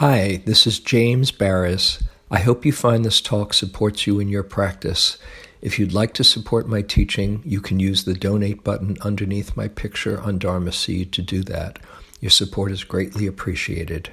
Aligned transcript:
Hi, 0.00 0.40
this 0.46 0.66
is 0.66 0.78
James 0.78 1.30
Baraz. 1.30 2.02
I 2.30 2.38
hope 2.38 2.64
you 2.64 2.72
find 2.72 3.04
this 3.04 3.20
talk 3.20 3.52
supports 3.52 4.06
you 4.06 4.18
in 4.18 4.28
your 4.28 4.42
practice. 4.42 5.18
If 5.60 5.78
you'd 5.78 5.92
like 5.92 6.14
to 6.14 6.24
support 6.24 6.66
my 6.66 6.80
teaching, 6.80 7.42
you 7.44 7.60
can 7.60 7.78
use 7.78 8.04
the 8.04 8.14
donate 8.14 8.64
button 8.64 8.96
underneath 9.02 9.58
my 9.58 9.68
picture 9.68 10.18
on 10.18 10.38
Dharma 10.38 10.72
Seed 10.72 11.12
to 11.12 11.20
do 11.20 11.42
that. 11.42 11.80
Your 12.18 12.30
support 12.30 12.72
is 12.72 12.82
greatly 12.82 13.26
appreciated. 13.26 14.08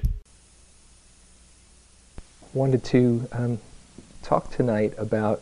Wanted 2.52 2.84
to 2.84 3.26
um, 3.32 3.58
talk 4.22 4.50
tonight 4.50 4.92
about 4.98 5.40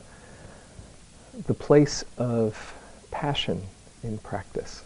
the 1.49 1.55
place 1.55 2.05
of 2.19 2.73
passion 3.11 3.63
in 4.05 4.19
practice. 4.19 4.85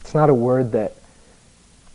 It's 0.00 0.14
not 0.14 0.30
a 0.30 0.34
word 0.34 0.70
that 0.70 0.94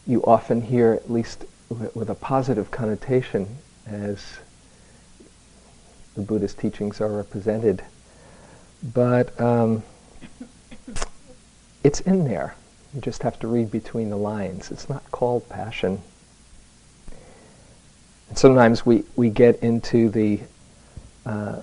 you 0.06 0.24
often 0.24 0.62
hear, 0.62 0.94
at 0.94 1.10
least 1.10 1.46
with 1.70 2.10
a 2.10 2.16
positive 2.16 2.72
connotation, 2.72 3.58
as 3.88 4.38
the 6.16 6.22
Buddhist 6.22 6.60
teachings 6.60 7.02
are 7.02 7.10
represented. 7.10 7.84
But 8.94 9.40
um, 9.40 9.84
it's 11.84 12.02
in 12.02 12.26
there. 12.26 12.56
You 12.94 13.02
just 13.02 13.24
have 13.24 13.40
to 13.40 13.48
read 13.48 13.72
between 13.72 14.10
the 14.10 14.18
lines. 14.18 14.72
It's 14.72 14.90
not 14.90 15.10
called 15.12 15.48
passion. 15.50 16.02
And 18.30 18.38
sometimes 18.38 18.86
we, 18.86 19.04
we 19.16 19.30
get 19.30 19.60
into 19.64 20.10
the 20.10 20.42
uh, 21.26 21.62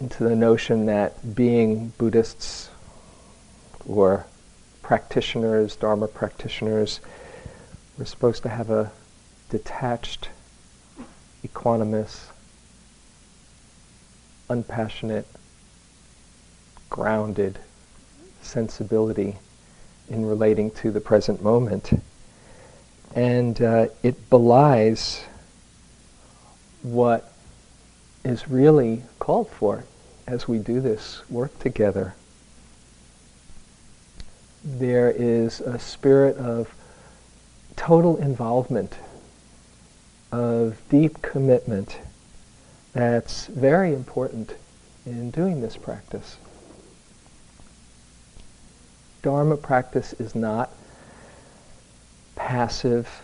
into 0.00 0.24
the 0.24 0.36
notion 0.36 0.86
that 0.86 1.34
being 1.34 1.92
Buddhists 1.98 2.68
or 3.88 4.26
practitioners, 4.82 5.74
Dharma 5.74 6.06
practitioners, 6.06 7.00
we're 7.98 8.04
supposed 8.04 8.42
to 8.42 8.48
have 8.48 8.70
a 8.70 8.92
detached, 9.50 10.28
equanimous, 11.46 12.26
unpassionate, 14.48 15.26
grounded 16.90 17.58
sensibility 18.42 19.36
in 20.08 20.24
relating 20.24 20.70
to 20.70 20.90
the 20.90 21.00
present 21.00 21.42
moment. 21.42 21.90
And 23.14 23.60
uh, 23.60 23.86
it 24.02 24.28
belies 24.30 25.24
what 26.82 27.32
is 28.24 28.48
really 28.48 29.02
called 29.18 29.48
for 29.48 29.84
as 30.26 30.46
we 30.46 30.58
do 30.58 30.80
this 30.80 31.22
work 31.30 31.58
together 31.58 32.14
there 34.66 35.10
is 35.10 35.60
a 35.60 35.78
spirit 35.78 36.36
of 36.36 36.68
total 37.76 38.16
involvement, 38.16 38.96
of 40.32 40.76
deep 40.88 41.22
commitment 41.22 41.98
that's 42.92 43.46
very 43.46 43.92
important 43.92 44.54
in 45.04 45.30
doing 45.30 45.60
this 45.60 45.76
practice. 45.76 46.36
Dharma 49.22 49.56
practice 49.56 50.12
is 50.14 50.34
not 50.34 50.70
passive, 52.34 53.22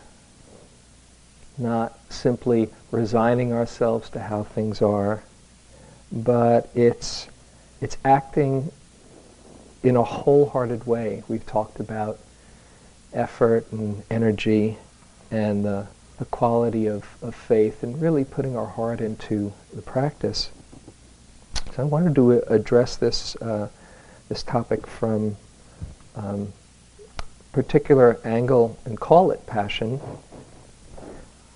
not 1.58 1.98
simply 2.08 2.68
resigning 2.90 3.52
ourselves 3.52 4.10
to 4.10 4.20
how 4.20 4.42
things 4.42 4.82
are, 4.82 5.22
but 6.10 6.70
it's, 6.74 7.28
it's 7.80 7.96
acting 8.04 8.70
in 9.82 9.96
a 9.96 10.02
wholehearted 10.02 10.86
way. 10.86 11.22
We've 11.28 11.46
talked 11.46 11.80
about 11.80 12.18
effort 13.14 13.70
and 13.72 14.02
energy 14.10 14.78
and 15.30 15.64
the, 15.64 15.86
the 16.18 16.24
quality 16.26 16.86
of, 16.86 17.06
of 17.22 17.34
faith 17.34 17.82
and 17.82 18.00
really 18.00 18.24
putting 18.24 18.56
our 18.56 18.66
heart 18.66 19.00
into 19.00 19.52
the 19.74 19.82
practice. 19.82 20.50
So 21.74 21.82
I 21.82 21.84
wanted 21.84 22.14
to 22.16 22.32
address 22.48 22.96
this, 22.96 23.36
uh, 23.36 23.68
this 24.28 24.42
topic 24.42 24.86
from 24.86 25.36
um, 26.16 26.52
particular 27.52 28.18
angle 28.24 28.78
and 28.84 28.98
call 28.98 29.30
it 29.30 29.46
passion 29.46 30.00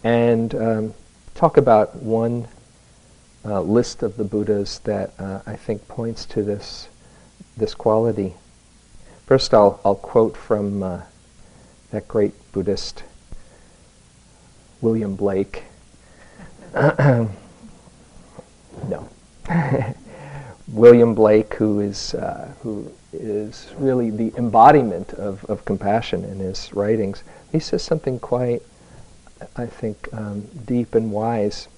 and 0.05 0.55
um, 0.55 0.95
talk 1.35 1.57
about 1.57 1.97
one 1.97 2.49
uh, 3.45 3.61
list 3.61 4.03
of 4.03 4.17
the 4.17 4.25
Buddhas 4.25 4.79
that 4.81 5.13
uh, 5.19 5.41
I 5.47 5.57
think 5.57 5.87
points 5.89 6.25
to 6.27 6.43
this 6.43 6.89
this 7.57 7.75
quality. 7.75 8.35
First, 9.27 9.55
I'll, 9.55 9.81
I'll 9.85 9.95
quote 9.95 10.37
from 10.37 10.83
uh, 10.83 11.03
that 11.91 12.09
great 12.09 12.35
Buddhist, 12.53 13.05
William 14.81 15.15
Blake. 15.15 15.65
no. 16.75 17.29
William 20.69 21.15
Blake, 21.15 21.55
who 21.55 21.81
is, 21.81 22.15
uh, 22.15 22.53
who 22.61 22.91
is 23.13 23.69
really 23.79 24.11
the 24.11 24.33
embodiment 24.37 25.13
of, 25.15 25.45
of 25.45 25.65
compassion 25.65 26.25
in 26.25 26.39
his 26.41 26.73
writings, 26.75 27.23
he 27.53 27.61
says 27.61 27.83
something 27.83 28.19
quite, 28.19 28.63
I 29.57 29.67
think, 29.67 30.09
um, 30.13 30.43
deep 30.65 30.95
and 30.95 31.13
wise 31.13 31.69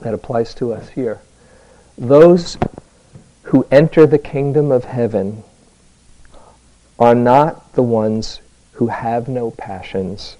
that 0.00 0.14
applies 0.14 0.52
to 0.54 0.72
us 0.72 0.90
here. 0.90 1.20
Those 1.96 2.58
who 3.44 3.66
enter 3.70 4.06
the 4.06 4.18
kingdom 4.18 4.72
of 4.72 4.84
heaven 4.84 5.44
are 6.98 7.14
not 7.14 7.74
the 7.74 7.82
ones 7.82 8.40
who 8.82 8.88
have 8.88 9.28
no 9.28 9.48
passions 9.52 10.36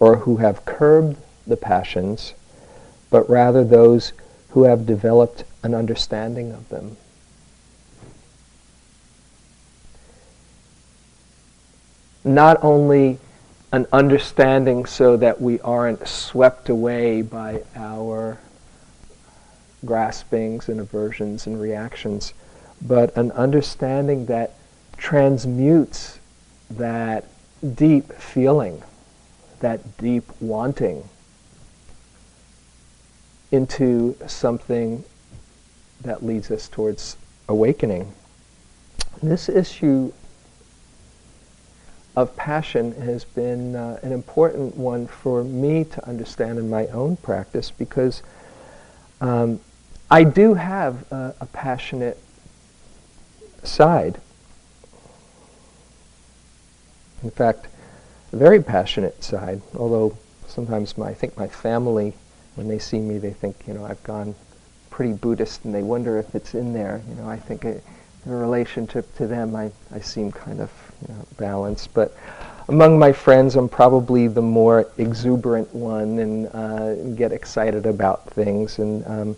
or 0.00 0.16
who 0.16 0.38
have 0.38 0.64
curbed 0.64 1.16
the 1.46 1.56
passions, 1.56 2.34
but 3.10 3.30
rather 3.30 3.62
those 3.62 4.12
who 4.48 4.64
have 4.64 4.84
developed 4.84 5.44
an 5.62 5.72
understanding 5.72 6.50
of 6.50 6.68
them. 6.68 6.96
Not 12.24 12.58
only 12.60 13.18
an 13.70 13.86
understanding 13.92 14.84
so 14.84 15.16
that 15.16 15.40
we 15.40 15.60
aren't 15.60 16.08
swept 16.08 16.68
away 16.68 17.22
by 17.22 17.62
our 17.76 18.40
graspings 19.86 20.68
and 20.68 20.80
aversions 20.80 21.46
and 21.46 21.60
reactions, 21.60 22.34
but 22.82 23.16
an 23.16 23.30
understanding 23.30 24.26
that 24.26 24.54
transmutes 24.96 26.17
that 26.70 27.24
deep 27.74 28.12
feeling, 28.12 28.82
that 29.60 29.96
deep 29.98 30.24
wanting 30.40 31.08
into 33.50 34.16
something 34.26 35.04
that 36.02 36.24
leads 36.24 36.50
us 36.50 36.68
towards 36.68 37.16
awakening. 37.48 38.12
This 39.22 39.48
issue 39.48 40.12
of 42.14 42.34
passion 42.36 42.92
has 43.00 43.24
been 43.24 43.74
uh, 43.74 43.98
an 44.02 44.12
important 44.12 44.76
one 44.76 45.06
for 45.06 45.44
me 45.44 45.84
to 45.84 46.06
understand 46.06 46.58
in 46.58 46.68
my 46.68 46.86
own 46.88 47.16
practice 47.16 47.70
because 47.70 48.22
um, 49.20 49.60
I 50.10 50.24
do 50.24 50.54
have 50.54 51.10
a, 51.12 51.34
a 51.40 51.46
passionate 51.46 52.18
side. 53.62 54.20
In 57.22 57.30
fact, 57.30 57.66
a 58.32 58.36
very 58.36 58.62
passionate 58.62 59.22
side, 59.24 59.60
although 59.76 60.16
sometimes 60.46 60.96
my, 60.98 61.08
I 61.08 61.14
think 61.14 61.36
my 61.36 61.48
family, 61.48 62.14
when 62.54 62.68
they 62.68 62.78
see 62.78 62.98
me, 62.98 63.18
they 63.18 63.32
think, 63.32 63.56
you 63.66 63.74
know, 63.74 63.84
I've 63.84 64.02
gone 64.04 64.34
pretty 64.90 65.12
Buddhist 65.12 65.64
and 65.64 65.74
they 65.74 65.82
wonder 65.82 66.18
if 66.18 66.34
it's 66.34 66.54
in 66.54 66.72
there. 66.72 67.00
You 67.08 67.14
know, 67.16 67.28
I 67.28 67.36
think 67.36 67.64
it, 67.64 67.84
in 68.26 68.32
relationship 68.32 69.14
to 69.16 69.26
them, 69.26 69.54
I, 69.54 69.70
I 69.92 70.00
seem 70.00 70.32
kind 70.32 70.60
of 70.60 70.70
you 71.06 71.14
know, 71.14 71.26
balanced. 71.36 71.94
But 71.94 72.16
among 72.68 72.98
my 72.98 73.12
friends, 73.12 73.56
I'm 73.56 73.68
probably 73.68 74.28
the 74.28 74.42
more 74.42 74.90
exuberant 74.98 75.74
one 75.74 76.18
and 76.18 76.46
uh, 76.52 76.94
get 77.14 77.32
excited 77.32 77.86
about 77.86 78.28
things. 78.30 78.78
And 78.78 79.06
um, 79.06 79.36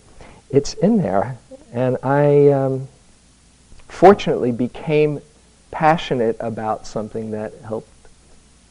it's 0.50 0.75
in 0.75 0.99
there. 0.99 1.38
And 1.73 1.97
I 2.03 2.49
um, 2.49 2.88
fortunately 3.87 4.50
became 4.50 5.21
passionate 5.71 6.37
about 6.41 6.87
something 6.87 7.31
that 7.31 7.53
helped 7.65 7.89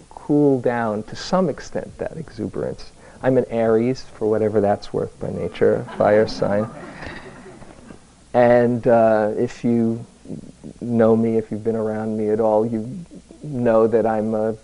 cool 0.10 0.62
down 0.62 1.04
to 1.04 1.16
some 1.16 1.50
extent 1.50 1.98
that 1.98 2.18
exuberance. 2.18 2.92
I'm 3.22 3.38
an 3.38 3.46
Aries, 3.50 4.04
for 4.04 4.30
whatever 4.30 4.62
that's 4.62 4.94
worth 4.94 5.19
by 5.19 5.30
nature, 5.30 5.86
fire 5.98 6.28
sign. 6.28 6.69
And 8.34 8.88
uh, 8.88 9.34
if 9.38 9.63
you 9.63 10.06
know 10.81 11.16
me, 11.16 11.38
if 11.38 11.51
you've 11.51 11.63
been 11.63 11.75
around 11.75 12.18
me 12.18 12.30
at 12.30 12.40
all, 12.40 12.66
you 12.66 13.06
know 13.42 13.88
that 13.88 14.06
I'm 14.06 14.36
a 14.36 14.56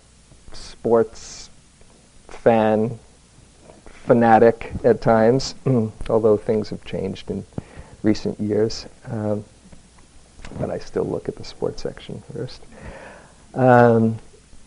sports 0.52 1.50
fan 2.28 2.98
fanatic 3.88 4.72
at 4.84 5.00
times, 5.00 5.54
although 6.08 6.36
things 6.36 6.70
have 6.70 6.84
changed 6.84 7.30
in 7.30 7.44
recent 8.02 8.38
years. 8.38 8.86
Um, 9.06 9.44
but 10.58 10.70
I 10.70 10.78
still 10.78 11.04
look 11.04 11.28
at 11.28 11.36
the 11.36 11.44
sports 11.44 11.82
section 11.82 12.22
first. 12.32 12.62
Um, 13.54 14.18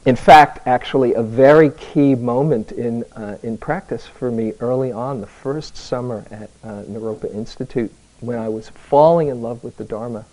in 0.06 0.16
fact, 0.16 0.66
actually, 0.66 1.14
a 1.14 1.22
very 1.22 1.72
key 1.72 2.16
moment 2.16 2.72
in, 2.72 3.04
uh, 3.16 3.38
in 3.44 3.58
practice 3.58 4.08
for 4.08 4.32
me 4.32 4.54
early 4.60 4.92
on, 4.92 5.22
the 5.22 5.28
first 5.28 5.76
summer 5.76 6.26
at 6.32 6.50
uh, 6.64 6.84
Naropa 6.84 7.32
Institute, 7.34 7.92
when 8.22 8.40
I 8.40 8.50
was 8.50 8.70
falling 8.70 9.28
in 9.28 9.42
love 9.42 9.64
with 9.64 9.78
the 9.78 9.84
Dharma. 9.84 10.26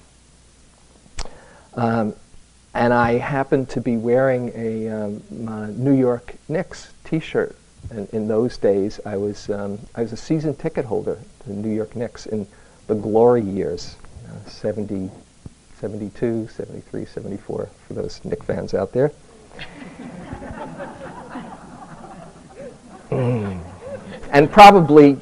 Um, 1.74 2.14
and 2.74 2.92
I 2.92 3.14
happened 3.18 3.68
to 3.70 3.80
be 3.80 3.96
wearing 3.96 4.52
a 4.54 4.88
um, 4.88 5.22
New 5.82 5.94
York 5.94 6.34
Knicks 6.48 6.92
T-shirt. 7.04 7.56
And 7.90 8.08
in 8.10 8.28
those 8.28 8.58
days, 8.58 9.00
I 9.06 9.16
was 9.16 9.48
um, 9.48 9.78
I 9.94 10.02
was 10.02 10.12
a 10.12 10.16
season 10.16 10.54
ticket 10.54 10.84
holder 10.84 11.18
to 11.40 11.48
the 11.48 11.54
New 11.54 11.74
York 11.74 11.94
Knicks 11.94 12.26
in 12.26 12.46
the 12.86 12.94
glory 12.94 13.42
years, 13.42 13.96
uh, 14.28 14.48
70, 14.48 15.10
72, 15.80 16.48
73, 16.48 17.04
74, 17.04 17.68
for 17.86 17.94
those 17.94 18.24
Knicks 18.24 18.46
fans 18.46 18.74
out 18.74 18.92
there. 18.92 19.12
mm. 23.10 23.62
And 24.30 24.50
probably 24.50 25.16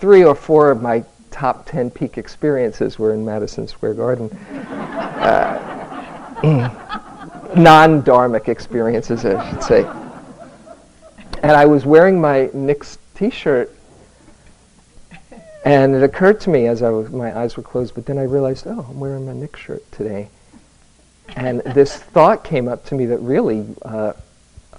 three 0.00 0.24
or 0.24 0.34
four 0.34 0.70
of 0.70 0.80
my 0.80 1.04
top 1.30 1.66
10 1.66 1.90
peak 1.90 2.16
experiences 2.18 2.98
were 2.98 3.12
in 3.12 3.24
Madison 3.24 3.66
Square 3.68 3.94
Garden. 3.94 4.30
Uh, 4.30 5.68
non 7.56 8.02
dharmic 8.02 8.48
experiences, 8.48 9.24
I 9.24 9.50
should 9.50 9.62
say. 9.62 9.84
And 11.42 11.52
I 11.52 11.66
was 11.66 11.84
wearing 11.84 12.20
my 12.20 12.50
Knicks 12.52 12.98
t 13.14 13.30
shirt, 13.30 13.74
and 15.68 15.94
it 15.94 16.02
occurred 16.02 16.40
to 16.40 16.50
me 16.50 16.66
as 16.66 16.82
I 16.82 16.88
was, 16.88 17.10
my 17.10 17.38
eyes 17.38 17.58
were 17.58 17.62
closed, 17.62 17.94
but 17.94 18.06
then 18.06 18.16
I 18.16 18.22
realized, 18.22 18.66
oh, 18.66 18.86
I'm 18.88 18.98
wearing 18.98 19.26
my 19.26 19.34
Knicks 19.34 19.60
shirt 19.60 19.92
today. 19.92 20.30
And 21.36 21.60
this 21.60 21.94
thought 22.14 22.42
came 22.42 22.68
up 22.68 22.86
to 22.86 22.94
me 22.94 23.04
that 23.04 23.18
really 23.18 23.66
uh, 23.82 24.14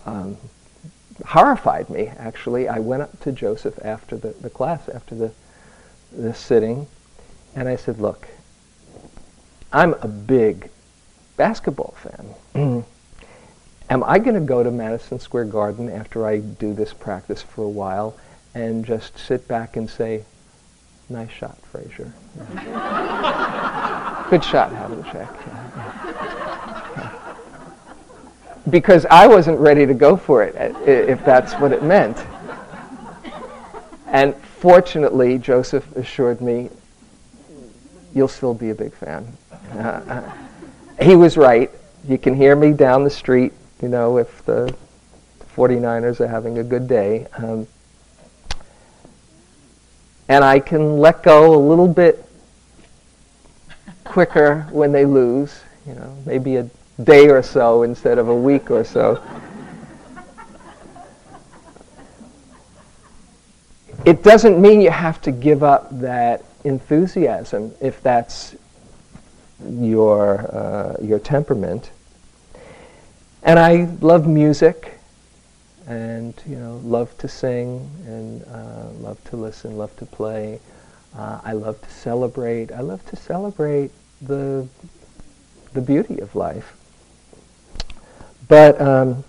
um, 0.08 0.36
horrified 1.24 1.92
me, 1.92 2.08
actually. 2.08 2.68
I 2.68 2.80
went 2.80 3.04
up 3.04 3.20
to 3.20 3.32
Joseph 3.32 3.78
after 3.86 4.18
the, 4.18 4.30
the 4.42 4.50
class, 4.50 4.90
after 4.90 5.14
the, 5.14 5.32
the 6.12 6.34
sitting, 6.34 6.88
and 7.56 7.70
I 7.70 7.76
said, 7.76 8.00
look, 8.00 8.28
I'm 9.72 9.94
a 9.94 10.08
big 10.08 10.72
basketball 11.38 11.94
fan. 12.02 12.84
Am 13.92 14.04
I 14.04 14.18
going 14.18 14.34
to 14.34 14.42
go 14.42 14.64
to 14.64 14.72
Madison 14.72 15.20
Square 15.20 15.46
Garden 15.46 15.88
after 15.88 16.26
I 16.26 16.40
do 16.40 16.74
this 16.74 16.94
practice 16.94 17.44
for 17.44 17.64
a 17.64 17.70
while 17.70 18.18
and 18.56 18.84
just 18.84 19.20
sit 19.20 19.48
back 19.48 19.78
and 19.78 19.88
say, 19.88 20.26
nice 21.10 21.32
shot, 21.32 21.58
Frazier. 21.72 22.12
Good 24.30 24.44
shot, 24.44 24.72
Havlicek. 24.72 25.28
Because 28.70 29.06
I 29.08 29.26
wasn't 29.28 29.60
ready 29.60 29.86
to 29.86 29.94
go 29.94 30.16
for 30.16 30.44
it, 30.44 30.56
if 30.88 31.24
that's 31.26 31.54
what 31.54 31.72
it 31.72 31.84
meant. 31.84 32.18
And 34.08 34.36
fortunately, 34.36 35.38
Joseph 35.38 35.96
assured 35.96 36.42
me, 36.42 36.70
you'll 38.14 38.28
still 38.28 38.54
be 38.54 38.70
a 38.70 38.76
big 38.76 38.94
fan. 38.94 39.26
Uh 39.72 40.32
he 41.02 41.16
was 41.16 41.38
right. 41.38 41.72
You 42.08 42.18
can 42.18 42.36
hear 42.36 42.56
me 42.56 42.74
down 42.74 43.04
the 43.04 43.10
street, 43.10 43.54
you 43.82 43.88
know, 43.88 44.18
if 44.18 44.46
the 44.46 44.76
49ers 45.56 46.20
are 46.20 46.28
having 46.28 46.60
a 46.60 46.64
good 46.64 46.88
day. 46.88 47.28
Um, 47.38 47.68
and 50.30 50.44
I 50.44 50.60
can 50.60 51.00
let 51.00 51.24
go 51.24 51.56
a 51.56 51.58
little 51.58 51.88
bit 51.88 52.24
quicker 54.04 54.68
when 54.72 54.92
they 54.92 55.04
lose, 55.04 55.62
you 55.88 55.96
know, 55.96 56.16
maybe 56.26 56.58
a 56.58 56.70
day 57.04 57.30
or 57.30 57.42
so 57.42 57.82
instead 57.82 58.20
of 58.20 58.30
a 58.30 58.36
week 58.36 58.70
or 58.70 58.84
so. 58.84 59.22
It 64.06 64.24
doesn't 64.24 64.62
mean 64.62 64.82
you 64.82 64.92
have 64.92 65.20
to 65.24 65.32
give 65.32 65.64
up 65.64 65.88
that 66.00 66.46
enthusiasm 66.64 67.74
if 67.82 68.02
that's 68.02 68.56
your, 69.68 70.56
uh, 70.56 70.96
your 71.02 71.20
temperament. 71.20 71.90
And 73.42 73.58
I 73.58 73.90
love 74.00 74.28
music 74.28 74.99
and, 75.90 76.36
you 76.48 76.56
know, 76.56 76.80
love 76.84 77.18
to 77.18 77.28
sing 77.28 77.90
and 78.06 78.44
uh, 78.44 78.90
love 79.00 79.22
to 79.26 79.36
listen, 79.36 79.76
love 79.76 79.96
to 79.98 80.06
play. 80.06 80.60
Uh, 81.18 81.42
I 81.44 81.54
love 81.54 81.82
to 81.82 81.90
celebrate. 81.90 82.72
I 82.72 82.82
love 82.82 83.04
to 83.08 83.16
celebrate 83.16 83.92
the, 84.22 84.68
the 85.74 85.82
beauty 85.82 86.20
of 86.20 86.36
life. 86.36 86.76
But 88.48 88.80
um, 88.80 89.24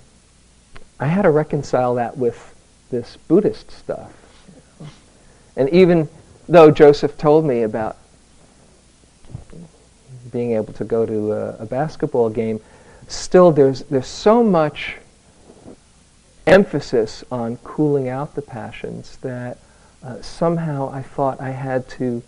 I 1.01 1.07
had 1.07 1.23
to 1.23 1.31
reconcile 1.31 1.95
that 1.95 2.19
with 2.19 2.55
this 2.91 3.17
Buddhist 3.17 3.71
stuff. 3.71 4.13
And 5.57 5.71
even 5.71 6.11
though 6.47 6.71
Joseph 6.71 7.17
told 7.17 7.47
me 7.47 7.63
about 7.63 7.97
being 10.31 10.53
able 10.53 10.75
to 10.75 10.85
go 10.85 11.07
to 11.07 11.33
a, 11.33 11.57
a 11.57 11.67
basketball 11.67 12.29
game, 12.29 12.61
still 13.09 13.51
there's, 13.51 13.83
there's 13.85 14.07
so 14.07 14.45
much 14.45 14.99
emphasis 16.47 17.25
on 17.31 17.57
cooling 17.59 18.09
out 18.09 18.35
the 18.35 18.43
passions 18.43 19.17
that 19.19 19.59
uh, 20.03 20.21
somehow 20.23 20.91
I 20.93 21.03
thought 21.03 21.41
I 21.41 21.51
had 21.51 21.89
to 21.91 22.23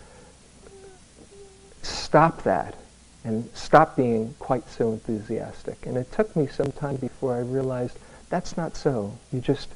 stop 1.82 2.42
that 2.42 2.76
and 3.24 3.48
stop 3.54 3.96
being 3.96 4.34
quite 4.38 4.68
so 4.68 4.92
enthusiastic. 4.92 5.86
And 5.86 5.96
it 5.96 6.10
took 6.12 6.34
me 6.36 6.46
some 6.46 6.72
time 6.72 6.96
before 6.96 7.34
I 7.34 7.40
realized 7.40 7.98
that's 8.28 8.56
not 8.56 8.76
so. 8.76 9.16
You 9.32 9.40
just 9.40 9.68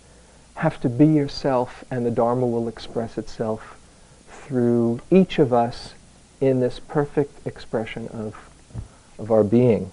have 0.55 0.81
to 0.81 0.89
be 0.89 1.07
yourself 1.07 1.85
and 1.91 2.05
the 2.05 2.11
Dharma 2.11 2.47
will 2.47 2.69
express 2.69 3.19
itself 3.19 3.79
through 4.29 5.01
each 5.11 5.39
of 5.39 5.53
us 5.53 5.95
in 6.41 6.61
this 6.61 6.81
perfect 6.81 7.47
expression 7.47 8.09
of, 8.09 8.37
of 9.19 9.31
our 9.31 9.45
being. 9.45 9.93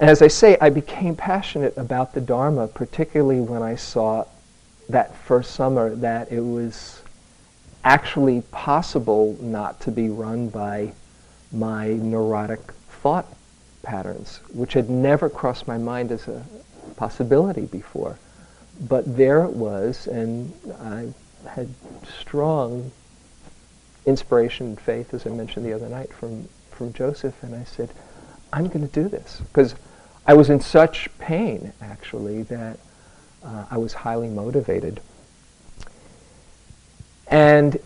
And 0.00 0.08
as 0.08 0.22
I 0.22 0.28
say, 0.28 0.56
I 0.62 0.70
became 0.70 1.14
passionate 1.14 1.76
about 1.76 2.14
the 2.14 2.22
Dharma, 2.22 2.68
particularly 2.68 3.42
when 3.42 3.62
I 3.62 3.74
saw 3.74 4.24
that 4.88 5.14
first 5.14 5.54
summer 5.54 5.94
that 5.96 6.32
it 6.32 6.40
was 6.40 7.02
actually 7.84 8.40
possible 8.50 9.36
not 9.40 9.78
to 9.80 9.90
be 9.90 10.08
run 10.08 10.48
by 10.48 10.92
my 11.52 11.88
neurotic 11.88 12.72
thought 13.02 13.26
patterns, 13.82 14.40
which 14.54 14.72
had 14.72 14.88
never 14.88 15.28
crossed 15.28 15.68
my 15.68 15.76
mind 15.76 16.12
as 16.12 16.26
a 16.28 16.46
possibility 16.96 17.66
before. 17.66 18.18
But 18.88 19.18
there 19.18 19.44
it 19.44 19.52
was, 19.52 20.06
and 20.06 20.54
I 20.80 21.12
had 21.46 21.68
strong 22.20 22.90
inspiration 24.06 24.68
and 24.68 24.80
faith, 24.80 25.12
as 25.12 25.26
I 25.26 25.30
mentioned 25.30 25.66
the 25.66 25.74
other 25.74 25.90
night, 25.90 26.10
from, 26.10 26.48
from 26.70 26.94
Joseph. 26.94 27.34
And 27.42 27.54
I 27.54 27.64
said, 27.64 27.90
I'm 28.50 28.68
going 28.68 28.86
to 28.88 29.02
do 29.02 29.06
this. 29.06 29.42
Because 29.52 29.74
I 30.26 30.34
was 30.34 30.50
in 30.50 30.60
such 30.60 31.08
pain, 31.18 31.72
actually, 31.80 32.42
that 32.44 32.78
uh, 33.42 33.64
I 33.70 33.78
was 33.78 33.92
highly 33.92 34.28
motivated. 34.28 35.00
And 37.26 37.78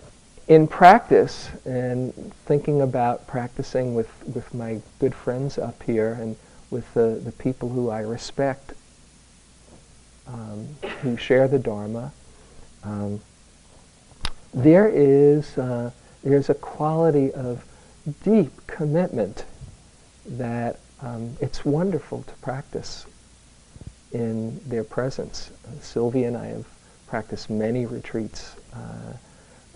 in 0.49 0.67
practice, 0.67 1.49
and 1.65 2.13
thinking 2.45 2.83
about 2.83 3.27
practicing 3.27 3.95
with, 3.95 4.11
with 4.35 4.53
my 4.53 4.81
good 4.99 5.15
friends 5.15 5.59
up 5.59 5.83
here 5.83 6.15
and 6.21 6.37
with 6.71 6.93
the, 6.95 7.21
the 7.25 7.33
people 7.33 7.69
who 7.69 7.89
I 7.91 8.01
respect, 8.01 8.75
um, 10.27 10.69
who 11.03 11.17
share 11.17 11.49
the 11.49 11.59
Dharma, 11.59 12.13
um, 12.83 13.21
there 14.53 14.89
is 14.89 15.59
uh, 15.59 15.91
there's 16.23 16.49
a 16.49 16.55
quality 16.55 17.33
of 17.33 17.65
deep 18.23 18.67
commitment 18.67 19.45
that 20.27 20.79
um, 21.05 21.37
it's 21.41 21.65
wonderful 21.65 22.23
to 22.23 22.33
practice 22.35 23.07
in 24.13 24.61
their 24.69 24.85
presence. 24.85 25.51
Uh, 25.67 25.81
Sylvia 25.81 26.29
and 26.29 26.37
I 26.37 26.47
have 26.47 26.67
practiced 27.07 27.51
many 27.51 27.85
retreats 27.85 28.57
uh, 28.73 29.13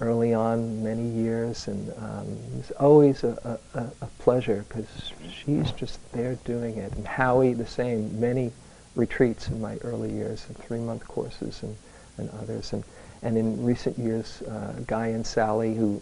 early 0.00 0.32
on, 0.32 0.82
many 0.82 1.08
years, 1.08 1.68
and 1.68 1.92
um, 1.98 2.38
it's 2.58 2.70
always 2.72 3.24
a, 3.24 3.58
a, 3.74 3.80
a 4.00 4.06
pleasure 4.18 4.64
because 4.68 5.12
she's 5.30 5.70
just 5.72 5.98
there 6.12 6.36
doing 6.44 6.78
it. 6.78 6.92
And 6.92 7.06
Howie, 7.06 7.52
the 7.52 7.66
same, 7.66 8.18
many 8.18 8.52
retreats 8.94 9.48
in 9.48 9.60
my 9.60 9.76
early 9.78 10.12
years, 10.12 10.46
and 10.48 10.56
three-month 10.56 11.06
courses 11.06 11.62
and, 11.62 11.76
and 12.16 12.30
others. 12.40 12.72
And, 12.72 12.84
and 13.22 13.36
in 13.36 13.64
recent 13.64 13.98
years, 13.98 14.42
uh, 14.42 14.74
Guy 14.86 15.08
and 15.08 15.26
Sally, 15.26 15.74
who 15.74 16.00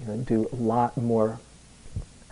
you 0.00 0.06
know, 0.06 0.16
do 0.16 0.48
a 0.52 0.56
lot 0.56 0.96
more, 0.96 1.38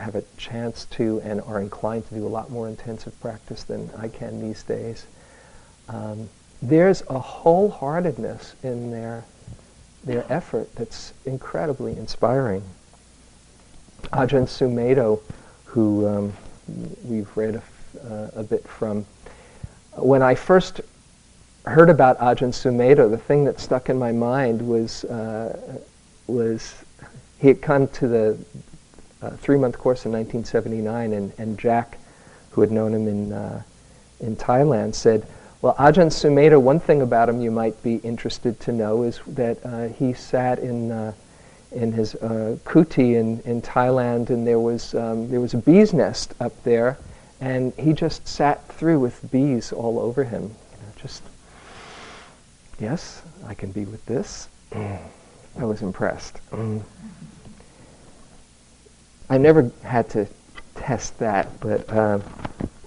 have 0.02 0.14
a 0.14 0.24
chance 0.36 0.84
to, 0.86 1.20
and 1.22 1.40
are 1.42 1.60
inclined 1.60 2.06
to 2.08 2.14
do 2.14 2.26
a 2.26 2.28
lot 2.28 2.50
more 2.50 2.68
intensive 2.68 3.18
practice 3.20 3.62
than 3.64 3.90
I 3.96 4.08
can 4.08 4.40
these 4.40 4.62
days. 4.62 5.06
Um, 5.88 6.28
there's 6.60 7.02
a 7.02 7.20
wholeheartedness 7.20 8.54
in 8.62 8.90
their 8.90 9.24
their 10.04 10.24
effort 10.32 10.74
that's 10.74 11.12
incredibly 11.24 11.92
inspiring. 11.96 12.62
Ajahn 14.12 14.48
Sumedho, 14.48 15.20
who 15.64 16.08
um, 16.08 16.32
we've 17.04 17.34
read 17.36 17.54
a 17.54 17.62
uh, 18.00 18.30
a 18.34 18.42
bit 18.42 18.66
from. 18.66 19.06
When 19.96 20.22
I 20.22 20.34
first 20.34 20.80
heard 21.64 21.90
about 21.90 22.18
Ajahn 22.18 22.52
Sumedho, 22.52 23.10
the 23.10 23.18
thing 23.18 23.44
that 23.44 23.60
stuck 23.60 23.88
in 23.88 23.98
my 23.98 24.12
mind 24.12 24.66
was, 24.66 25.04
uh, 25.04 25.78
was 26.26 26.74
he 27.38 27.48
had 27.48 27.60
come 27.60 27.88
to 27.88 28.08
the 28.08 28.38
uh, 29.22 29.30
three-month 29.30 29.78
course 29.78 30.04
in 30.04 30.12
1979, 30.12 31.12
and, 31.12 31.32
and 31.38 31.58
Jack, 31.58 31.98
who 32.50 32.60
had 32.60 32.70
known 32.70 32.92
him 32.92 33.08
in, 33.08 33.32
uh, 33.32 33.62
in 34.20 34.36
Thailand, 34.36 34.94
said, 34.94 35.26
well, 35.62 35.74
Ajahn 35.76 36.08
Sumedho, 36.08 36.60
one 36.60 36.80
thing 36.80 37.02
about 37.02 37.28
him 37.28 37.40
you 37.40 37.52
might 37.52 37.80
be 37.84 37.96
interested 37.96 38.58
to 38.60 38.72
know 38.72 39.04
is 39.04 39.20
that 39.28 39.64
uh, 39.64 39.88
he 39.88 40.12
sat 40.12 40.58
in, 40.58 40.90
uh, 40.90 41.12
in 41.70 41.92
his 41.92 42.16
uh, 42.16 42.56
kuti 42.64 43.14
in, 43.14 43.40
in 43.44 43.62
Thailand, 43.62 44.30
and 44.30 44.44
there 44.44 44.58
was, 44.58 44.92
um, 44.96 45.30
there 45.30 45.40
was 45.40 45.54
a 45.54 45.58
bee's 45.58 45.94
nest 45.94 46.34
up 46.40 46.52
there, 46.64 46.98
and 47.40 47.72
he 47.74 47.92
just 47.92 48.26
sat 48.26 48.66
through 48.72 48.98
with 48.98 49.30
bees 49.30 49.72
all 49.72 50.00
over 50.00 50.24
him. 50.24 50.42
You 50.42 50.48
know, 50.48 50.92
just, 51.00 51.22
yes, 52.80 53.22
I 53.46 53.54
can 53.54 53.70
be 53.70 53.84
with 53.84 54.04
this. 54.06 54.48
I 54.74 55.64
was 55.64 55.80
impressed. 55.82 56.40
I 59.32 59.38
never 59.38 59.72
had 59.82 60.10
to 60.10 60.28
test 60.74 61.18
that, 61.20 61.48
but 61.60 61.90
uh, 61.90 62.20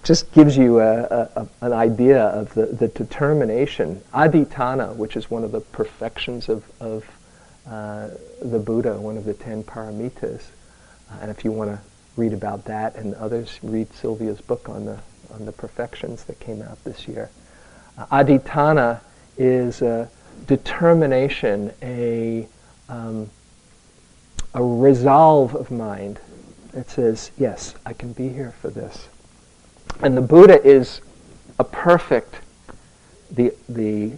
just 0.04 0.32
gives 0.32 0.56
you 0.56 0.80
a, 0.80 1.28
a, 1.36 1.48
an 1.62 1.74
idea 1.74 2.22
of 2.22 2.54
the, 2.54 2.68
the 2.68 2.88
determination. 2.90 4.00
Adhitthana, 4.14 4.96
which 4.96 5.18
is 5.18 5.32
one 5.32 5.44
of 5.44 5.52
the 5.52 5.62
perfections 5.62 6.48
of, 6.48 6.64
of 6.80 7.04
uh, 7.68 8.10
the 8.44 8.60
Buddha, 8.60 8.94
one 8.94 9.18
of 9.18 9.26
the 9.26 9.34
ten 9.34 9.64
paramitas. 9.64 10.44
Uh, 11.10 11.18
and 11.22 11.32
if 11.32 11.44
you 11.44 11.52
want 11.52 11.72
to 11.72 11.80
read 12.16 12.32
about 12.32 12.66
that 12.66 12.94
and 12.94 13.16
others, 13.16 13.60
read 13.64 13.92
Sylvia's 13.94 14.40
book 14.40 14.70
on 14.70 14.86
the, 14.86 15.00
on 15.34 15.48
the 15.48 15.52
perfections 15.52 16.26
that 16.26 16.40
came 16.40 16.62
out 16.62 16.84
this 16.84 17.08
year. 17.08 17.32
Uh, 17.98 18.06
adhitthana 18.12 19.00
is 19.40 19.82
a 19.82 20.08
determination, 20.46 21.74
a, 21.82 22.48
um, 22.88 23.32
a 24.54 24.64
resolve 24.64 25.56
of 25.56 25.72
mind 25.72 26.20
that 26.76 26.90
says, 26.90 27.32
yes, 27.38 27.74
I 27.86 27.94
can 27.94 28.12
be 28.12 28.28
here 28.28 28.54
for 28.62 28.70
this. 28.70 29.08
And 30.02 30.16
the 30.16 30.22
Buddha 30.22 30.62
is 30.62 31.00
a 31.58 31.64
perfect, 31.64 32.36
the, 33.32 33.54
the 33.70 34.12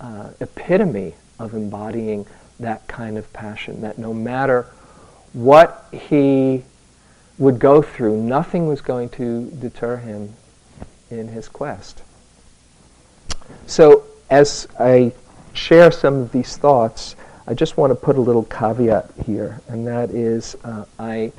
uh, 0.00 0.30
epitome 0.40 1.14
of 1.38 1.52
embodying 1.52 2.26
that 2.58 2.88
kind 2.88 3.18
of 3.18 3.30
passion, 3.34 3.82
that 3.82 3.98
no 3.98 4.14
matter 4.14 4.66
what 5.34 5.86
he 5.92 6.64
would 7.36 7.58
go 7.58 7.82
through, 7.82 8.22
nothing 8.22 8.66
was 8.66 8.80
going 8.80 9.10
to 9.10 9.50
deter 9.50 9.98
him 9.98 10.32
in 11.10 11.28
his 11.28 11.46
quest. 11.46 12.02
So, 13.66 14.04
as 14.30 14.66
I 14.78 15.12
share 15.52 15.90
some 15.90 16.14
of 16.14 16.32
these 16.32 16.56
thoughts, 16.56 17.16
I 17.46 17.54
just 17.54 17.76
want 17.76 17.90
to 17.90 17.94
put 17.94 18.16
a 18.16 18.20
little 18.20 18.44
caveat 18.44 19.10
here, 19.26 19.60
and 19.68 19.86
that 19.86 20.10
is 20.10 20.56
uh, 20.64 20.84
I, 20.98 21.32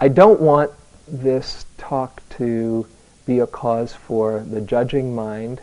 I 0.00 0.08
don't 0.08 0.40
want 0.40 0.70
this 1.08 1.66
talk 1.76 2.22
to 2.30 2.86
be 3.26 3.40
a 3.40 3.46
cause 3.46 3.92
for 3.92 4.40
the 4.40 4.60
judging 4.60 5.14
mind 5.14 5.60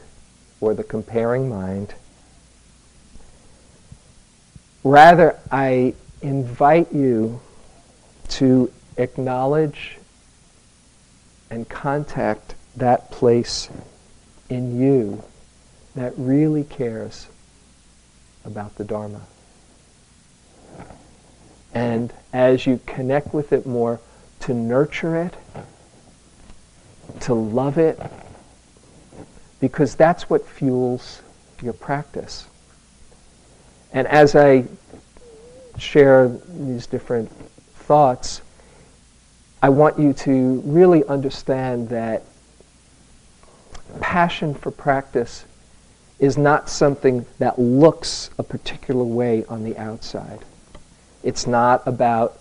or 0.60 0.74
the 0.74 0.84
comparing 0.84 1.48
mind. 1.48 1.94
Rather, 4.84 5.39
I 5.51 5.94
invite 6.22 6.92
you 6.92 7.39
to 8.30 8.72
acknowledge 8.98 9.98
and 11.50 11.68
contact 11.70 12.56
that 12.75 13.12
place 13.12 13.70
in 14.50 14.80
you 14.80 15.24
that 15.96 16.13
really 16.18 16.63
cares 16.65 17.27
about 18.44 18.75
the 18.75 18.84
Dharma. 18.84 19.22
And 21.74 22.13
as 22.34 22.68
you 22.68 22.80
connect 22.86 23.34
with 23.34 23.54
it 23.54 23.65
more, 23.65 24.00
to 24.46 24.54
nurture 24.54 25.16
it, 25.16 25.34
to 27.22 27.34
love 27.34 27.80
it, 27.80 28.00
because 29.60 29.96
that's 29.96 30.30
what 30.30 30.48
fuels 30.48 31.24
your 31.64 31.74
practice. 31.74 32.48
And 33.92 34.08
as 34.08 34.36
I 34.36 34.66
share 35.80 36.28
these 36.48 36.86
different 36.86 37.32
thoughts, 37.74 38.42
I 39.64 39.70
want 39.70 39.98
you 39.98 40.14
to 40.14 40.62
really 40.64 41.04
understand 41.06 41.90
that 41.90 42.22
passion 44.00 44.54
for 44.54 44.70
practice 44.70 45.46
is 46.20 46.38
not 46.38 46.70
something 46.70 47.25
that 47.40 47.58
looks 47.58 48.30
a 48.38 48.44
particular 48.44 49.04
way 49.04 49.44
on 49.46 49.64
the 49.64 49.75
outside. 49.78 50.46
It's 51.24 51.48
not 51.48 51.82
about 51.88 52.40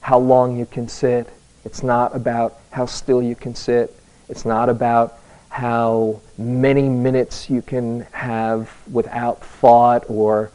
how 0.00 0.18
long 0.18 0.58
you 0.58 0.66
can 0.66 0.88
sit. 0.88 1.26
It's 1.68 1.82
not 1.82 2.16
about 2.16 2.60
how 2.70 2.86
still 2.86 3.22
you 3.22 3.34
can 3.34 3.54
sit. 3.54 3.94
It's 4.30 4.46
not 4.46 4.70
about 4.70 5.18
how 5.50 6.22
many 6.38 6.88
minutes 6.88 7.50
you 7.50 7.60
can 7.60 8.06
have 8.10 8.72
without 8.90 9.44
thought 9.44 10.08
or 10.08 10.50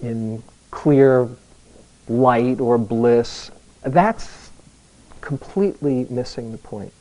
in 0.00 0.42
clear 0.70 1.28
light 2.08 2.58
or 2.58 2.78
bliss. 2.78 3.50
That's 3.82 4.50
completely 5.20 6.06
missing 6.08 6.52
the 6.52 6.58
point. 6.58 6.94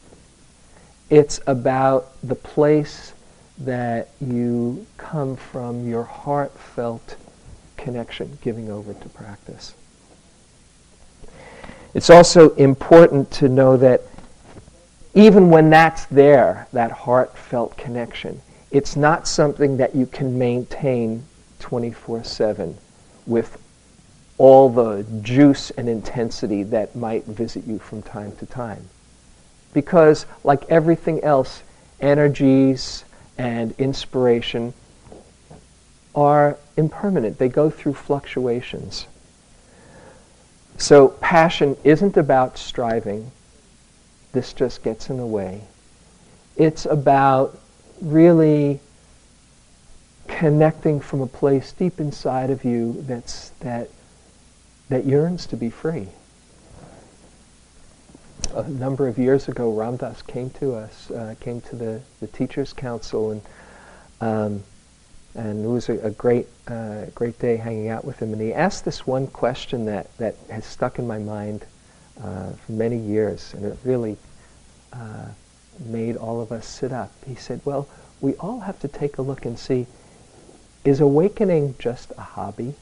It's 1.09 1.39
about 1.47 2.11
the 2.23 2.35
place 2.35 3.13
that 3.59 4.09
you 4.19 4.85
come 4.97 5.37
from 5.37 5.87
your 5.87 6.03
heartfelt 6.03 7.15
connection, 7.77 8.37
giving 8.41 8.69
over 8.69 8.93
to 8.93 9.07
practice. 9.07 9.75
It's 11.95 12.09
also 12.09 12.53
important 12.55 13.31
to 13.31 13.47
know 13.47 13.77
that 13.77 14.01
even 15.13 15.49
when 15.49 15.69
that's 15.69 16.03
there, 16.07 16.67
that 16.73 16.91
heartfelt 16.91 17.77
connection, 17.77 18.41
it's 18.69 18.97
not 18.97 19.29
something 19.29 19.77
that 19.77 19.95
you 19.95 20.05
can 20.05 20.37
maintain 20.37 21.23
24 21.59 22.25
7 22.25 22.77
with 23.25 23.57
all 24.37 24.69
the 24.69 25.05
juice 25.21 25.71
and 25.71 25.87
intensity 25.87 26.63
that 26.63 26.97
might 26.97 27.23
visit 27.27 27.65
you 27.65 27.79
from 27.79 28.01
time 28.01 28.35
to 28.35 28.45
time. 28.45 28.89
Because, 29.73 30.25
like 30.43 30.69
everything 30.69 31.23
else, 31.23 31.63
energies 32.01 33.05
and 33.37 33.73
inspiration 33.77 34.73
are 36.13 36.57
impermanent, 36.75 37.37
they 37.37 37.47
go 37.47 37.69
through 37.69 37.93
fluctuations. 37.93 39.07
So 40.77 41.09
passion 41.09 41.77
isn't 41.83 42.17
about 42.17 42.57
striving. 42.57 43.31
This 44.33 44.53
just 44.53 44.83
gets 44.83 45.09
in 45.09 45.17
the 45.17 45.25
way. 45.25 45.61
It's 46.57 46.85
about 46.85 47.57
really 48.01 48.79
connecting 50.27 50.99
from 50.99 51.21
a 51.21 51.27
place 51.27 51.71
deep 51.71 51.99
inside 51.99 52.49
of 52.49 52.65
you 52.65 53.01
that's 53.07 53.49
that 53.61 53.89
that 54.89 55.05
yearns 55.05 55.47
to 55.47 55.57
be 55.57 55.69
free. 55.69 56.07
A 58.53 58.67
number 58.69 59.07
of 59.07 59.17
years 59.17 59.47
ago, 59.47 59.71
Ram 59.71 59.97
Dass 59.97 60.21
came 60.21 60.49
to 60.51 60.75
us, 60.75 61.09
uh, 61.11 61.35
came 61.39 61.61
to 61.61 61.75
the, 61.75 62.01
the 62.19 62.27
Teachers 62.27 62.71
Council, 62.73 63.31
and 63.31 63.41
um, 64.21 64.63
and 65.35 65.65
it 65.65 65.67
was 65.67 65.89
a, 65.89 65.99
a 65.99 66.11
great, 66.11 66.47
uh, 66.67 67.05
great 67.13 67.37
day 67.39 67.57
hanging 67.57 67.89
out 67.89 68.05
with 68.05 68.19
him. 68.19 68.31
And 68.33 68.41
he 68.41 68.53
asked 68.53 68.85
this 68.85 69.05
one 69.05 69.27
question 69.27 69.85
that, 69.85 70.15
that 70.17 70.35
has 70.49 70.65
stuck 70.65 70.97
in 70.97 71.05
my 71.05 71.19
mind 71.19 71.65
uh, 72.21 72.51
for 72.53 72.71
many 72.71 72.97
years, 72.97 73.53
and 73.53 73.65
it 73.65 73.77
really 73.83 74.17
uh, 74.93 75.27
made 75.85 76.15
all 76.15 76.39
of 76.41 76.51
us 76.51 76.65
sit 76.65 76.93
up. 76.93 77.11
He 77.27 77.35
said, 77.35 77.59
well, 77.65 77.87
we 78.21 78.35
all 78.35 78.61
have 78.61 78.79
to 78.79 78.87
take 78.87 79.17
a 79.17 79.21
look 79.21 79.45
and 79.45 79.59
see, 79.59 79.87
is 80.85 81.01
awakening 81.01 81.75
just 81.79 82.11
a 82.17 82.21
hobby? 82.21 82.75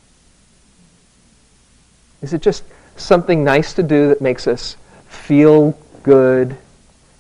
Is 2.22 2.33
it 2.33 2.41
just 2.41 2.63
something 2.95 3.43
nice 3.43 3.74
to 3.74 3.83
do 3.83 4.10
that 4.10 4.22
makes 4.22 4.48
us 4.48 4.77
feel 5.07 5.77
good 6.03 6.55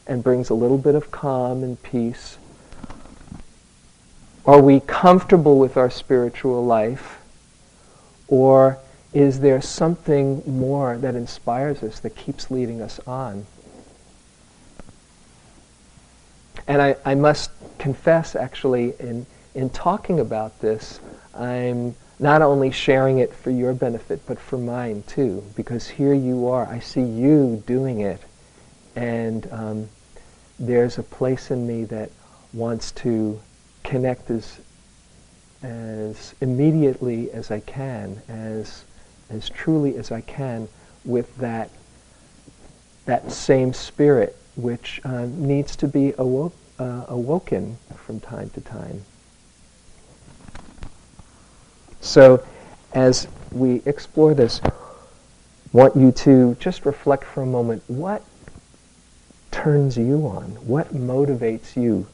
and 0.05 0.23
brings 0.23 0.49
a 0.49 0.53
little 0.53 0.77
bit 0.77 0.93
of 0.93 1.09
calm 1.09 1.63
and 1.63 1.81
peace? 1.81 2.37
Are 4.45 4.61
we 4.61 4.81
comfortable 4.81 5.57
with 5.57 5.77
our 5.77 5.89
spiritual 5.89 6.65
life? 6.65 7.19
Or 8.27 8.77
is 9.13 9.39
there 9.39 9.61
something 9.61 10.43
more 10.45 10.97
that 10.97 11.15
inspires 11.15 11.81
us, 11.81 11.99
that 12.01 12.15
keeps 12.15 12.51
leading 12.51 12.81
us 12.81 12.99
on? 13.07 13.45
And 16.67 16.81
I, 16.81 16.95
I 17.05 17.15
must 17.15 17.51
confess, 17.77 18.35
actually, 18.35 18.93
in, 18.99 19.25
in 19.53 19.69
talking 19.69 20.19
about 20.19 20.59
this, 20.59 20.99
I'm 21.33 21.95
not 22.19 22.41
only 22.41 22.71
sharing 22.71 23.19
it 23.19 23.33
for 23.33 23.49
your 23.49 23.73
benefit, 23.73 24.21
but 24.25 24.39
for 24.39 24.57
mine 24.57 25.03
too, 25.07 25.43
because 25.55 25.87
here 25.87 26.13
you 26.13 26.47
are. 26.47 26.65
I 26.65 26.79
see 26.79 27.01
you 27.01 27.63
doing 27.65 28.01
it. 28.01 28.21
And 28.95 29.47
um, 29.51 29.89
there's 30.59 30.97
a 30.97 31.03
place 31.03 31.51
in 31.51 31.65
me 31.65 31.85
that 31.85 32.11
wants 32.53 32.91
to 32.91 33.39
connect 33.93 34.31
as 34.31 34.59
as 35.61 36.33
immediately 36.41 37.29
as 37.29 37.51
I 37.51 37.59
can, 37.59 38.19
as 38.27 38.85
as 39.29 39.49
truly 39.49 39.97
as 39.97 40.11
I 40.11 40.21
can, 40.21 40.67
with 41.05 41.37
that 41.37 41.69
that 43.05 43.31
same 43.31 43.71
spirit 43.71 44.35
which 44.55 44.99
uh, 45.05 45.27
needs 45.29 45.75
to 45.75 45.87
be 45.87 46.11
uh, 46.15 46.49
awoken 46.79 47.77
from 47.95 48.19
time 48.19 48.49
to 48.55 48.61
time. 48.61 49.03
So, 52.01 52.43
as 52.93 53.27
we 53.51 53.83
explore 53.85 54.33
this, 54.33 54.59
want 55.71 55.95
you 55.95 56.11
to 56.27 56.55
just 56.59 56.87
reflect 56.87 57.25
for 57.25 57.43
a 57.43 57.45
moment 57.45 57.83
what 57.87 58.23
turns 59.51 59.97
you 59.97 60.25
on, 60.25 60.45
what 60.65 60.95
motivates 60.95 61.75
you 61.75 62.07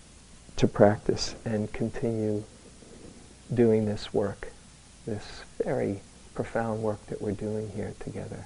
to 0.59 0.67
practice 0.67 1.35
and 1.45 1.71
continue 1.71 2.43
doing 3.53 3.85
this 3.85 4.13
work, 4.13 4.51
this 5.05 5.43
very 5.63 6.01
profound 6.35 6.83
work 6.83 7.05
that 7.07 7.21
we're 7.21 7.31
doing 7.31 7.69
here 7.69 7.93
together. 8.01 8.45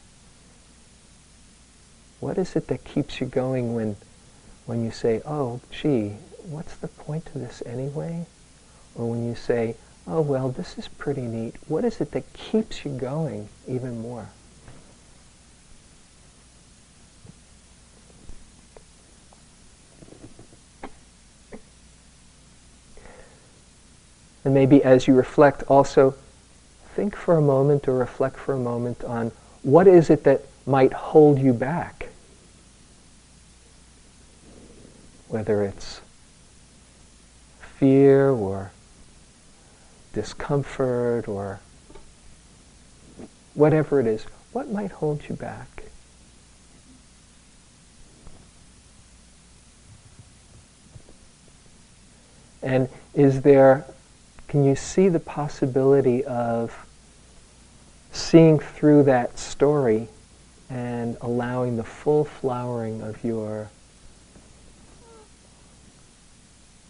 What 2.19 2.37
is 2.37 2.55
it 2.55 2.67
that 2.67 2.83
keeps 2.83 3.19
you 3.19 3.25
going 3.25 3.73
when, 3.73 3.95
when 4.67 4.85
you 4.85 4.91
say, 4.91 5.23
oh, 5.25 5.59
gee, 5.71 6.09
what's 6.43 6.75
the 6.75 6.87
point 6.87 7.25
of 7.33 7.41
this 7.41 7.63
anyway? 7.65 8.27
Or 8.93 9.09
when 9.09 9.25
you 9.25 9.33
say, 9.33 9.75
oh, 10.05 10.21
well, 10.21 10.49
this 10.49 10.77
is 10.77 10.87
pretty 10.87 11.23
neat. 11.23 11.55
What 11.67 11.83
is 11.83 11.99
it 11.99 12.11
that 12.11 12.31
keeps 12.33 12.85
you 12.85 12.91
going 12.91 13.49
even 13.67 13.99
more? 13.99 14.29
And 24.45 24.53
maybe 24.53 24.83
as 24.83 25.07
you 25.07 25.15
reflect, 25.15 25.63
also 25.67 26.15
think 26.95 27.15
for 27.15 27.37
a 27.37 27.41
moment 27.41 27.87
or 27.87 27.95
reflect 27.95 28.37
for 28.37 28.53
a 28.53 28.59
moment 28.59 29.03
on 29.03 29.31
what 29.63 29.87
is 29.87 30.09
it 30.09 30.23
that 30.25 30.41
might 30.65 30.93
hold 30.93 31.39
you 31.39 31.53
back. 31.53 32.09
Whether 35.27 35.63
it's 35.63 36.01
fear 37.59 38.29
or 38.29 38.71
discomfort 40.13 41.27
or 41.27 41.59
whatever 43.55 43.99
it 43.99 44.07
is, 44.07 44.25
what 44.51 44.69
might 44.69 44.91
hold 44.91 45.27
you 45.27 45.35
back? 45.35 45.67
And 52.61 52.87
is 53.13 53.41
there 53.41 53.85
can 54.53 54.63
you 54.63 54.75
see 54.75 55.09
the 55.09 55.19
possibility 55.19 56.23
of 56.25 56.85
seeing 58.11 58.59
through 58.59 59.01
that 59.01 59.39
story 59.39 60.07
and 60.69 61.17
allowing 61.21 61.75
the 61.75 61.83
full 61.83 62.23
flowering 62.23 63.01
of 63.01 63.23
your 63.23 63.71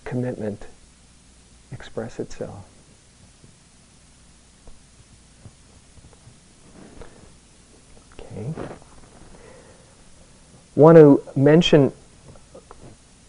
commitment 0.04 0.68
express 1.72 2.20
itself? 2.20 2.66
Okay. 8.20 8.54
Want 10.76 10.98
to 10.98 11.24
mention 11.34 11.94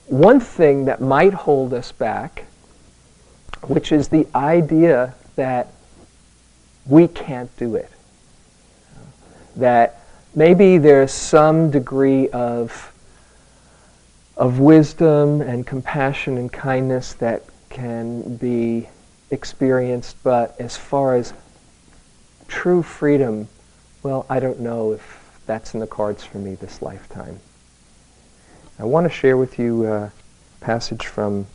one 0.08 0.40
thing 0.40 0.86
that 0.86 1.00
might 1.00 1.34
hold 1.34 1.72
us 1.72 1.92
back 1.92 2.46
which 3.68 3.92
is 3.92 4.08
the 4.08 4.26
idea 4.34 5.14
that 5.36 5.68
we 6.86 7.08
can't 7.08 7.54
do 7.56 7.76
it. 7.76 7.90
That 9.56 10.00
maybe 10.34 10.78
there's 10.78 11.12
some 11.12 11.70
degree 11.70 12.28
of, 12.30 12.92
of 14.36 14.58
wisdom 14.58 15.40
and 15.40 15.66
compassion 15.66 16.36
and 16.38 16.52
kindness 16.52 17.14
that 17.14 17.44
can 17.70 18.36
be 18.36 18.88
experienced, 19.30 20.16
but 20.22 20.54
as 20.60 20.76
far 20.76 21.16
as 21.16 21.32
true 22.48 22.82
freedom, 22.82 23.48
well, 24.02 24.26
I 24.28 24.40
don't 24.40 24.60
know 24.60 24.92
if 24.92 25.40
that's 25.46 25.74
in 25.74 25.80
the 25.80 25.86
cards 25.86 26.24
for 26.24 26.38
me 26.38 26.54
this 26.54 26.82
lifetime. 26.82 27.40
I 28.78 28.84
want 28.84 29.04
to 29.04 29.10
share 29.10 29.36
with 29.36 29.58
you 29.58 29.86
a 29.86 30.12
passage 30.60 31.06
from 31.06 31.46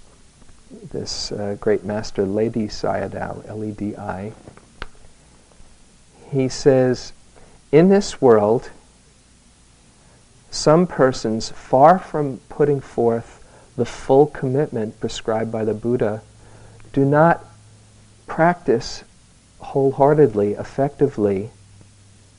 this 0.72 1.32
uh, 1.32 1.58
great 1.60 1.84
master, 1.84 2.24
Ledi 2.26 2.68
Sayadaw, 2.68 3.48
L-E-D-I, 3.48 4.34
he 6.32 6.48
says, 6.48 7.14
in 7.72 7.90
this 7.90 8.22
world, 8.22 8.70
some 10.52 10.88
persons, 10.88 11.50
far 11.50 12.00
from 12.00 12.40
putting 12.50 12.80
forth 12.80 13.44
the 13.76 13.86
full 13.86 14.28
commitment 14.28 15.00
prescribed 15.00 15.52
by 15.52 15.64
the 15.64 15.74
Buddha, 15.74 16.22
do 16.94 17.06
not 17.06 17.46
practice 18.28 19.04
wholeheartedly, 19.60 20.54
effectively, 20.54 21.50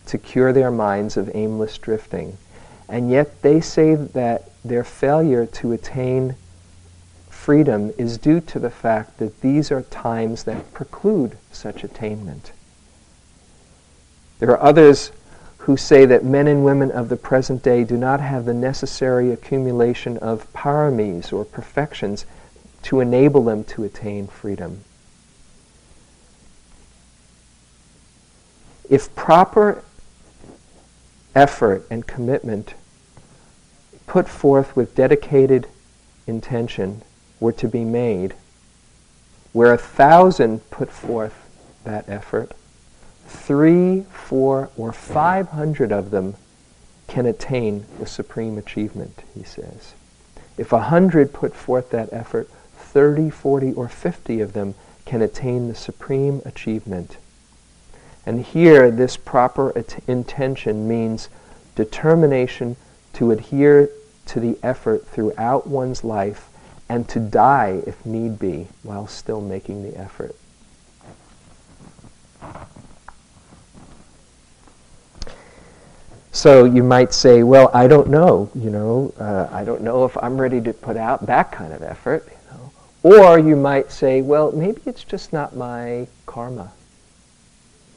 to 0.06 0.18
cure 0.18 0.52
their 0.52 0.70
minds 0.70 1.16
of 1.16 1.30
aimless 1.34 1.78
drifting. 1.78 2.36
And 2.88 3.10
yet 3.10 3.42
they 3.42 3.60
say 3.60 3.94
that 3.94 4.50
their 4.64 4.84
failure 4.84 5.46
to 5.46 5.72
attain 5.72 6.34
freedom 7.40 7.90
is 7.96 8.18
due 8.18 8.38
to 8.38 8.58
the 8.58 8.68
fact 8.68 9.16
that 9.16 9.40
these 9.40 9.72
are 9.72 9.80
times 9.80 10.44
that 10.44 10.74
preclude 10.74 11.38
such 11.50 11.82
attainment. 11.82 12.52
There 14.40 14.50
are 14.50 14.60
others 14.60 15.10
who 15.60 15.78
say 15.78 16.04
that 16.04 16.22
men 16.22 16.46
and 16.46 16.66
women 16.66 16.90
of 16.90 17.08
the 17.08 17.16
present 17.16 17.62
day 17.62 17.82
do 17.84 17.96
not 17.96 18.20
have 18.20 18.44
the 18.44 18.52
necessary 18.52 19.32
accumulation 19.32 20.18
of 20.18 20.52
paramis 20.52 21.32
or 21.32 21.46
perfections 21.46 22.26
to 22.82 23.00
enable 23.00 23.42
them 23.42 23.64
to 23.64 23.84
attain 23.84 24.26
freedom. 24.26 24.84
If 28.90 29.14
proper 29.14 29.82
effort 31.34 31.86
and 31.90 32.06
commitment 32.06 32.74
put 34.06 34.28
forth 34.28 34.76
with 34.76 34.94
dedicated 34.94 35.68
intention 36.26 37.02
were 37.40 37.52
to 37.52 37.66
be 37.66 37.84
made, 37.84 38.34
where 39.52 39.72
a 39.72 39.78
thousand 39.78 40.70
put 40.70 40.90
forth 40.90 41.48
that 41.84 42.08
effort, 42.08 42.52
three, 43.26 44.02
four, 44.12 44.70
or 44.76 44.92
five 44.92 45.48
hundred 45.48 45.90
of 45.90 46.10
them 46.10 46.34
can 47.08 47.26
attain 47.26 47.86
the 47.98 48.06
supreme 48.06 48.56
achievement, 48.58 49.22
he 49.34 49.42
says. 49.42 49.94
If 50.56 50.72
a 50.72 50.82
hundred 50.82 51.32
put 51.32 51.54
forth 51.54 51.90
that 51.90 52.12
effort, 52.12 52.48
30, 52.76 53.30
40, 53.30 53.72
or 53.72 53.88
50 53.88 54.40
of 54.40 54.52
them 54.52 54.74
can 55.06 55.22
attain 55.22 55.68
the 55.68 55.74
supreme 55.74 56.42
achievement. 56.44 57.16
And 58.26 58.44
here, 58.44 58.90
this 58.90 59.16
proper 59.16 59.76
at- 59.76 59.98
intention 60.06 60.86
means 60.86 61.28
determination 61.74 62.76
to 63.14 63.30
adhere 63.30 63.88
to 64.26 64.40
the 64.40 64.58
effort 64.62 65.06
throughout 65.06 65.66
one's 65.66 66.04
life 66.04 66.49
and 66.90 67.08
to 67.08 67.20
die 67.20 67.80
if 67.86 68.04
need 68.04 68.36
be 68.36 68.66
while 68.82 69.06
still 69.06 69.40
making 69.40 69.84
the 69.84 69.96
effort. 69.96 70.34
So 76.32 76.64
you 76.64 76.82
might 76.82 77.14
say, 77.14 77.44
well, 77.44 77.70
I 77.72 77.86
don't 77.86 78.08
know, 78.08 78.50
you 78.56 78.70
know, 78.70 79.14
uh, 79.20 79.48
I 79.52 79.62
don't 79.64 79.82
know 79.82 80.04
if 80.04 80.16
I'm 80.20 80.40
ready 80.40 80.60
to 80.62 80.72
put 80.72 80.96
out 80.96 81.26
that 81.26 81.52
kind 81.52 81.72
of 81.72 81.80
effort. 81.80 82.26
You 82.28 82.58
know? 82.58 82.72
Or 83.04 83.38
you 83.38 83.54
might 83.54 83.92
say, 83.92 84.20
well, 84.20 84.50
maybe 84.50 84.80
it's 84.84 85.04
just 85.04 85.32
not 85.32 85.54
my 85.54 86.08
karma. 86.26 86.72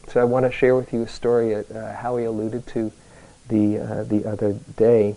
So 0.08 0.22
I 0.22 0.24
want 0.24 0.46
to 0.46 0.52
share 0.52 0.76
with 0.76 0.94
you 0.94 1.02
a 1.02 1.08
story 1.08 1.56
that 1.56 1.72
uh, 1.72 1.96
Howie 1.96 2.26
alluded 2.26 2.68
to 2.68 2.92
the, 3.50 3.80
uh, 3.80 4.04
the 4.04 4.26
other 4.26 4.54
day. 4.78 5.16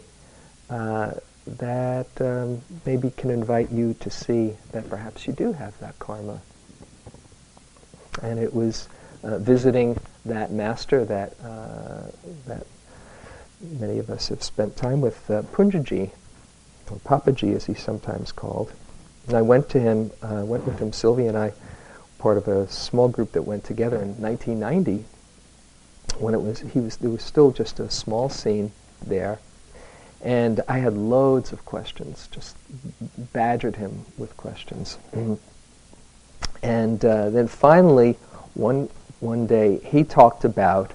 Uh, 0.71 1.13
that 1.47 2.09
um, 2.21 2.61
maybe 2.85 3.11
can 3.11 3.31
invite 3.31 3.71
you 3.71 3.95
to 4.01 4.11
see 4.11 4.55
that 4.73 4.89
perhaps 4.91 5.27
you 5.27 5.33
do 5.33 5.53
have 5.53 5.79
that 5.79 5.99
karma. 5.99 6.41
And 8.23 8.39
it 8.39 8.55
was 8.55 8.89
uh, 9.23 9.39
visiting 9.39 9.99
that 10.25 10.51
master 10.51 11.05
that 11.05 11.35
uh, 11.43 12.11
that 12.47 12.67
many 13.61 13.99
of 13.99 14.11
us 14.11 14.29
have 14.29 14.43
spent 14.43 14.77
time 14.77 15.01
with, 15.01 15.31
uh, 15.31 15.43
Punjaji, 15.43 16.11
or 16.91 16.99
Papaji 16.99 17.55
as 17.55 17.67
he's 17.67 17.83
sometimes 17.83 18.33
called. 18.33 18.73
And 19.27 19.37
I 19.37 19.43
went 19.43 19.69
to 19.71 19.81
him, 19.81 20.11
uh, 20.23 20.43
went 20.45 20.67
with 20.67 20.79
him, 20.79 20.93
Sylvia 20.93 21.29
and 21.29 21.39
I, 21.39 21.53
part 22.19 22.37
of 22.37 22.49
a 22.49 22.69
small 22.69 23.09
group 23.09 23.33
that 23.33 23.43
went 23.43 23.65
together 23.65 23.97
in 23.97 24.21
1990, 24.21 25.05
when 26.19 26.35
it 26.35 26.43
was 26.43 26.61
he 26.61 26.81
was 26.81 26.97
there 26.97 27.11
was 27.11 27.23
still 27.23 27.51
just 27.51 27.81
a 27.81 27.91
small 27.91 28.29
scene 28.29 28.73
there, 29.05 29.39
And 30.23 30.61
I 30.69 30.79
had 30.79 30.95
loads 30.95 31.53
of 31.53 31.65
questions, 31.65 32.29
just 32.33 32.57
badgered 33.33 33.77
him 33.77 34.07
with 34.19 34.37
questions. 34.37 34.99
And 36.63 37.05
uh, 37.05 37.31
then 37.31 37.47
finally, 37.47 38.17
one, 38.55 38.89
one 39.21 39.47
day, 39.47 39.79
he 39.85 40.03
talked 40.03 40.45
about, 40.45 40.91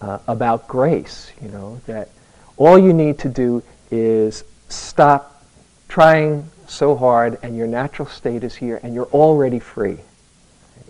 uh, 0.00 0.18
about 0.26 0.66
grace, 0.66 1.30
you 1.40 1.48
know, 1.48 1.80
that 1.86 2.08
all 2.56 2.78
you 2.78 2.92
need 2.92 3.18
to 3.20 3.28
do 3.28 3.62
is 3.90 4.42
stop 4.68 5.44
trying 5.88 6.50
so 6.66 6.96
hard 6.96 7.38
and 7.42 7.56
your 7.56 7.66
natural 7.66 8.08
state 8.08 8.42
is 8.42 8.56
here 8.56 8.80
and 8.82 8.94
you're 8.94 9.06
already 9.06 9.58
free, 9.58 9.98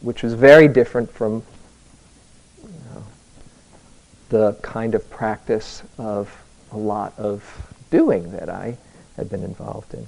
which 0.00 0.24
is 0.24 0.32
very 0.32 0.68
different 0.68 1.10
from 1.10 1.42
you 2.62 2.68
know, 2.94 3.04
the 4.30 4.54
kind 4.62 4.94
of 4.94 5.08
practice 5.10 5.82
of 5.98 6.34
a 6.72 6.76
lot 6.76 7.12
of 7.18 7.42
doing 7.90 8.32
that 8.32 8.48
I 8.48 8.76
had 9.16 9.28
been 9.30 9.42
involved 9.42 9.94
in. 9.94 10.06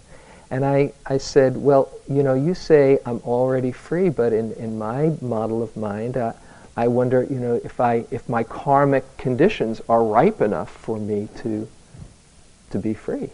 And 0.50 0.64
I, 0.64 0.92
I 1.06 1.18
said, 1.18 1.56
well, 1.56 1.90
you 2.08 2.22
know, 2.22 2.34
you 2.34 2.54
say 2.54 2.98
I'm 3.04 3.18
already 3.18 3.72
free, 3.72 4.08
but 4.08 4.32
in, 4.32 4.52
in 4.54 4.78
my 4.78 5.14
model 5.20 5.62
of 5.62 5.76
mind, 5.76 6.16
uh, 6.16 6.32
I 6.76 6.88
wonder, 6.88 7.26
you 7.28 7.38
know, 7.38 7.60
if, 7.62 7.80
I, 7.80 8.06
if 8.10 8.28
my 8.28 8.44
karmic 8.44 9.16
conditions 9.18 9.82
are 9.88 10.02
ripe 10.02 10.40
enough 10.40 10.70
for 10.70 10.98
me 10.98 11.28
to, 11.38 11.68
to 12.70 12.78
be 12.78 12.94
free. 12.94 13.30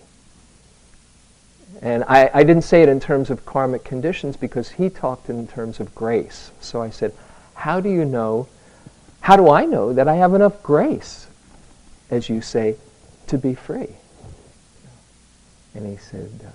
And 1.82 2.04
I, 2.04 2.30
I 2.32 2.42
didn't 2.44 2.62
say 2.64 2.82
it 2.82 2.88
in 2.88 3.00
terms 3.00 3.30
of 3.30 3.44
karmic 3.44 3.84
conditions 3.84 4.36
because 4.36 4.70
he 4.70 4.88
talked 4.88 5.28
in 5.28 5.46
terms 5.46 5.80
of 5.80 5.94
grace. 5.94 6.50
So 6.60 6.80
I 6.80 6.90
said, 6.90 7.12
how 7.54 7.80
do 7.80 7.90
you 7.90 8.04
know, 8.04 8.48
how 9.20 9.36
do 9.36 9.50
I 9.50 9.66
know 9.66 9.92
that 9.92 10.08
I 10.08 10.14
have 10.16 10.34
enough 10.34 10.62
grace, 10.62 11.26
as 12.10 12.28
you 12.28 12.40
say, 12.40 12.76
to 13.28 13.38
be 13.38 13.54
free? 13.54 13.94
And 15.74 15.86
he 15.86 15.96
said, 15.96 16.30
uh, 16.46 16.50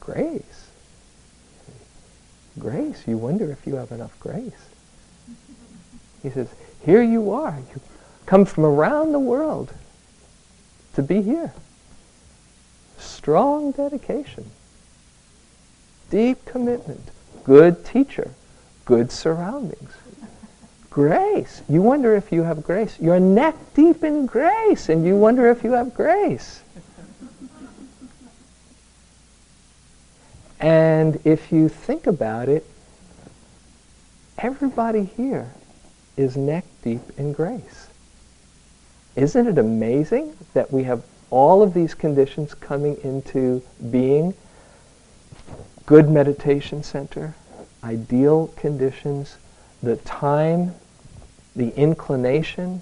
grace. 0.00 0.68
Grace, 2.58 3.04
you 3.06 3.16
wonder 3.16 3.50
if 3.50 3.66
you 3.66 3.76
have 3.76 3.92
enough 3.92 4.18
grace. 4.20 4.52
He 6.22 6.30
says, 6.30 6.48
here 6.84 7.02
you 7.02 7.30
are. 7.30 7.58
You 7.74 7.80
come 8.26 8.44
from 8.44 8.64
around 8.64 9.12
the 9.12 9.18
world 9.18 9.72
to 10.94 11.02
be 11.02 11.22
here. 11.22 11.52
Strong 12.98 13.72
dedication. 13.72 14.50
Deep 16.10 16.44
commitment. 16.44 17.10
Good 17.44 17.84
teacher. 17.84 18.32
Good 18.84 19.12
surroundings. 19.12 19.92
Grace. 20.98 21.62
You 21.68 21.80
wonder 21.80 22.16
if 22.16 22.32
you 22.32 22.42
have 22.42 22.64
grace. 22.64 22.98
You're 22.98 23.20
neck 23.20 23.54
deep 23.72 24.02
in 24.02 24.26
grace 24.26 24.88
and 24.88 25.06
you 25.06 25.16
wonder 25.16 25.48
if 25.48 25.62
you 25.62 25.70
have 25.74 25.94
grace. 25.94 26.60
And 30.58 31.20
if 31.22 31.52
you 31.52 31.68
think 31.68 32.08
about 32.08 32.48
it, 32.48 32.66
everybody 34.38 35.04
here 35.04 35.52
is 36.16 36.36
neck 36.36 36.64
deep 36.82 37.16
in 37.16 37.32
grace. 37.32 37.86
Isn't 39.14 39.46
it 39.46 39.56
amazing 39.56 40.36
that 40.54 40.72
we 40.72 40.82
have 40.82 41.04
all 41.30 41.62
of 41.62 41.74
these 41.74 41.94
conditions 41.94 42.54
coming 42.54 42.96
into 43.04 43.62
being? 43.92 44.34
Good 45.86 46.08
meditation 46.08 46.82
center, 46.82 47.36
ideal 47.84 48.48
conditions, 48.56 49.36
the 49.80 49.94
time, 49.98 50.74
the 51.58 51.76
inclination, 51.76 52.80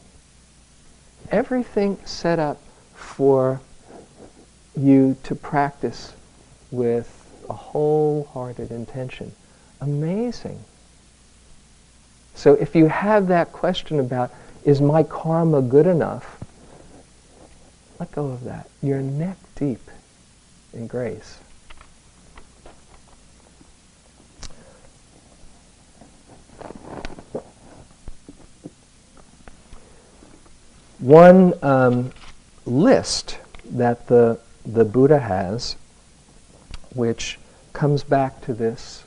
everything 1.30 1.98
set 2.04 2.38
up 2.38 2.60
for 2.94 3.60
you 4.76 5.16
to 5.22 5.34
practice 5.34 6.12
with 6.70 7.10
a 7.48 7.54
wholehearted 7.54 8.70
intention. 8.70 9.32
Amazing. 9.80 10.62
So 12.34 12.52
if 12.52 12.76
you 12.76 12.88
have 12.88 13.28
that 13.28 13.50
question 13.52 13.98
about, 13.98 14.30
is 14.62 14.80
my 14.82 15.02
karma 15.02 15.62
good 15.62 15.86
enough? 15.86 16.38
Let 17.98 18.12
go 18.12 18.26
of 18.26 18.44
that. 18.44 18.68
You're 18.82 19.00
neck 19.00 19.38
deep 19.54 19.90
in 20.74 20.86
grace. 20.86 21.38
One 31.06 31.54
um, 31.62 32.10
list 32.64 33.38
that 33.70 34.08
the, 34.08 34.40
the 34.64 34.84
Buddha 34.84 35.20
has 35.20 35.76
which 36.96 37.38
comes 37.72 38.02
back 38.02 38.40
to 38.40 38.52
this 38.52 39.04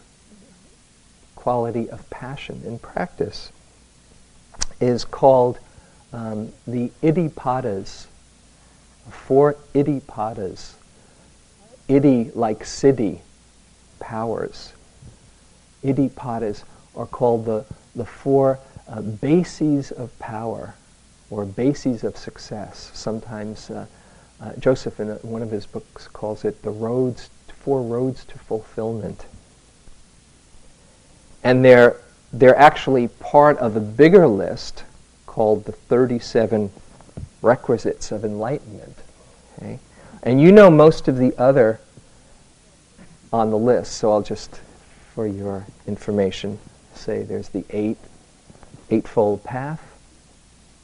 quality 1.35 1.89
of 1.89 2.09
passion 2.09 2.61
in 2.65 2.79
practice, 2.79 3.51
is 4.79 5.03
called 5.03 5.59
um, 6.13 6.53
the 6.65 6.89
Iddhipadas, 7.03 8.05
four 9.09 9.57
Iddhipadas. 9.73 10.75
Iddhi 11.89 12.33
like 12.33 12.59
siddhi, 12.59 13.19
powers. 13.99 14.71
Iddhipadas 15.83 16.63
are 16.95 17.07
called 17.07 17.43
the, 17.43 17.65
the 17.93 18.05
four 18.05 18.57
uh, 18.87 19.01
bases 19.01 19.91
of 19.91 20.17
power 20.17 20.75
or 21.29 21.45
bases 21.45 22.03
of 22.03 22.17
success. 22.17 22.91
Sometimes 22.93 23.69
uh, 23.69 23.85
uh, 24.41 24.53
Joseph, 24.59 24.99
in 24.99 25.11
a, 25.11 25.15
one 25.15 25.41
of 25.41 25.51
his 25.51 25.65
books, 25.65 26.07
calls 26.07 26.45
it 26.45 26.61
the 26.63 26.71
roads 26.71 27.29
four 27.59 27.81
roads 27.81 28.23
to 28.25 28.37
fulfillment. 28.39 29.25
And 31.43 31.63
they're, 31.63 31.97
they're 32.31 32.57
actually 32.57 33.07
part 33.07 33.57
of 33.57 33.75
a 33.75 33.79
bigger 33.79 34.27
list 34.27 34.83
called 35.25 35.65
the 35.65 35.71
37 35.71 36.71
requisites 37.41 38.11
of 38.11 38.25
enlightenment. 38.25 38.95
Okay? 39.57 39.79
And 40.23 40.41
you 40.41 40.51
know 40.51 40.69
most 40.69 41.07
of 41.07 41.17
the 41.17 41.37
other 41.37 41.79
on 43.31 43.51
the 43.51 43.57
list, 43.57 43.93
so 43.93 44.11
I'll 44.11 44.21
just, 44.21 44.59
for 45.13 45.27
your 45.27 45.65
information, 45.85 46.59
say 46.95 47.23
there's 47.23 47.49
the 47.49 47.63
eight, 47.69 47.97
eightfold 48.89 49.43
path, 49.43 49.88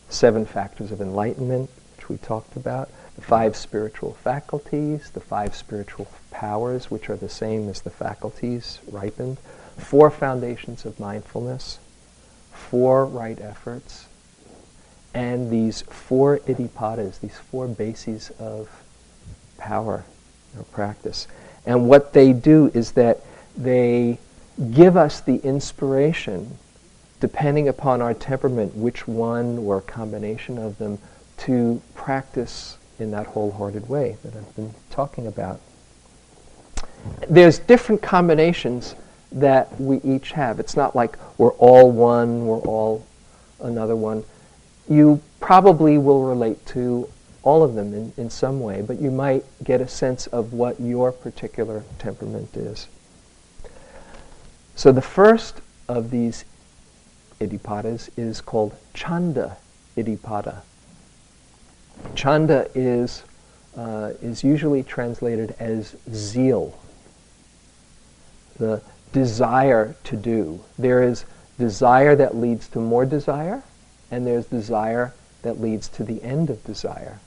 seven 0.10 0.46
factors 0.46 0.92
of 0.92 1.02
enlightenment, 1.02 1.70
which 1.96 2.10
we 2.10 2.18
talked 2.18 2.56
about, 2.56 2.90
the 3.16 3.22
five 3.22 3.56
spiritual 3.56 4.14
faculties, 4.14 5.10
the 5.12 5.20
five 5.20 5.56
spiritual 5.56 6.08
powers, 6.32 6.92
which 6.92 7.10
are 7.10 7.16
the 7.16 7.30
same 7.30 7.70
as 7.70 7.82
the 7.82 7.90
faculties 7.90 8.80
ripened, 8.92 9.38
four 9.78 10.10
foundations 10.10 10.86
of 10.86 11.00
mindfulness, 11.00 11.80
four 12.52 13.06
right 13.06 13.40
efforts, 13.40 14.08
and 15.14 15.50
these 15.50 15.82
four 15.84 16.40
iddhipadas, 16.40 17.20
these 17.22 17.38
four 17.38 17.68
bases 17.68 18.32
of 18.38 18.70
power 19.58 20.04
or 20.58 20.64
practice. 20.66 21.28
And 21.66 21.88
what 21.88 22.14
they 22.14 22.34
do 22.34 22.70
is 22.74 22.92
that 22.92 23.22
they 23.58 24.20
give 24.72 24.98
us 24.98 25.22
the 25.22 25.38
inspiration, 25.38 26.58
depending 27.20 27.68
upon 27.68 28.02
our 28.02 28.14
temperament, 28.14 28.76
which 28.76 29.08
one 29.08 29.58
or 29.60 29.82
combination 29.82 30.58
of 30.58 30.78
them, 30.78 30.98
to 31.38 31.82
practice 31.94 32.78
in 33.00 33.12
that 33.12 33.28
wholehearted 33.28 33.90
way 33.90 34.18
that 34.24 34.36
I've 34.36 34.56
been 34.56 34.74
talking 34.90 35.28
about. 35.28 35.60
There's 37.30 37.60
different 37.60 38.02
combinations 38.02 38.96
that 39.32 39.80
we 39.80 39.98
each 40.02 40.32
have. 40.32 40.60
It's 40.60 40.76
not 40.76 40.96
like 40.96 41.18
we're 41.38 41.54
all 41.54 41.92
one, 41.92 42.46
we're 42.46 42.60
all 42.60 43.06
another 43.62 43.96
one. 43.96 44.24
You 44.90 45.22
probably 45.40 45.98
will 45.98 46.24
relate 46.24 46.66
to 46.68 47.10
all 47.44 47.64
of 47.64 47.76
them 47.76 47.94
in, 47.94 48.14
in 48.18 48.30
some 48.30 48.60
way, 48.60 48.82
but 48.82 49.00
you 49.00 49.12
might 49.12 49.46
get 49.64 49.82
a 49.82 49.88
sense 49.88 50.28
of 50.28 50.54
what 50.54 50.80
your 50.80 51.12
particular 51.12 51.84
temperament 52.00 52.56
is. 52.56 52.88
So 54.76 54.92
the 54.92 55.02
first 55.02 55.62
of 55.88 56.10
these 56.10 56.44
iddhipadas 57.40 58.10
is 58.18 58.42
called 58.42 58.76
chanda 58.94 59.58
iddhipada. 59.98 60.62
Chanda 62.14 62.70
is, 62.76 63.24
uh, 63.78 64.12
is 64.22 64.44
usually 64.44 64.84
translated 64.84 65.56
as 65.60 65.96
zeal, 66.12 66.78
the 68.58 68.82
desire 69.12 69.96
to 70.04 70.16
do. 70.16 70.60
There 70.78 71.02
is 71.02 71.26
desire 71.58 72.16
that 72.16 72.36
leads 72.36 72.68
to 72.70 72.80
more 72.80 73.06
desire, 73.06 73.64
and 74.12 74.28
there's 74.28 74.46
desire 74.46 75.14
that 75.42 75.62
leads 75.62 75.88
to 75.90 76.04
the 76.04 76.22
end 76.24 76.50
of 76.50 76.64
desire. 76.64 77.20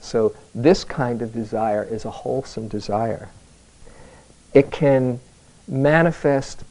So 0.00 0.34
this 0.54 0.84
kind 0.84 1.22
of 1.22 1.32
desire 1.32 1.82
is 1.82 2.04
a 2.04 2.10
wholesome 2.10 2.68
desire. 2.68 3.30
It 4.54 4.70
can 4.70 5.20
manifest 5.66 6.62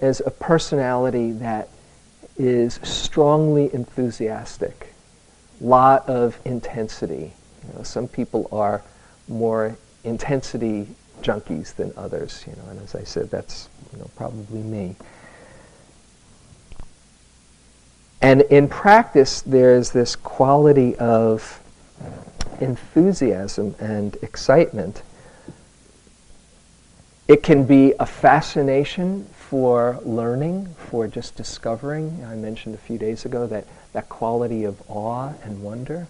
as 0.00 0.20
a 0.24 0.30
personality 0.30 1.32
that 1.32 1.68
is 2.38 2.78
strongly 2.82 3.72
enthusiastic 3.72 4.92
lot 5.60 6.08
of 6.08 6.38
intensity. 6.44 7.32
You 7.66 7.74
know, 7.74 7.82
some 7.82 8.08
people 8.08 8.48
are 8.52 8.82
more 9.28 9.76
intensity 10.04 10.86
junkies 11.22 11.74
than 11.74 11.92
others, 11.96 12.44
you 12.46 12.54
know, 12.56 12.70
and 12.70 12.80
as 12.80 12.94
I 12.94 13.04
said, 13.04 13.30
that's 13.30 13.68
you 13.92 13.98
know, 13.98 14.10
probably 14.16 14.62
me. 14.62 14.96
And 18.22 18.42
in 18.42 18.68
practice, 18.68 19.42
there's 19.42 19.90
this 19.90 20.16
quality 20.16 20.96
of 20.96 21.62
enthusiasm 22.60 23.74
and 23.78 24.16
excitement. 24.22 25.02
It 27.28 27.42
can 27.42 27.64
be 27.64 27.92
a 27.98 28.06
fascination 28.06 29.26
for 29.50 30.00
learning, 30.04 30.66
for 30.76 31.06
just 31.06 31.36
discovering. 31.36 32.24
I 32.24 32.34
mentioned 32.34 32.74
a 32.74 32.78
few 32.78 32.98
days 32.98 33.24
ago 33.24 33.46
that, 33.46 33.64
that 33.92 34.08
quality 34.08 34.64
of 34.64 34.82
awe 34.90 35.34
and 35.44 35.62
wonder. 35.62 36.08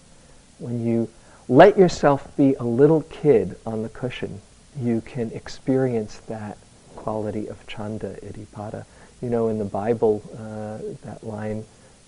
When 0.57 0.83
you 0.83 1.09
let 1.47 1.77
yourself 1.77 2.35
be 2.35 2.55
a 2.55 2.63
little 2.63 3.03
kid 3.03 3.55
on 3.63 3.83
the 3.83 3.89
cushion, 3.89 4.41
you 4.75 5.01
can 5.01 5.31
experience 5.31 6.17
that 6.27 6.57
quality 6.95 7.47
of 7.47 7.65
chanda 7.67 8.17
iddhipada. 8.23 8.85
You 9.21 9.29
know, 9.29 9.49
in 9.49 9.59
the 9.59 9.65
Bible, 9.65 10.23
uh, 10.33 10.79
that 11.03 11.23
line, 11.23 11.63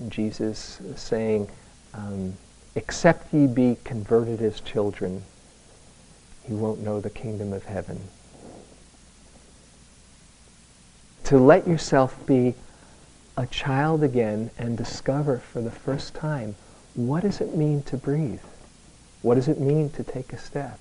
Jesus 0.08 0.82
saying, 0.96 1.48
um, 1.94 2.34
Except 2.76 3.32
ye 3.34 3.46
be 3.46 3.78
converted 3.84 4.42
as 4.42 4.62
children, 4.62 5.24
you 6.48 6.56
won't 6.56 6.80
know 6.80 7.00
the 7.00 7.10
kingdom 7.10 7.54
of 7.54 7.66
heaven. 7.66 8.00
To 11.30 11.38
let 11.38 11.68
yourself 11.68 12.26
be 12.26 12.56
a 13.38 13.46
child 13.46 14.02
again 14.02 14.50
and 14.58 14.76
discover 14.76 15.38
for 15.38 15.62
the 15.62 15.70
first 15.70 16.16
time 16.16 16.56
what 16.96 17.22
does 17.22 17.40
it 17.40 17.56
mean 17.56 17.84
to 17.84 17.98
breathe? 17.98 18.42
What 19.22 19.36
does 19.36 19.48
it 19.48 19.60
mean 19.60 19.92
to 19.92 20.04
take 20.04 20.34
a 20.34 20.40
step? 20.40 20.80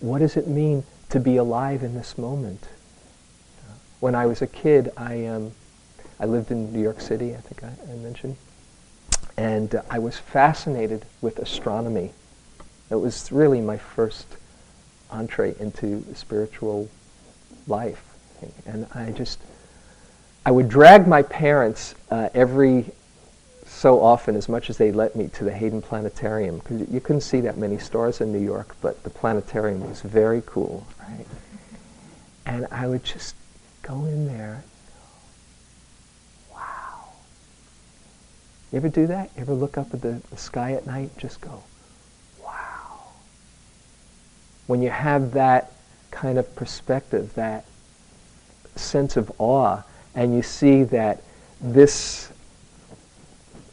What 0.00 0.18
does 0.18 0.36
it 0.36 0.48
mean 0.48 0.82
to 1.10 1.20
be 1.20 1.36
alive 1.36 1.84
in 1.84 1.94
this 1.94 2.18
moment? 2.18 2.66
When 4.00 4.16
I 4.16 4.26
was 4.26 4.42
a 4.42 4.48
kid, 4.48 4.90
I, 4.96 5.26
um, 5.26 5.52
I 6.18 6.24
lived 6.24 6.50
in 6.50 6.72
New 6.72 6.82
York 6.82 7.00
City, 7.00 7.36
I 7.36 7.38
think 7.38 7.62
I, 7.62 7.92
I 7.92 7.94
mentioned. 7.94 8.38
And 9.36 9.72
uh, 9.72 9.82
I 9.88 10.00
was 10.00 10.18
fascinated 10.18 11.06
with 11.20 11.38
astronomy. 11.38 12.10
It 12.90 12.96
was 12.96 13.30
really 13.30 13.60
my 13.60 13.78
first 13.78 14.26
entree 15.12 15.54
into 15.60 16.04
spiritual 16.16 16.88
life. 17.68 18.02
And 18.66 18.88
I 18.94 19.12
just, 19.12 19.38
I 20.50 20.52
would 20.52 20.68
drag 20.68 21.06
my 21.06 21.22
parents 21.22 21.94
uh, 22.10 22.28
every 22.34 22.86
so 23.66 24.00
often, 24.02 24.34
as 24.34 24.48
much 24.48 24.68
as 24.68 24.78
they 24.78 24.90
let 24.90 25.14
me, 25.14 25.28
to 25.28 25.44
the 25.44 25.52
Hayden 25.52 25.80
Planetarium. 25.80 26.58
Because 26.58 26.90
you 26.90 27.00
couldn't 27.00 27.20
see 27.20 27.40
that 27.42 27.56
many 27.56 27.78
stars 27.78 28.20
in 28.20 28.32
New 28.32 28.40
York, 28.40 28.74
but 28.80 29.00
the 29.04 29.10
planetarium 29.10 29.88
was 29.88 30.00
very 30.00 30.42
cool, 30.44 30.88
right? 31.08 31.24
And 32.46 32.66
I 32.72 32.88
would 32.88 33.04
just 33.04 33.36
go 33.82 34.06
in 34.06 34.26
there 34.26 34.64
Wow. 36.52 37.12
You 38.72 38.78
ever 38.78 38.88
do 38.88 39.06
that? 39.06 39.30
You 39.36 39.42
ever 39.42 39.54
look 39.54 39.78
up 39.78 39.94
at 39.94 40.02
the, 40.02 40.20
the 40.30 40.36
sky 40.36 40.72
at 40.72 40.84
night? 40.84 41.10
And 41.12 41.18
just 41.18 41.40
go, 41.40 41.62
wow. 42.44 43.12
When 44.66 44.82
you 44.82 44.90
have 44.90 45.30
that 45.34 45.70
kind 46.10 46.40
of 46.40 46.56
perspective, 46.56 47.34
that 47.34 47.66
sense 48.74 49.16
of 49.16 49.30
awe, 49.38 49.84
and 50.14 50.34
you 50.34 50.42
see 50.42 50.82
that 50.84 51.22
this 51.60 52.30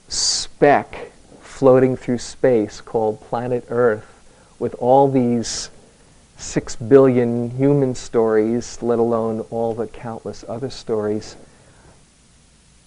speck 0.08 1.12
floating 1.41 1.97
through 1.97 2.17
space 2.17 2.82
called 2.82 3.19
planet 3.21 3.65
Earth 3.69 4.13
with 4.60 4.73
all 4.76 5.10
these 5.10 5.69
six 6.38 6.76
billion 6.76 7.50
human 7.52 7.95
stories, 7.95 8.82
let 8.82 9.00
alone 9.00 9.41
all 9.50 9.73
the 9.73 9.88
countless 9.88 10.45
other 10.47 10.69
stories, 10.69 11.36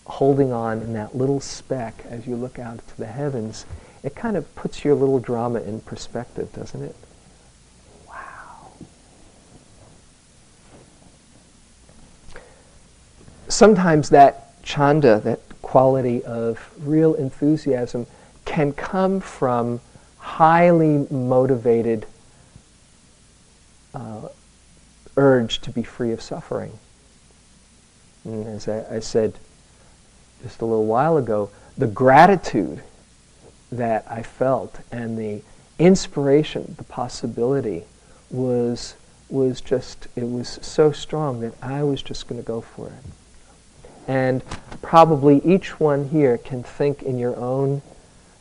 holding 0.06 0.52
on 0.52 0.80
in 0.82 0.92
that 0.92 1.16
little 1.16 1.40
speck 1.40 2.04
as 2.08 2.26
you 2.26 2.36
look 2.36 2.58
out 2.58 2.78
to 2.86 2.96
the 2.96 3.06
heavens, 3.06 3.66
it 4.02 4.14
kind 4.14 4.36
of 4.36 4.54
puts 4.54 4.84
your 4.84 4.94
little 4.94 5.18
drama 5.18 5.60
in 5.60 5.80
perspective, 5.80 6.52
doesn't 6.52 6.82
it? 6.82 6.96
Sometimes 13.50 14.10
that 14.10 14.62
chanda, 14.62 15.20
that 15.20 15.40
quality 15.60 16.22
of 16.24 16.70
real 16.78 17.14
enthusiasm, 17.14 18.06
can 18.44 18.72
come 18.72 19.20
from 19.20 19.80
highly 20.18 21.06
motivated 21.10 22.06
uh, 23.92 24.28
urge 25.16 25.60
to 25.60 25.70
be 25.70 25.82
free 25.82 26.12
of 26.12 26.22
suffering. 26.22 26.78
And 28.24 28.46
as 28.46 28.68
I, 28.68 28.96
I 28.96 29.00
said, 29.00 29.34
just 30.42 30.60
a 30.60 30.64
little 30.64 30.86
while 30.86 31.16
ago, 31.16 31.50
the 31.76 31.88
gratitude 31.88 32.82
that 33.72 34.06
I 34.08 34.22
felt 34.22 34.78
and 34.92 35.18
the 35.18 35.42
inspiration, 35.78 36.76
the 36.78 36.84
possibility 36.84 37.84
was 38.30 38.94
was 39.28 39.60
just 39.60 40.08
it 40.16 40.28
was 40.28 40.58
so 40.62 40.92
strong 40.92 41.40
that 41.40 41.54
I 41.62 41.82
was 41.82 42.02
just 42.02 42.28
going 42.28 42.40
to 42.40 42.46
go 42.46 42.60
for 42.60 42.88
it. 42.88 43.19
And 44.10 44.42
probably 44.82 45.38
each 45.44 45.78
one 45.78 46.08
here 46.08 46.36
can 46.36 46.64
think 46.64 47.04
in 47.04 47.16
your 47.16 47.36
own 47.36 47.80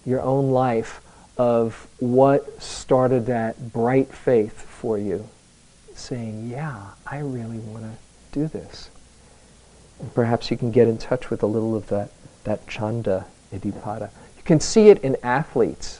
your 0.03 0.19
own 0.19 0.49
life 0.49 0.99
of 1.37 1.87
what 1.99 2.59
started 2.59 3.27
that 3.27 3.71
bright 3.71 4.11
faith 4.11 4.63
for 4.63 4.97
you, 4.97 5.27
saying, 5.93 6.49
"Yeah, 6.49 6.75
I 7.05 7.19
really 7.19 7.59
want 7.59 7.83
to 7.83 7.91
do 8.31 8.47
this." 8.47 8.89
And 9.99 10.11
perhaps 10.15 10.49
you 10.49 10.57
can 10.57 10.71
get 10.71 10.87
in 10.87 10.97
touch 10.97 11.29
with 11.29 11.43
a 11.43 11.45
little 11.45 11.75
of 11.75 11.87
that, 11.89 12.09
that 12.45 12.67
chanda 12.67 13.27
iddhipada. 13.53 14.09
You 14.37 14.43
can 14.45 14.59
see 14.59 14.89
it 14.89 14.97
in 15.03 15.17
athletes 15.21 15.99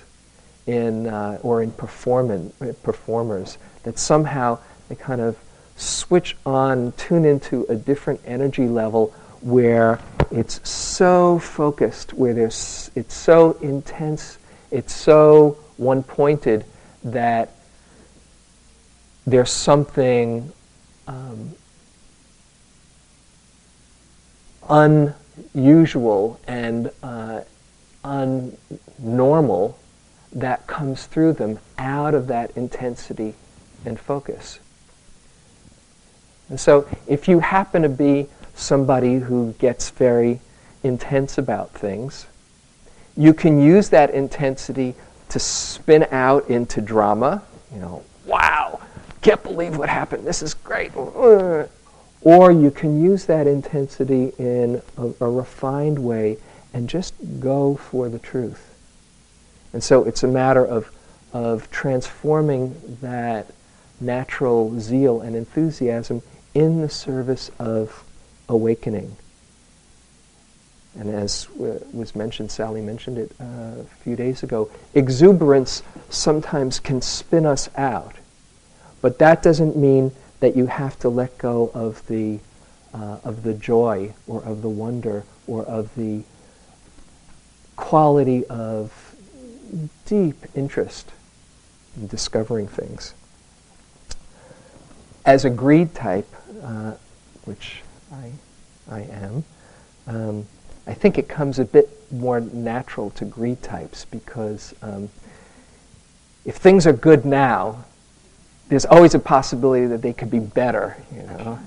in, 0.66 1.06
uh, 1.06 1.38
or 1.44 1.62
in 1.62 1.74
performance, 1.74 2.56
performers 2.82 3.60
that 3.84 4.00
somehow 4.00 4.58
they 4.88 4.96
kind 4.96 5.22
of 5.22 5.38
switch 5.76 6.36
on, 6.44 6.92
tune 6.94 7.24
into 7.24 7.68
a 7.70 7.76
different 7.76 8.20
energy 8.26 8.68
level 8.68 9.14
where 9.42 10.00
it's 10.32 10.68
so 10.70 11.40
focused, 11.40 12.14
where 12.14 12.34
there's, 12.34 12.92
it's 12.96 13.14
so 13.14 13.54
intense, 13.62 14.38
it's 14.72 14.94
so 14.94 15.58
one 15.78 16.04
pointed 16.04 16.66
that 17.04 17.52
there's 19.26 19.52
something 19.52 20.52
um, 21.08 21.56
unusual 25.54 26.40
and 26.48 26.92
uh, 27.02 27.42
unnormal 28.04 29.76
that 30.32 30.68
comes 30.68 31.06
through 31.08 31.34
them 31.34 31.60
out 31.78 32.14
of 32.14 32.28
that 32.28 32.52
intensity 32.56 33.34
and 33.86 34.00
focus. 34.00 34.60
And 36.50 36.60
so, 36.60 36.88
if 37.08 37.28
you 37.28 37.40
happen 37.40 37.84
to 37.84 37.90
be 37.90 38.28
somebody 38.60 39.16
who 39.16 39.54
gets 39.54 39.90
very 39.90 40.40
intense 40.84 41.38
about 41.38 41.72
things, 41.72 42.28
you 43.16 43.34
can 43.34 43.60
use 43.60 43.90
that 43.90 44.12
intensity 44.12 44.96
to 45.30 45.40
spin 45.40 46.08
out 46.12 46.50
into 46.50 46.82
drama. 46.82 47.44
You 47.74 47.80
know, 47.80 48.04
wow, 48.26 48.80
can't 49.22 49.42
believe 49.44 49.78
what 49.78 49.90
happened. 49.90 50.26
This 50.26 50.42
is 50.42 50.54
great. 50.54 50.92
Or 52.22 52.52
you 52.52 52.72
can 52.72 53.02
use 53.02 53.26
that 53.26 53.48
intensity 53.48 54.34
in 54.38 54.82
a, 54.98 55.12
a, 55.22 55.30
refined 55.30 56.00
way 56.00 56.38
and 56.74 56.90
just 56.90 57.14
go 57.40 57.76
for 57.76 58.10
the 58.10 58.20
truth. 58.20 58.76
And 59.72 59.82
so 59.82 60.04
it's 60.04 60.24
a 60.24 60.28
matter 60.28 60.66
of, 60.66 60.92
of 61.32 61.72
transforming 61.72 62.76
that 63.02 63.48
natural 64.02 64.80
zeal 64.80 65.22
and 65.22 65.36
enthusiasm 65.36 66.22
in 66.54 66.82
the 66.82 66.90
service 66.90 67.52
of 67.60 68.04
awakening. 68.50 69.16
And 70.98 71.10
as 71.10 71.48
was 71.56 72.16
mentioned, 72.16 72.52
Sally 72.52 72.82
mentioned 72.82 73.18
it 73.18 73.32
uh, 73.40 73.82
a 73.82 73.84
few 74.04 74.16
days 74.16 74.44
ago, 74.44 74.70
exuberance 74.94 75.84
sometimes 76.10 76.80
can 76.80 77.02
spin 77.02 77.46
us 77.46 77.70
out. 77.78 78.16
But 79.02 79.20
that 79.20 79.42
doesn't 79.42 79.78
mean 79.78 80.12
that 80.40 80.58
you 80.58 80.66
have 80.66 81.00
to 81.00 81.10
let 81.10 81.38
go 81.38 81.72
of 81.74 82.06
the, 82.08 82.40
uh, 82.94 83.20
of 83.24 83.44
the 83.44 83.54
joy 83.54 84.14
or 84.28 84.44
of 84.44 84.62
the 84.62 84.70
wonder 84.70 85.24
or 85.48 85.64
of 85.66 85.94
the 85.96 86.24
quality 87.76 88.46
of 88.48 89.16
deep 90.06 90.46
interest 90.56 91.12
in 91.96 92.08
discovering 92.08 92.68
things. 92.68 93.14
As 95.26 95.46
a 95.46 95.50
greed 95.50 95.94
type, 95.94 96.28
uh, 96.64 96.94
which 97.46 97.84
I, 98.12 98.32
I 98.90 99.02
am, 99.02 99.44
um, 100.08 100.48
I 100.88 100.94
think 100.94 101.18
it 101.18 101.28
comes 101.30 101.60
a 101.60 101.66
bit 101.66 101.90
more 102.12 102.40
natural 102.40 103.12
to 103.12 103.26
greed 103.26 103.62
types 103.62 104.06
because 104.06 104.74
um, 104.82 105.10
if 106.46 106.56
things 106.56 106.88
are 106.88 106.94
good 106.94 107.26
now, 107.26 107.86
there's 108.70 108.86
always 108.86 109.14
a 109.16 109.20
possibility 109.20 109.86
that 109.88 110.02
they 110.02 110.14
could 110.14 110.32
be 110.32 110.40
better, 110.40 110.98
you 111.16 111.24
know. 111.24 111.60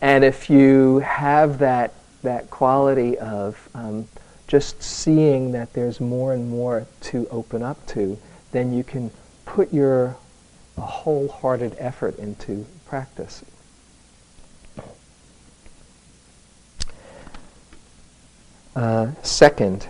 And 0.00 0.24
if 0.24 0.50
you 0.50 0.98
have 1.00 1.58
that 1.58 1.92
that 2.22 2.50
quality 2.50 3.16
of 3.18 3.68
um, 3.74 4.08
just 4.48 4.82
seeing 4.82 5.52
that 5.52 5.72
there's 5.74 6.00
more 6.00 6.32
and 6.32 6.50
more 6.50 6.86
to 7.00 7.26
open 7.30 7.62
up 7.62 7.84
to, 7.86 8.18
then 8.52 8.72
you 8.72 8.82
can 8.82 9.10
put 9.44 9.72
your 9.72 10.16
wholehearted 10.78 11.76
effort 11.78 12.18
into 12.18 12.66
practice. 12.86 13.44
Uh, 18.76 19.10
second 19.22 19.88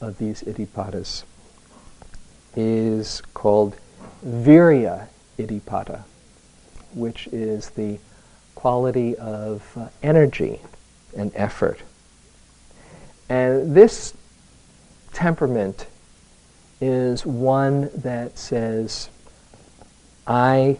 of 0.00 0.18
these 0.18 0.42
iddhipadas 0.42 1.22
is 2.56 3.22
called 3.34 3.76
virya 4.26 5.06
iddhipada, 5.38 6.02
which 6.92 7.28
is 7.28 7.70
the 7.70 8.00
quality 8.56 9.14
of 9.14 9.62
uh, 9.76 9.86
energy 10.02 10.60
and 11.16 11.30
effort. 11.36 11.78
And 13.28 13.76
this 13.76 14.12
temperament 15.12 15.86
is 16.80 17.24
one 17.24 17.90
that 17.94 18.36
says, 18.38 19.08
I 20.26 20.78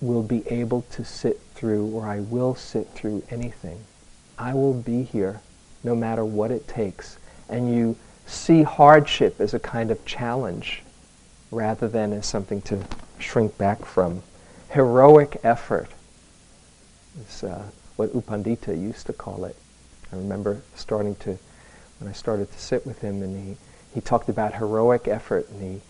will 0.00 0.22
be 0.22 0.46
able 0.46 0.82
to 0.92 1.04
sit 1.04 1.40
through, 1.56 1.88
or 1.88 2.06
I 2.06 2.20
will 2.20 2.54
sit 2.54 2.86
through 2.90 3.24
anything. 3.30 3.80
I 4.38 4.54
will 4.54 4.74
be 4.74 5.02
here 5.02 5.40
no 5.84 5.94
matter 5.94 6.24
what 6.24 6.50
it 6.50 6.66
takes. 6.68 7.18
And 7.48 7.74
you 7.74 7.96
see 8.26 8.62
hardship 8.62 9.40
as 9.40 9.54
a 9.54 9.58
kind 9.58 9.90
of 9.90 10.04
challenge 10.04 10.82
rather 11.50 11.88
than 11.88 12.12
as 12.12 12.26
something 12.26 12.60
to 12.62 12.82
shrink 13.18 13.56
back 13.56 13.84
from. 13.84 14.22
Heroic 14.70 15.38
effort 15.44 15.88
is 17.20 17.44
uh, 17.44 17.64
what 17.96 18.14
U 18.14 18.20
Pandita 18.20 18.80
used 18.80 19.06
to 19.06 19.12
call 19.12 19.44
it. 19.44 19.56
I 20.12 20.16
remember 20.16 20.62
starting 20.74 21.14
to, 21.16 21.38
when 21.98 22.08
I 22.08 22.12
started 22.12 22.50
to 22.52 22.58
sit 22.58 22.86
with 22.86 23.00
him, 23.00 23.22
and 23.22 23.36
he, 23.36 23.56
he 23.94 24.00
talked 24.00 24.28
about 24.28 24.54
heroic 24.54 25.08
effort, 25.08 25.48
and 25.50 25.62
he 25.62 25.80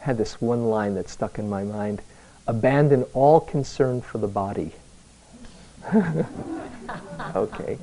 had 0.00 0.18
this 0.18 0.40
one 0.40 0.64
line 0.64 0.94
that 0.94 1.08
stuck 1.08 1.38
in 1.38 1.48
my 1.48 1.62
mind 1.62 2.02
abandon 2.46 3.04
all 3.14 3.40
concern 3.40 4.00
for 4.00 4.18
the 4.18 4.26
body. 4.26 4.72
okay. 7.36 7.78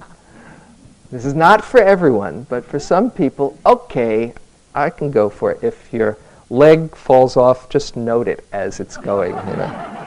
This 1.10 1.26
is 1.26 1.34
not 1.34 1.63
for 1.63 1.80
everyone, 1.80 2.46
but 2.50 2.65
for 2.65 2.80
some 2.80 3.10
people, 3.10 3.58
okay, 3.65 4.34
I 4.76 4.89
can 4.89 5.10
go 5.10 5.30
for 5.30 5.52
it. 5.52 5.63
If 5.63 5.93
your 5.93 6.17
leg 6.50 6.96
falls 6.96 7.38
off, 7.38 7.70
just 7.70 7.96
note 7.96 8.28
it 8.28 8.46
as 8.52 8.80
it's 8.80 8.98
going, 8.98 9.32
you 9.32 9.56
know. 9.56 9.98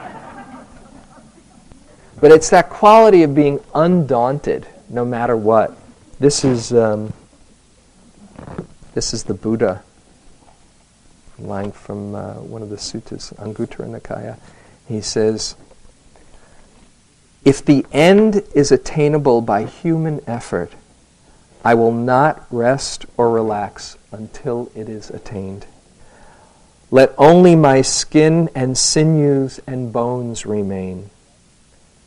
But 2.19 2.31
it's 2.31 2.51
that 2.51 2.69
quality 2.69 3.23
of 3.23 3.33
being 3.33 3.59
undaunted 3.73 4.67
no 4.89 5.03
matter 5.03 5.35
what. 5.35 5.75
This 6.19 6.45
is, 6.45 6.71
um, 6.71 7.13
this 8.93 9.11
is 9.11 9.23
the 9.23 9.33
Buddha, 9.33 9.81
line 11.39 11.71
from 11.71 12.13
uh, 12.13 12.33
one 12.35 12.61
of 12.61 12.69
the 12.69 12.75
suttas, 12.75 13.33
Anguttara 13.37 13.89
Nikaya. 13.89 14.37
He 14.87 15.01
says, 15.01 15.55
If 17.43 17.65
the 17.65 17.87
end 17.91 18.43
is 18.53 18.71
attainable 18.71 19.41
by 19.41 19.65
human 19.65 20.21
effort, 20.27 20.73
I 21.63 21.75
will 21.75 21.91
not 21.91 22.45
rest 22.49 23.05
or 23.17 23.29
relax 23.29 23.97
until 24.11 24.71
it 24.75 24.89
is 24.89 25.09
attained. 25.09 25.65
Let 26.89 27.13
only 27.17 27.55
my 27.55 27.81
skin 27.81 28.49
and 28.55 28.77
sinews 28.77 29.59
and 29.67 29.93
bones 29.93 30.45
remain. 30.45 31.09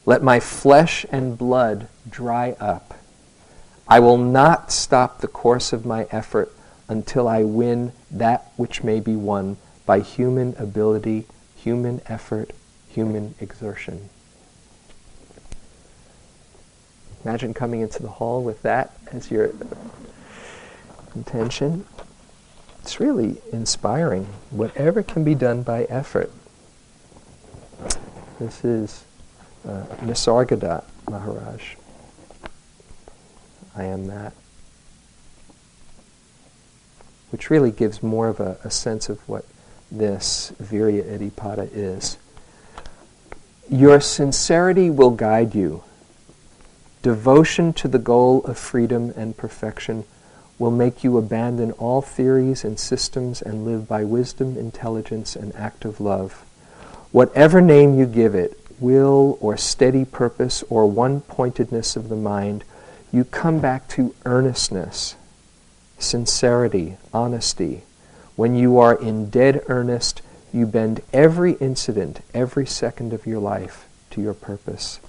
Let 0.04 0.22
my 0.22 0.40
flesh 0.40 1.06
and 1.10 1.38
blood 1.38 1.88
dry 2.08 2.56
up. 2.60 2.94
I 3.88 4.00
will 4.00 4.18
not 4.18 4.72
stop 4.72 5.20
the 5.20 5.28
course 5.28 5.72
of 5.72 5.86
my 5.86 6.06
effort 6.10 6.52
until 6.88 7.28
I 7.28 7.44
win 7.44 7.92
that 8.10 8.50
which 8.56 8.82
may 8.82 9.00
be 9.00 9.16
won 9.16 9.56
by 9.86 10.00
human 10.00 10.54
ability, 10.58 11.26
human 11.56 12.00
effort, 12.06 12.52
human 12.88 13.34
exertion. 13.40 14.10
Imagine 17.24 17.54
coming 17.54 17.80
into 17.80 18.02
the 18.02 18.08
hall 18.08 18.42
with 18.42 18.60
that 18.62 18.92
as 19.10 19.30
your 19.30 19.50
intention. 21.14 21.86
It's 22.80 23.00
really 23.00 23.40
inspiring. 23.50 24.26
Whatever 24.50 25.02
can 25.02 25.24
be 25.24 25.34
done 25.34 25.62
by 25.62 25.84
effort. 25.84 26.30
This 28.38 28.64
is 28.64 29.04
uh, 29.66 29.86
Maharaj. 31.08 31.76
I 33.74 33.84
am 33.84 34.06
that. 34.08 34.34
Which 37.30 37.48
really 37.48 37.70
gives 37.70 38.02
more 38.02 38.28
of 38.28 38.38
a, 38.38 38.58
a 38.64 38.70
sense 38.70 39.08
of 39.08 39.26
what 39.28 39.46
this 39.90 40.52
Virya 40.62 41.04
Iddhipada 41.04 41.70
is. 41.72 42.18
Your 43.70 44.00
sincerity 44.00 44.90
will 44.90 45.10
guide 45.10 45.54
you. 45.54 45.82
Devotion 47.04 47.74
to 47.74 47.86
the 47.86 47.98
goal 47.98 48.42
of 48.44 48.56
freedom 48.56 49.12
and 49.14 49.36
perfection 49.36 50.04
will 50.58 50.70
make 50.70 51.04
you 51.04 51.18
abandon 51.18 51.72
all 51.72 52.00
theories 52.00 52.64
and 52.64 52.80
systems 52.80 53.42
and 53.42 53.66
live 53.66 53.86
by 53.86 54.02
wisdom, 54.02 54.56
intelligence, 54.56 55.36
and 55.36 55.54
active 55.54 56.00
love. 56.00 56.46
Whatever 57.12 57.60
name 57.60 57.98
you 57.98 58.06
give 58.06 58.34
it, 58.34 58.58
will 58.80 59.36
or 59.42 59.54
steady 59.58 60.06
purpose 60.06 60.64
or 60.70 60.86
one 60.86 61.20
pointedness 61.20 61.94
of 61.94 62.08
the 62.08 62.16
mind, 62.16 62.64
you 63.12 63.24
come 63.24 63.58
back 63.58 63.86
to 63.88 64.14
earnestness, 64.24 65.14
sincerity, 65.98 66.96
honesty. 67.12 67.82
When 68.34 68.54
you 68.54 68.78
are 68.78 68.94
in 68.94 69.28
dead 69.28 69.62
earnest, 69.68 70.22
you 70.54 70.64
bend 70.64 71.02
every 71.12 71.52
incident, 71.60 72.20
every 72.32 72.64
second 72.64 73.12
of 73.12 73.26
your 73.26 73.40
life 73.40 73.86
to 74.12 74.22
your 74.22 74.32
purpose. 74.32 75.00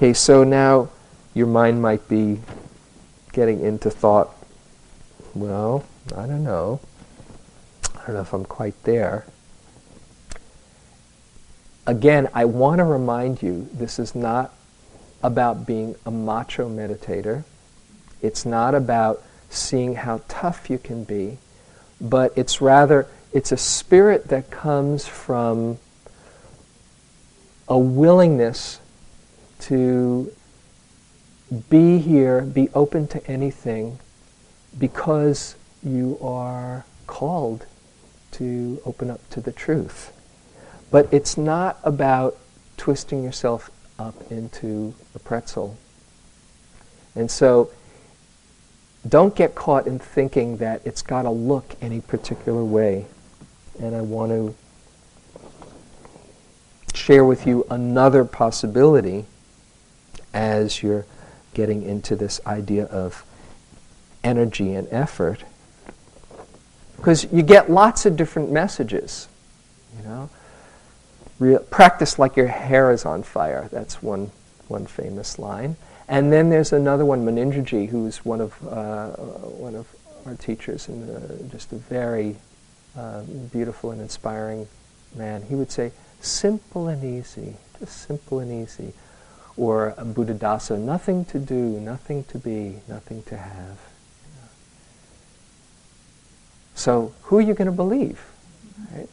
Okay, 0.00 0.14
so 0.14 0.44
now 0.44 0.88
your 1.34 1.46
mind 1.46 1.82
might 1.82 2.08
be 2.08 2.40
getting 3.32 3.60
into 3.60 3.90
thought, 3.90 4.34
well, 5.34 5.84
I 6.16 6.26
don't 6.26 6.42
know. 6.42 6.80
I 7.94 8.06
don't 8.06 8.14
know 8.14 8.22
if 8.22 8.32
I'm 8.32 8.46
quite 8.46 8.82
there 8.84 9.26
again, 11.90 12.28
I 12.32 12.44
want 12.44 12.78
to 12.78 12.84
remind 12.84 13.42
you 13.42 13.68
this 13.72 13.98
is 13.98 14.14
not 14.14 14.54
about 15.24 15.66
being 15.66 15.96
a 16.06 16.10
macho 16.10 16.68
meditator. 16.68 17.42
It's 18.22 18.46
not 18.46 18.76
about 18.76 19.22
seeing 19.48 19.96
how 19.96 20.22
tough 20.28 20.70
you 20.70 20.78
can 20.78 21.02
be, 21.02 21.38
but 22.00 22.32
it's 22.36 22.60
rather 22.60 23.08
it's 23.32 23.50
a 23.50 23.56
spirit 23.56 24.28
that 24.28 24.50
comes 24.50 25.06
from 25.06 25.78
a 27.68 27.76
willingness 27.78 28.78
to 29.62 30.32
be 31.68 31.98
here, 31.98 32.42
be 32.42 32.68
open 32.74 33.06
to 33.08 33.26
anything 33.26 33.98
because 34.78 35.56
you 35.82 36.18
are 36.22 36.84
called 37.06 37.66
to 38.32 38.80
open 38.84 39.10
up 39.10 39.28
to 39.30 39.40
the 39.40 39.52
truth. 39.52 40.12
But 40.90 41.12
it's 41.12 41.36
not 41.36 41.78
about 41.82 42.36
twisting 42.76 43.22
yourself 43.22 43.70
up 43.98 44.30
into 44.30 44.94
a 45.14 45.18
pretzel. 45.18 45.76
And 47.14 47.30
so 47.30 47.70
don't 49.08 49.34
get 49.34 49.54
caught 49.54 49.86
in 49.86 49.98
thinking 49.98 50.58
that 50.58 50.82
it's 50.84 51.02
got 51.02 51.22
to 51.22 51.30
look 51.30 51.74
any 51.80 52.00
particular 52.00 52.64
way. 52.64 53.06
And 53.80 53.94
I 53.94 54.00
want 54.02 54.30
to 54.30 54.54
share 56.94 57.24
with 57.24 57.46
you 57.46 57.66
another 57.70 58.24
possibility 58.24 59.24
as 60.32 60.82
you're 60.82 61.06
getting 61.54 61.82
into 61.82 62.16
this 62.16 62.40
idea 62.46 62.84
of 62.86 63.24
energy 64.22 64.74
and 64.74 64.88
effort. 64.90 65.44
Because 66.96 67.26
you 67.32 67.42
get 67.42 67.70
lots 67.70 68.06
of 68.06 68.16
different 68.16 68.52
messages, 68.52 69.28
you 69.96 70.04
know. 70.04 70.30
Real, 71.38 71.60
practice 71.60 72.18
like 72.18 72.36
your 72.36 72.48
hair 72.48 72.92
is 72.92 73.06
on 73.06 73.22
fire. 73.22 73.68
That's 73.72 74.02
one, 74.02 74.30
one 74.68 74.84
famous 74.84 75.38
line. 75.38 75.76
And 76.06 76.30
then 76.30 76.50
there's 76.50 76.72
another 76.72 77.06
one, 77.06 77.24
Munindraji, 77.24 77.88
who's 77.88 78.24
one 78.24 78.42
of, 78.42 78.52
uh, 78.68 79.08
one 79.08 79.74
of 79.74 79.86
our 80.26 80.34
teachers 80.34 80.88
and 80.88 81.08
uh, 81.08 81.50
just 81.50 81.72
a 81.72 81.76
very 81.76 82.36
uh, 82.96 83.22
beautiful 83.22 83.92
and 83.92 84.00
inspiring 84.00 84.68
man. 85.14 85.42
He 85.42 85.54
would 85.54 85.70
say, 85.70 85.92
simple 86.20 86.88
and 86.88 87.02
easy, 87.02 87.56
just 87.78 88.06
simple 88.06 88.40
and 88.40 88.52
easy. 88.52 88.92
Or 89.60 89.92
Buddhadasa, 89.98 90.78
nothing 90.78 91.26
to 91.26 91.38
do, 91.38 91.54
nothing 91.54 92.24
to 92.24 92.38
be, 92.38 92.80
nothing 92.88 93.22
to 93.24 93.36
have. 93.36 93.76
So 96.74 97.12
who 97.24 97.36
are 97.36 97.42
you 97.42 97.52
going 97.52 97.66
to 97.66 97.72
believe? 97.72 98.24
Right? 98.90 99.06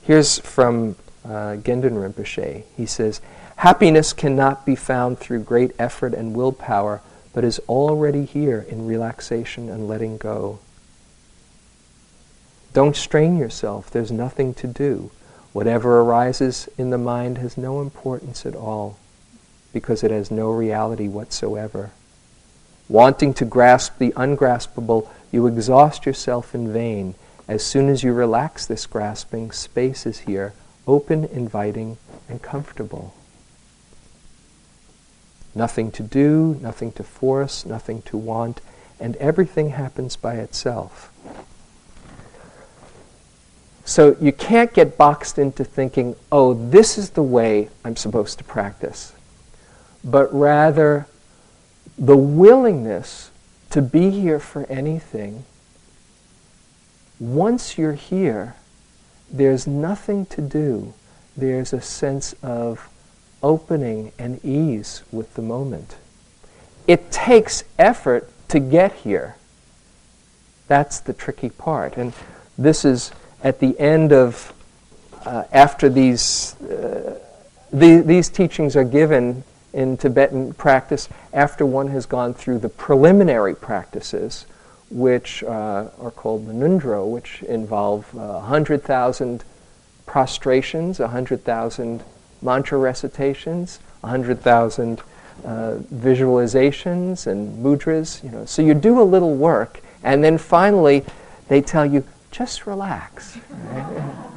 Here's 0.00 0.38
from 0.38 0.96
uh, 1.26 1.60
Gendun 1.60 1.92
Rinpoche. 1.92 2.62
He 2.74 2.86
says, 2.86 3.20
Happiness 3.56 4.14
cannot 4.14 4.64
be 4.64 4.74
found 4.74 5.18
through 5.18 5.40
great 5.40 5.72
effort 5.78 6.14
and 6.14 6.34
willpower, 6.34 7.02
but 7.34 7.44
is 7.44 7.58
already 7.68 8.24
here 8.24 8.64
in 8.66 8.86
relaxation 8.86 9.68
and 9.68 9.88
letting 9.88 10.16
go. 10.16 10.58
Don't 12.72 12.96
strain 12.96 13.36
yourself. 13.36 13.90
There's 13.90 14.10
nothing 14.10 14.54
to 14.54 14.66
do. 14.66 15.10
Whatever 15.52 16.00
arises 16.00 16.66
in 16.78 16.88
the 16.88 16.96
mind 16.96 17.36
has 17.36 17.58
no 17.58 17.82
importance 17.82 18.46
at 18.46 18.56
all 18.56 18.96
because 19.72 20.02
it 20.02 20.10
has 20.10 20.30
no 20.30 20.50
reality 20.50 21.08
whatsoever. 21.08 21.90
Wanting 22.88 23.32
to 23.34 23.44
grasp 23.44 23.98
the 23.98 24.12
ungraspable, 24.16 25.08
you 25.30 25.46
exhaust 25.46 26.04
yourself 26.04 26.54
in 26.54 26.72
vain. 26.72 27.14
As 27.48 27.64
soon 27.64 27.88
as 27.88 28.02
you 28.02 28.12
relax 28.12 28.66
this 28.66 28.86
grasping, 28.86 29.50
space 29.50 30.06
is 30.06 30.20
here, 30.20 30.52
open, 30.86 31.24
inviting, 31.24 31.96
and 32.28 32.42
comfortable. 32.42 33.14
Nothing 35.54 35.90
to 35.92 36.02
do, 36.02 36.58
nothing 36.60 36.92
to 36.92 37.02
force, 37.02 37.66
nothing 37.66 38.02
to 38.02 38.16
want, 38.16 38.60
and 38.98 39.16
everything 39.16 39.70
happens 39.70 40.16
by 40.16 40.34
itself. 40.34 41.12
So 43.84 44.16
you 44.20 44.32
can't 44.32 44.72
get 44.72 44.96
boxed 44.96 45.38
into 45.38 45.64
thinking, 45.64 46.14
oh, 46.30 46.54
this 46.54 46.96
is 46.96 47.10
the 47.10 47.22
way 47.22 47.68
I'm 47.84 47.96
supposed 47.96 48.38
to 48.38 48.44
practice. 48.44 49.12
But 50.04 50.32
rather, 50.34 51.06
the 51.98 52.16
willingness 52.16 53.30
to 53.70 53.82
be 53.82 54.10
here 54.10 54.38
for 54.38 54.66
anything, 54.66 55.44
once 57.20 57.78
you're 57.78 57.92
here, 57.94 58.56
there's 59.30 59.66
nothing 59.66 60.26
to 60.26 60.40
do. 60.42 60.92
There's 61.36 61.72
a 61.72 61.80
sense 61.80 62.34
of 62.42 62.88
opening 63.42 64.12
and 64.18 64.44
ease 64.44 65.02
with 65.10 65.34
the 65.34 65.42
moment. 65.42 65.96
It 66.86 67.10
takes 67.10 67.64
effort 67.78 68.30
to 68.48 68.58
get 68.58 68.92
here. 68.92 69.36
That's 70.68 71.00
the 71.00 71.12
tricky 71.12 71.50
part. 71.50 71.96
And 71.96 72.12
this 72.58 72.84
is 72.84 73.12
at 73.42 73.60
the 73.60 73.78
end 73.78 74.12
of, 74.12 74.52
uh, 75.24 75.44
after 75.52 75.88
these, 75.88 76.60
uh, 76.60 77.18
the, 77.72 78.00
these 78.00 78.28
teachings 78.28 78.76
are 78.76 78.84
given 78.84 79.44
in 79.72 79.96
Tibetan 79.96 80.52
practice, 80.54 81.08
after 81.32 81.64
one 81.64 81.88
has 81.88 82.06
gone 82.06 82.34
through 82.34 82.58
the 82.58 82.68
preliminary 82.68 83.54
practices, 83.54 84.46
which 84.90 85.42
uh, 85.44 85.88
are 85.98 86.10
called 86.10 86.46
the 86.46 86.52
ngöndro, 86.52 87.08
which 87.08 87.42
involve 87.44 88.14
uh, 88.14 88.40
100,000 88.40 89.44
prostrations, 90.06 90.98
100,000 90.98 92.02
mantra 92.42 92.78
recitations, 92.78 93.78
100,000 94.00 95.00
uh, 95.44 95.78
visualizations 95.94 97.26
and 97.26 97.64
mudras. 97.64 98.22
You 98.22 98.30
know. 98.30 98.44
So 98.44 98.62
you 98.62 98.74
do 98.74 99.00
a 99.00 99.02
little 99.04 99.34
work, 99.34 99.80
and 100.02 100.22
then 100.22 100.36
finally 100.38 101.04
they 101.48 101.60
tell 101.62 101.86
you, 101.86 102.04
just 102.30 102.66
relax. 102.66 103.38
Right? 103.72 104.31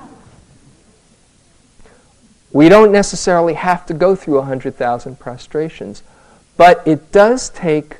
We 2.55 2.69
don't 2.69 2.93
necessarily 2.93 3.55
have 3.55 3.85
to 3.85 3.93
go 3.93 4.15
through 4.15 4.35
100,000 4.35 5.19
prostrations, 5.19 6.03
but 6.55 6.81
it 6.87 7.11
does 7.11 7.49
take 7.49 7.97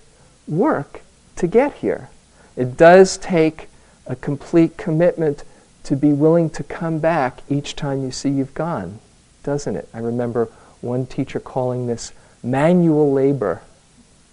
work 0.48 1.02
to 1.36 1.46
get 1.46 1.74
here. 1.74 2.08
It 2.56 2.78
does 2.78 3.18
take 3.18 3.68
a 4.08 4.16
complete 4.16 4.78
commitment 4.78 5.44
to 5.84 5.98
be 5.98 6.14
willing 6.14 6.50
to 6.52 6.64
come 6.64 7.00
back 7.00 7.42
each 7.50 7.76
time 7.76 8.02
you 8.02 8.12
see 8.12 8.30
you've 8.30 8.54
gone, 8.54 9.00
doesn't 9.44 9.76
it? 9.76 9.90
I 9.94 10.00
remember 10.00 10.46
one 10.80 11.06
teacher 11.06 11.42
calling 11.42 11.88
this 11.88 12.14
manual 12.42 13.12
labor 13.12 13.62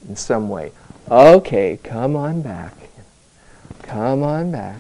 in 0.08 0.14
some 0.14 0.48
way. 0.48 0.70
Okay, 1.10 1.80
come 1.82 2.14
on 2.14 2.42
back. 2.42 2.74
Come 3.82 4.22
on 4.22 4.52
back. 4.52 4.78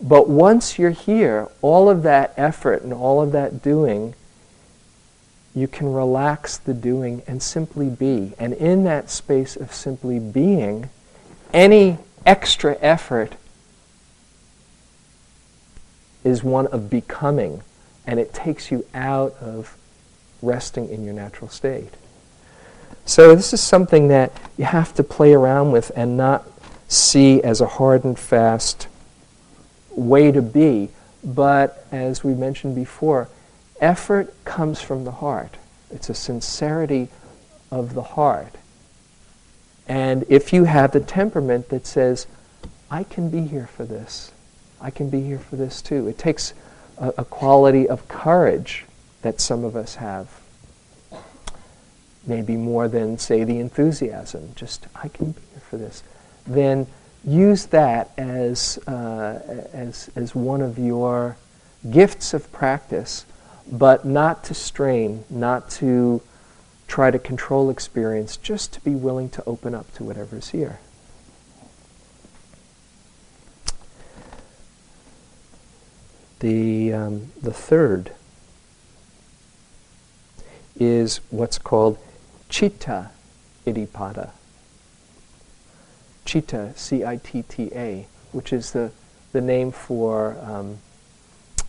But 0.00 0.28
once 0.28 0.78
you're 0.78 0.90
here, 0.90 1.48
all 1.62 1.88
of 1.88 2.02
that 2.02 2.34
effort 2.36 2.82
and 2.82 2.92
all 2.92 3.20
of 3.22 3.32
that 3.32 3.62
doing, 3.62 4.14
you 5.54 5.66
can 5.66 5.92
relax 5.92 6.58
the 6.58 6.74
doing 6.74 7.22
and 7.26 7.42
simply 7.42 7.88
be. 7.88 8.34
And 8.38 8.52
in 8.52 8.84
that 8.84 9.08
space 9.08 9.56
of 9.56 9.72
simply 9.72 10.18
being, 10.18 10.90
any 11.52 11.98
extra 12.26 12.76
effort 12.80 13.36
is 16.24 16.42
one 16.42 16.66
of 16.66 16.90
becoming, 16.90 17.62
and 18.06 18.20
it 18.20 18.34
takes 18.34 18.70
you 18.70 18.84
out 18.92 19.34
of 19.40 19.76
resting 20.42 20.90
in 20.90 21.04
your 21.04 21.14
natural 21.14 21.48
state. 21.48 21.94
So, 23.06 23.34
this 23.34 23.52
is 23.52 23.60
something 23.60 24.08
that 24.08 24.32
you 24.58 24.64
have 24.64 24.92
to 24.94 25.04
play 25.04 25.32
around 25.32 25.70
with 25.70 25.92
and 25.94 26.16
not 26.16 26.44
see 26.88 27.42
as 27.42 27.60
a 27.60 27.66
hard 27.66 28.04
and 28.04 28.18
fast 28.18 28.88
way 29.96 30.30
to 30.30 30.42
be. 30.42 30.90
But 31.24 31.84
as 31.90 32.22
we 32.22 32.34
mentioned 32.34 32.74
before, 32.74 33.28
effort 33.80 34.32
comes 34.44 34.80
from 34.80 35.04
the 35.04 35.10
heart. 35.10 35.56
It's 35.90 36.08
a 36.08 36.14
sincerity 36.14 37.08
of 37.70 37.94
the 37.94 38.02
heart. 38.02 38.54
And 39.88 40.24
if 40.28 40.52
you 40.52 40.64
have 40.64 40.92
the 40.92 41.00
temperament 41.00 41.68
that 41.68 41.86
says, 41.86 42.26
I 42.90 43.04
can 43.04 43.30
be 43.30 43.42
here 43.42 43.66
for 43.66 43.84
this, 43.84 44.32
I 44.80 44.90
can 44.90 45.10
be 45.10 45.22
here 45.22 45.38
for 45.38 45.56
this 45.56 45.80
too, 45.82 46.08
it 46.08 46.18
takes 46.18 46.54
a, 46.98 47.12
a 47.18 47.24
quality 47.24 47.88
of 47.88 48.06
courage 48.08 48.84
that 49.22 49.40
some 49.40 49.64
of 49.64 49.76
us 49.76 49.96
have. 49.96 50.28
Maybe 52.26 52.56
more 52.56 52.88
than, 52.88 53.18
say, 53.18 53.44
the 53.44 53.60
enthusiasm. 53.60 54.52
Just, 54.56 54.86
I 54.96 55.08
can 55.08 55.32
be 55.32 55.40
here 55.52 55.60
for 55.60 55.76
this. 55.76 56.02
Then 56.44 56.88
use 57.26 57.66
that 57.66 58.12
as, 58.16 58.78
uh, 58.86 59.66
as, 59.72 60.08
as 60.14 60.34
one 60.34 60.62
of 60.62 60.78
your 60.78 61.36
gifts 61.90 62.32
of 62.32 62.50
practice, 62.52 63.26
but 63.70 64.04
not 64.04 64.44
to 64.44 64.54
strain, 64.54 65.24
not 65.28 65.68
to 65.68 66.22
try 66.86 67.10
to 67.10 67.18
control 67.18 67.68
experience, 67.68 68.36
just 68.36 68.72
to 68.72 68.80
be 68.80 68.94
willing 68.94 69.28
to 69.28 69.42
open 69.44 69.74
up 69.74 69.92
to 69.94 70.04
whatever's 70.04 70.50
here. 70.50 70.78
The, 76.38 76.92
um, 76.92 77.32
the 77.42 77.52
third 77.52 78.12
is 80.78 81.20
what's 81.30 81.58
called 81.58 81.98
citta 82.50 83.10
iddhipada 86.26 86.74
citta, 86.76 86.78
C-I-T-T-A, 86.78 88.06
which 88.32 88.52
is 88.52 88.72
the, 88.72 88.90
the 89.32 89.40
name 89.40 89.72
for, 89.72 90.36
um, 90.42 90.78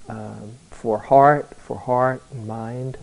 um, 0.10 0.54
for 0.72 1.00
heart, 1.00 1.56
for 1.58 1.78
heart 1.78 2.22
and 2.32 2.48
mind. 2.48 2.98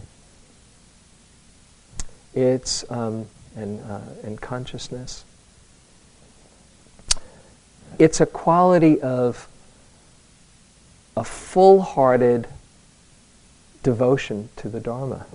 It's, 2.34 2.84
um, 2.90 3.26
and, 3.56 3.80
uh, 3.82 4.00
and 4.24 4.40
consciousness. 4.40 5.24
It's 7.98 8.20
a 8.20 8.26
quality 8.26 9.00
of 9.00 9.48
a 11.16 11.22
full-hearted 11.22 12.48
devotion 13.84 14.48
to 14.56 14.68
the 14.68 14.80
Dharma 14.80 15.26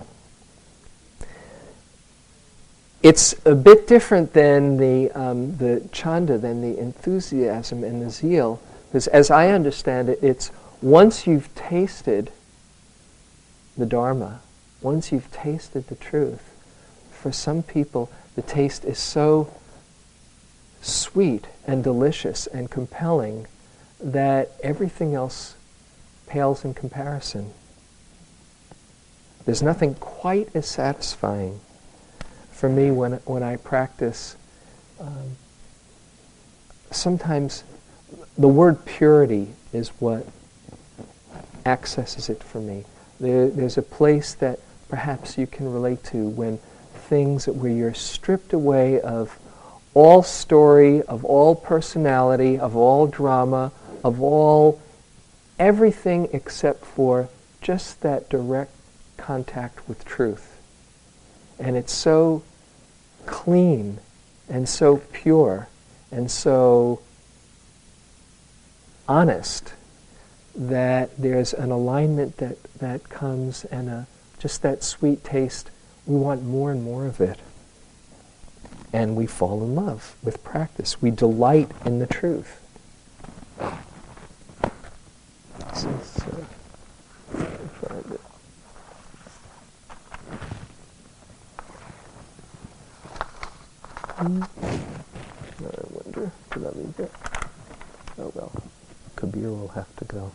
it's 3.02 3.34
a 3.46 3.54
bit 3.54 3.86
different 3.86 4.32
than 4.34 4.76
the, 4.76 5.10
um, 5.12 5.56
the 5.56 5.88
chanda, 5.90 6.36
than 6.36 6.60
the 6.60 6.78
enthusiasm 6.78 7.82
and 7.82 8.02
the 8.02 8.10
zeal, 8.10 8.60
because 8.88 9.06
as 9.06 9.30
I 9.30 9.48
understand 9.48 10.08
it, 10.08 10.18
it's 10.22 10.50
once 10.82 11.26
you've 11.26 11.54
tasted 11.54 12.30
the 13.76 13.86
Dharma, 13.86 14.40
once 14.82 15.12
you've 15.12 15.30
tasted 15.32 15.88
the 15.88 15.94
truth, 15.94 16.54
for 17.10 17.32
some 17.32 17.62
people 17.62 18.10
the 18.34 18.42
taste 18.42 18.84
is 18.84 18.98
so 18.98 19.52
sweet 20.82 21.46
and 21.66 21.84
delicious 21.84 22.46
and 22.46 22.70
compelling 22.70 23.46
that 23.98 24.50
everything 24.62 25.14
else 25.14 25.54
pales 26.26 26.64
in 26.64 26.74
comparison. 26.74 27.52
There's 29.44 29.62
nothing 29.62 29.94
quite 29.94 30.48
as 30.54 30.66
satisfying 30.66 31.60
for 32.60 32.68
me 32.68 32.90
when, 32.90 33.12
when 33.24 33.42
I 33.42 33.56
practice, 33.56 34.36
um, 35.00 35.34
sometimes 36.90 37.64
the 38.36 38.48
word 38.48 38.84
purity 38.84 39.48
is 39.72 39.88
what 39.98 40.26
accesses 41.64 42.28
it 42.28 42.42
for 42.42 42.60
me. 42.60 42.84
There, 43.18 43.48
there's 43.48 43.78
a 43.78 43.82
place 43.82 44.34
that 44.34 44.60
perhaps 44.90 45.38
you 45.38 45.46
can 45.46 45.72
relate 45.72 46.04
to 46.04 46.28
when 46.28 46.58
things 46.94 47.46
where 47.48 47.72
you're 47.72 47.94
stripped 47.94 48.52
away 48.52 49.00
of 49.00 49.38
all 49.94 50.22
story, 50.22 51.00
of 51.02 51.24
all 51.24 51.54
personality, 51.54 52.58
of 52.58 52.76
all 52.76 53.06
drama, 53.06 53.72
of 54.04 54.20
all, 54.20 54.78
everything 55.58 56.28
except 56.34 56.84
for 56.84 57.30
just 57.62 58.02
that 58.02 58.28
direct 58.28 58.72
contact 59.16 59.88
with 59.88 60.04
truth. 60.04 60.60
And 61.58 61.74
it's 61.74 61.92
so 61.92 62.42
clean 63.30 63.98
and 64.48 64.68
so 64.68 64.98
pure 65.12 65.68
and 66.10 66.30
so 66.30 67.00
honest 69.08 69.72
that 70.54 71.16
there's 71.16 71.54
an 71.54 71.70
alignment 71.70 72.36
that, 72.38 72.62
that 72.74 73.08
comes 73.08 73.64
and 73.66 73.88
a, 73.88 74.06
just 74.38 74.62
that 74.62 74.82
sweet 74.82 75.22
taste. 75.24 75.70
We 76.06 76.16
want 76.16 76.42
more 76.42 76.72
and 76.72 76.82
more 76.82 77.06
of 77.06 77.20
it. 77.20 77.38
And 78.92 79.14
we 79.14 79.26
fall 79.26 79.62
in 79.62 79.76
love 79.76 80.16
with 80.22 80.42
practice. 80.42 81.00
We 81.00 81.12
delight 81.12 81.70
in 81.84 82.00
the 82.00 82.06
truth. 82.08 82.60
Uh, 83.60 83.76
find 87.80 88.12
it. 88.12 88.20
Hmm. 94.20 94.42
I 94.42 95.80
wonder, 95.88 96.30
did 96.52 96.66
I 96.66 96.68
leave 96.76 96.94
it? 96.98 97.10
Oh 98.18 98.30
well, 98.34 98.52
Kabir 99.16 99.48
will 99.48 99.68
have 99.68 99.96
to 99.96 100.04
go. 100.04 100.30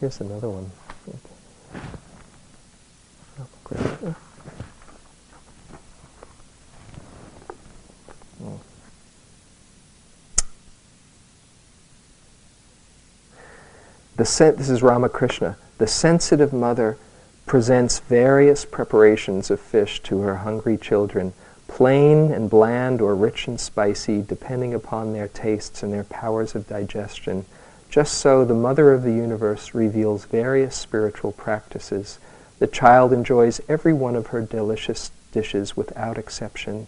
Here's 0.00 0.20
another 0.20 0.48
one. 0.48 0.68
Okay. 3.70 4.14
The 14.16 14.24
sen- 14.24 14.56
this 14.56 14.68
is 14.68 14.82
Ramakrishna. 14.82 15.56
The 15.78 15.86
sensitive 15.86 16.52
mother 16.52 16.98
presents 17.52 17.98
various 17.98 18.64
preparations 18.64 19.50
of 19.50 19.60
fish 19.60 20.00
to 20.02 20.20
her 20.20 20.36
hungry 20.36 20.78
children, 20.78 21.34
plain 21.68 22.32
and 22.32 22.48
bland 22.48 22.98
or 22.98 23.14
rich 23.14 23.46
and 23.46 23.60
spicy, 23.60 24.22
depending 24.22 24.72
upon 24.72 25.12
their 25.12 25.28
tastes 25.28 25.82
and 25.82 25.92
their 25.92 26.04
powers 26.04 26.54
of 26.54 26.66
digestion. 26.66 27.44
Just 27.90 28.14
so, 28.14 28.42
the 28.42 28.54
Mother 28.54 28.90
of 28.94 29.02
the 29.02 29.12
Universe 29.12 29.74
reveals 29.74 30.24
various 30.24 30.74
spiritual 30.74 31.30
practices. 31.30 32.18
The 32.58 32.66
child 32.66 33.12
enjoys 33.12 33.60
every 33.68 33.92
one 33.92 34.16
of 34.16 34.28
her 34.28 34.40
delicious 34.40 35.10
dishes 35.30 35.76
without 35.76 36.16
exception. 36.16 36.86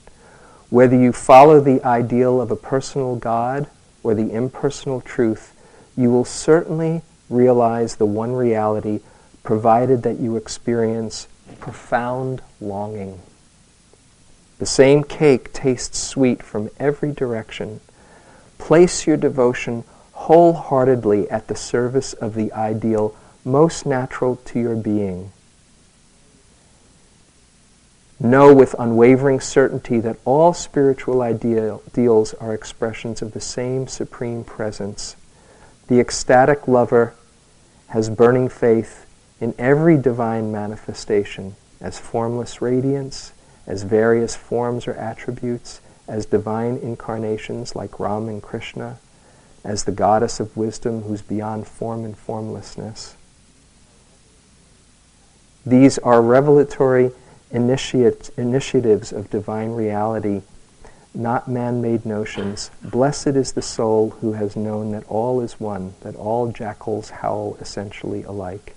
Whether 0.70 0.98
you 0.98 1.12
follow 1.12 1.60
the 1.60 1.84
ideal 1.84 2.40
of 2.40 2.50
a 2.50 2.56
personal 2.56 3.16
God 3.16 3.66
or 4.02 4.14
the 4.14 4.32
impersonal 4.32 5.02
truth, 5.02 5.52
you 5.94 6.10
will 6.10 6.24
certainly 6.24 7.02
realize 7.28 7.96
the 7.96 8.06
one 8.06 8.32
reality 8.32 9.00
provided 9.44 10.02
that 10.02 10.18
you 10.18 10.36
experience 10.36 11.28
profound 11.60 12.42
longing. 12.60 13.20
The 14.58 14.66
same 14.66 15.04
cake 15.04 15.52
tastes 15.52 15.98
sweet 15.98 16.42
from 16.42 16.70
every 16.80 17.12
direction. 17.12 17.80
Place 18.58 19.06
your 19.06 19.16
devotion 19.16 19.84
wholeheartedly 20.12 21.30
at 21.30 21.48
the 21.48 21.56
service 21.56 22.12
of 22.14 22.34
the 22.34 22.52
ideal 22.52 23.14
most 23.44 23.84
natural 23.84 24.36
to 24.36 24.58
your 24.58 24.76
being. 24.76 25.30
Know 28.18 28.54
with 28.54 28.74
unwavering 28.78 29.40
certainty 29.40 30.00
that 30.00 30.16
all 30.24 30.54
spiritual 30.54 31.20
ideals 31.20 32.34
are 32.34 32.54
expressions 32.54 33.20
of 33.20 33.32
the 33.32 33.40
same 33.40 33.86
supreme 33.86 34.44
presence. 34.44 35.16
The 35.88 36.00
ecstatic 36.00 36.66
lover 36.66 37.14
has 37.88 38.08
burning 38.08 38.48
faith 38.48 39.03
in 39.44 39.54
every 39.58 39.98
divine 39.98 40.50
manifestation 40.50 41.54
as 41.78 41.98
formless 41.98 42.62
radiance, 42.62 43.32
as 43.66 43.82
various 43.82 44.34
forms 44.34 44.88
or 44.88 44.94
attributes, 44.94 45.82
as 46.08 46.24
divine 46.24 46.78
incarnations 46.78 47.76
like 47.76 48.00
Ram 48.00 48.26
and 48.26 48.42
Krishna, 48.42 48.96
as 49.62 49.84
the 49.84 49.92
goddess 49.92 50.40
of 50.40 50.56
wisdom 50.56 51.02
who's 51.02 51.20
beyond 51.20 51.66
form 51.66 52.06
and 52.06 52.16
formlessness. 52.16 53.16
These 55.66 55.98
are 55.98 56.22
revelatory 56.22 57.10
initiate, 57.50 58.30
initiatives 58.38 59.12
of 59.12 59.28
divine 59.28 59.72
reality, 59.72 60.40
not 61.14 61.48
man 61.48 61.82
made 61.82 62.06
notions. 62.06 62.70
Blessed 62.82 63.36
is 63.36 63.52
the 63.52 63.60
soul 63.60 64.08
who 64.22 64.32
has 64.32 64.56
known 64.56 64.92
that 64.92 65.04
all 65.06 65.42
is 65.42 65.60
one, 65.60 65.92
that 66.00 66.16
all 66.16 66.50
jackals 66.50 67.10
howl 67.10 67.58
essentially 67.60 68.22
alike. 68.22 68.74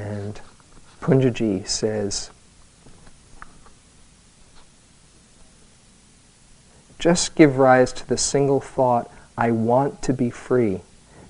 And 0.00 0.40
Punjaji 1.00 1.66
says, 1.68 2.30
just 6.98 7.34
give 7.34 7.58
rise 7.58 7.92
to 7.92 8.08
the 8.08 8.16
single 8.16 8.60
thought, 8.60 9.10
I 9.36 9.50
want 9.50 10.02
to 10.02 10.12
be 10.12 10.30
free. 10.30 10.80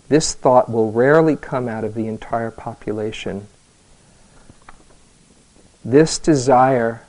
This 0.08 0.34
thought 0.34 0.70
will 0.70 0.92
rarely 0.92 1.36
come 1.36 1.68
out 1.68 1.84
of 1.84 1.94
the 1.94 2.06
entire 2.06 2.50
population. 2.50 3.48
This 5.84 6.18
desire 6.18 7.04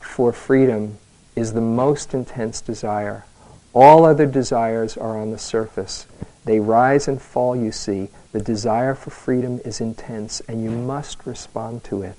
for 0.00 0.32
freedom 0.32 0.98
is 1.36 1.52
the 1.52 1.60
most 1.60 2.12
intense 2.12 2.60
desire. 2.60 3.24
All 3.72 4.04
other 4.04 4.26
desires 4.26 4.96
are 4.96 5.18
on 5.18 5.30
the 5.30 5.38
surface. 5.38 6.06
They 6.44 6.60
rise 6.60 7.08
and 7.08 7.22
fall, 7.22 7.56
you 7.56 7.72
see. 7.72 8.10
The 8.32 8.40
desire 8.40 8.94
for 8.94 9.10
freedom 9.10 9.60
is 9.62 9.80
intense, 9.80 10.40
and 10.48 10.64
you 10.64 10.70
must 10.70 11.26
respond 11.26 11.84
to 11.84 12.02
it. 12.02 12.16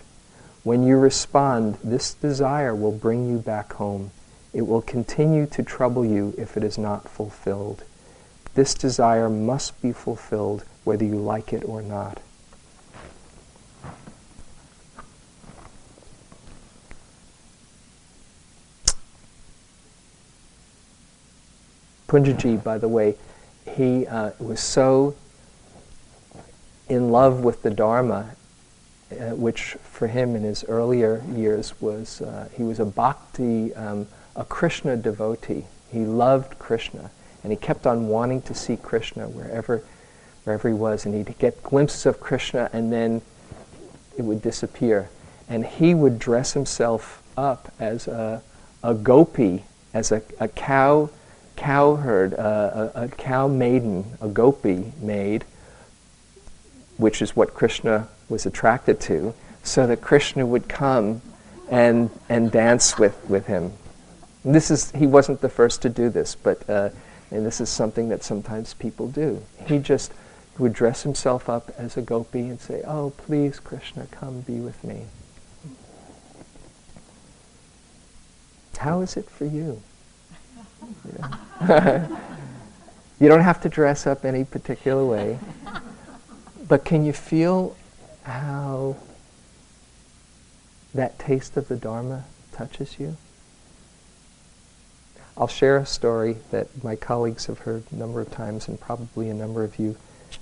When 0.63 0.83
you 0.83 0.97
respond, 0.97 1.79
this 1.83 2.13
desire 2.13 2.75
will 2.75 2.91
bring 2.91 3.27
you 3.27 3.39
back 3.39 3.73
home. 3.73 4.11
It 4.53 4.61
will 4.61 4.83
continue 4.83 5.47
to 5.47 5.63
trouble 5.63 6.05
you 6.05 6.35
if 6.37 6.55
it 6.55 6.63
is 6.63 6.77
not 6.77 7.09
fulfilled. 7.09 7.83
This 8.53 8.75
desire 8.75 9.27
must 9.27 9.81
be 9.81 9.91
fulfilled 9.91 10.63
whether 10.83 11.03
you 11.03 11.15
like 11.15 11.51
it 11.51 11.63
or 11.65 11.81
not. 11.81 12.21
Punjaji, 22.07 22.63
by 22.63 22.77
the 22.77 22.87
way, 22.87 23.15
he 23.65 24.05
uh, 24.05 24.31
was 24.37 24.59
so 24.59 25.15
in 26.89 27.11
love 27.11 27.43
with 27.43 27.61
the 27.61 27.69
Dharma, 27.69 28.35
uh, 29.11 29.35
which 29.35 29.77
for 29.83 30.07
him 30.07 30.35
in 30.35 30.43
his 30.43 30.63
earlier 30.65 31.23
years 31.33 31.79
was, 31.81 32.21
uh, 32.21 32.49
he 32.55 32.63
was 32.63 32.79
a 32.79 32.85
bhakti, 32.85 33.73
um, 33.75 34.07
a 34.35 34.43
Krishna 34.43 34.97
devotee. 34.97 35.65
He 35.91 36.05
loved 36.05 36.57
Krishna, 36.59 37.11
and 37.43 37.51
he 37.51 37.57
kept 37.57 37.85
on 37.85 38.07
wanting 38.07 38.41
to 38.43 38.53
see 38.53 38.77
Krishna 38.77 39.27
wherever, 39.27 39.83
wherever 40.43 40.67
he 40.67 40.73
was, 40.73 41.05
and 41.05 41.13
he'd 41.13 41.37
get 41.37 41.61
glimpses 41.63 42.05
of 42.05 42.19
Krishna, 42.19 42.69
and 42.73 42.91
then 42.91 43.21
it 44.17 44.23
would 44.23 44.41
disappear. 44.41 45.09
And 45.47 45.65
he 45.65 45.93
would 45.93 46.17
dress 46.19 46.53
himself 46.53 47.21
up 47.37 47.71
as 47.79 48.07
a, 48.07 48.41
a 48.81 48.93
gopi, 48.93 49.63
as 49.93 50.11
a, 50.11 50.21
a 50.39 50.47
cow 50.47 51.09
cowherd, 51.55 52.33
uh, 52.33 52.89
a, 52.95 53.03
a 53.03 53.07
cow 53.09 53.47
maiden, 53.47 54.17
a 54.19 54.27
gopi 54.27 54.91
maid, 54.99 55.45
which 57.03 57.21
is 57.21 57.35
what 57.35 57.53
Krishna 57.53 58.07
was 58.29 58.45
attracted 58.45 58.99
to, 59.01 59.35
so 59.61 59.85
that 59.87 60.01
Krishna 60.01 60.45
would 60.45 60.67
come 60.67 61.21
and, 61.69 62.09
and 62.29 62.51
dance 62.51 62.97
with, 62.97 63.29
with 63.29 63.45
him. 63.45 63.73
And 64.43 64.55
this 64.55 64.71
is, 64.71 64.91
he 64.91 65.05
wasn't 65.05 65.41
the 65.41 65.49
first 65.49 65.81
to 65.83 65.89
do 65.89 66.09
this, 66.09 66.33
but 66.35 66.69
uh, 66.69 66.89
and 67.33 67.45
this 67.45 67.59
is 67.59 67.67
something 67.67 68.09
that 68.09 68.23
sometimes 68.23 68.75
people 68.75 69.07
do. 69.07 69.41
He 69.65 69.79
just 69.79 70.13
would 70.59 70.71
dress 70.71 71.01
himself 71.01 71.49
up 71.49 71.71
as 71.77 71.97
a 71.97 72.01
gopi 72.01 72.41
and 72.41 72.61
say, 72.61 72.83
Oh, 72.85 73.11
please, 73.17 73.59
Krishna, 73.59 74.05
come 74.11 74.41
be 74.41 74.59
with 74.59 74.83
me. 74.83 75.05
How 78.77 79.01
is 79.01 79.17
it 79.17 79.29
for 79.29 79.45
you? 79.45 79.81
You, 83.19 83.29
don't 83.29 83.41
have 83.41 83.61
to 83.61 83.69
dress 83.69 84.05
up 84.05 84.25
any 84.25 84.43
particular 84.43 85.05
way. 85.05 85.39
But 86.73 86.85
can 86.85 87.05
you 87.05 87.13
feel 87.13 87.75
how 88.23 88.95
that 90.95 91.19
taste 91.19 91.55
of 91.55 91.67
the 91.67 91.75
Dharma 91.75 92.25
touches 92.51 92.99
you? 92.99 93.15
I'll 95.37 95.47
share 95.47 95.77
a 95.77 95.85
story 95.85 96.37
that 96.49 96.83
my 96.83 96.95
colleagues 96.95 97.45
have 97.45 97.59
heard 97.59 97.83
a 97.91 97.95
number 97.95 98.21
of 98.21 98.31
times, 98.31 98.67
and 98.67 98.81
probably 98.81 99.29
a 99.29 99.35
number 99.35 99.63
of 99.63 99.77
you 99.77 99.97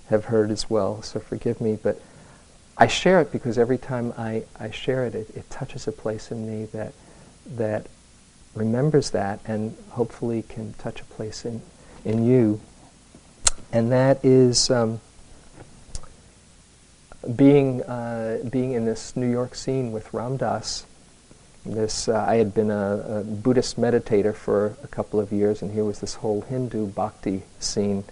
have 0.05 0.23
heard 0.23 0.51
as 0.51 0.69
well, 0.69 1.01
so 1.01 1.19
forgive 1.19 1.59
me. 1.59 1.77
But 1.83 2.01
I 2.77 2.87
share 2.87 3.19
it 3.19 3.33
because 3.33 3.57
every 3.57 3.77
time 3.77 4.13
I, 4.17 4.45
I 4.57 4.71
share 4.71 5.05
it, 5.05 5.15
it, 5.15 5.35
it 5.35 5.49
touches 5.49 5.85
a 5.85 5.91
place 5.91 6.31
in 6.31 6.47
me 6.47 6.63
that, 6.67 6.93
that 7.45 7.87
remembers 8.55 9.09
that 9.09 9.41
and 9.43 9.75
hopefully 9.89 10.45
can 10.47 10.75
touch 10.75 11.01
a 11.01 11.05
place 11.05 11.43
in, 11.43 11.61
in 12.05 12.23
you. 12.23 12.61
And 13.73 13.91
that 13.91 14.23
is 14.23 14.69
um, 14.69 15.01
being, 17.35 17.83
uh, 17.83 18.39
being 18.49 18.73
in 18.73 18.85
this 18.85 19.15
New 19.15 19.29
York 19.29 19.55
scene 19.55 19.91
with 19.91 20.13
Ram 20.13 20.37
Dass. 20.37 20.85
This, 21.65 22.07
uh, 22.07 22.25
I 22.27 22.35
had 22.35 22.55
been 22.55 22.71
a, 22.71 23.19
a, 23.19 23.23
Buddhist 23.23 23.79
meditator 23.79 24.33
for 24.33 24.75
a 24.83 24.87
couple 24.87 25.19
of 25.19 25.31
years, 25.31 25.61
and 25.61 25.71
here 25.71 25.83
was 25.83 25.99
this 25.99 26.15
whole 26.15 26.41
Hindu 26.41 26.87
bhakti 26.87 27.43
scene. 27.59 28.03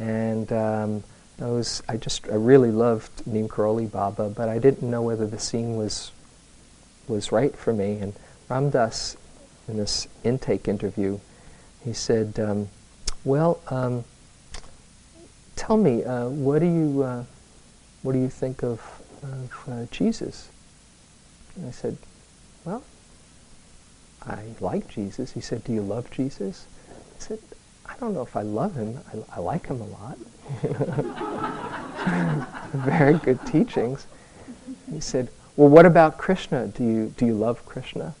And 0.00 0.52
um, 0.52 1.04
I, 1.40 1.46
was, 1.46 1.84
I 1.88 1.96
just 1.96 2.26
I 2.28 2.34
really 2.34 2.72
loved 2.72 3.26
Neem 3.28 3.48
Karoli 3.48 3.88
Baba, 3.88 4.28
but 4.28 4.48
I 4.48 4.58
didn't 4.58 4.90
know 4.90 5.02
whether 5.02 5.26
the 5.26 5.38
scene 5.38 5.76
was, 5.76 6.10
was 7.06 7.30
right 7.30 7.54
for 7.54 7.72
me. 7.72 7.98
And 7.98 8.14
Ram 8.48 8.70
Dass, 8.70 9.16
in 9.68 9.76
this 9.76 10.08
intake 10.24 10.66
interview, 10.66 11.20
he 11.84 11.92
said, 11.92 12.40
um, 12.40 12.68
Well, 13.24 13.60
um, 13.68 14.04
tell 15.54 15.76
me, 15.76 16.02
uh, 16.02 16.28
what 16.28 16.58
do 16.58 16.66
you 16.66 17.02
uh, 17.04 17.24
what 18.02 18.12
do 18.12 18.18
you 18.18 18.28
think 18.28 18.62
of, 18.62 18.80
of 19.22 19.68
uh, 19.68 19.86
Jesus? 19.90 20.48
And 21.56 21.66
I 21.66 21.70
said, 21.70 21.96
well, 22.64 22.82
I 24.22 24.42
like 24.60 24.88
Jesus. 24.88 25.32
He 25.32 25.40
said, 25.40 25.64
do 25.64 25.72
you 25.72 25.82
love 25.82 26.10
Jesus? 26.10 26.66
I 26.90 27.18
said, 27.18 27.38
I 27.86 27.94
don't 28.00 28.14
know 28.14 28.22
if 28.22 28.36
I 28.36 28.42
love 28.42 28.74
him. 28.74 28.98
I, 29.12 29.36
I 29.36 29.40
like 29.40 29.66
him 29.66 29.80
a 29.80 29.86
lot. 29.86 30.18
Very 32.72 33.18
good 33.18 33.44
teachings. 33.46 34.06
He 34.90 35.00
said, 35.00 35.28
well, 35.56 35.68
what 35.68 35.86
about 35.86 36.18
Krishna? 36.18 36.68
Do 36.68 36.84
you, 36.84 37.14
do 37.16 37.26
you 37.26 37.34
love 37.34 37.64
Krishna? 37.66 38.14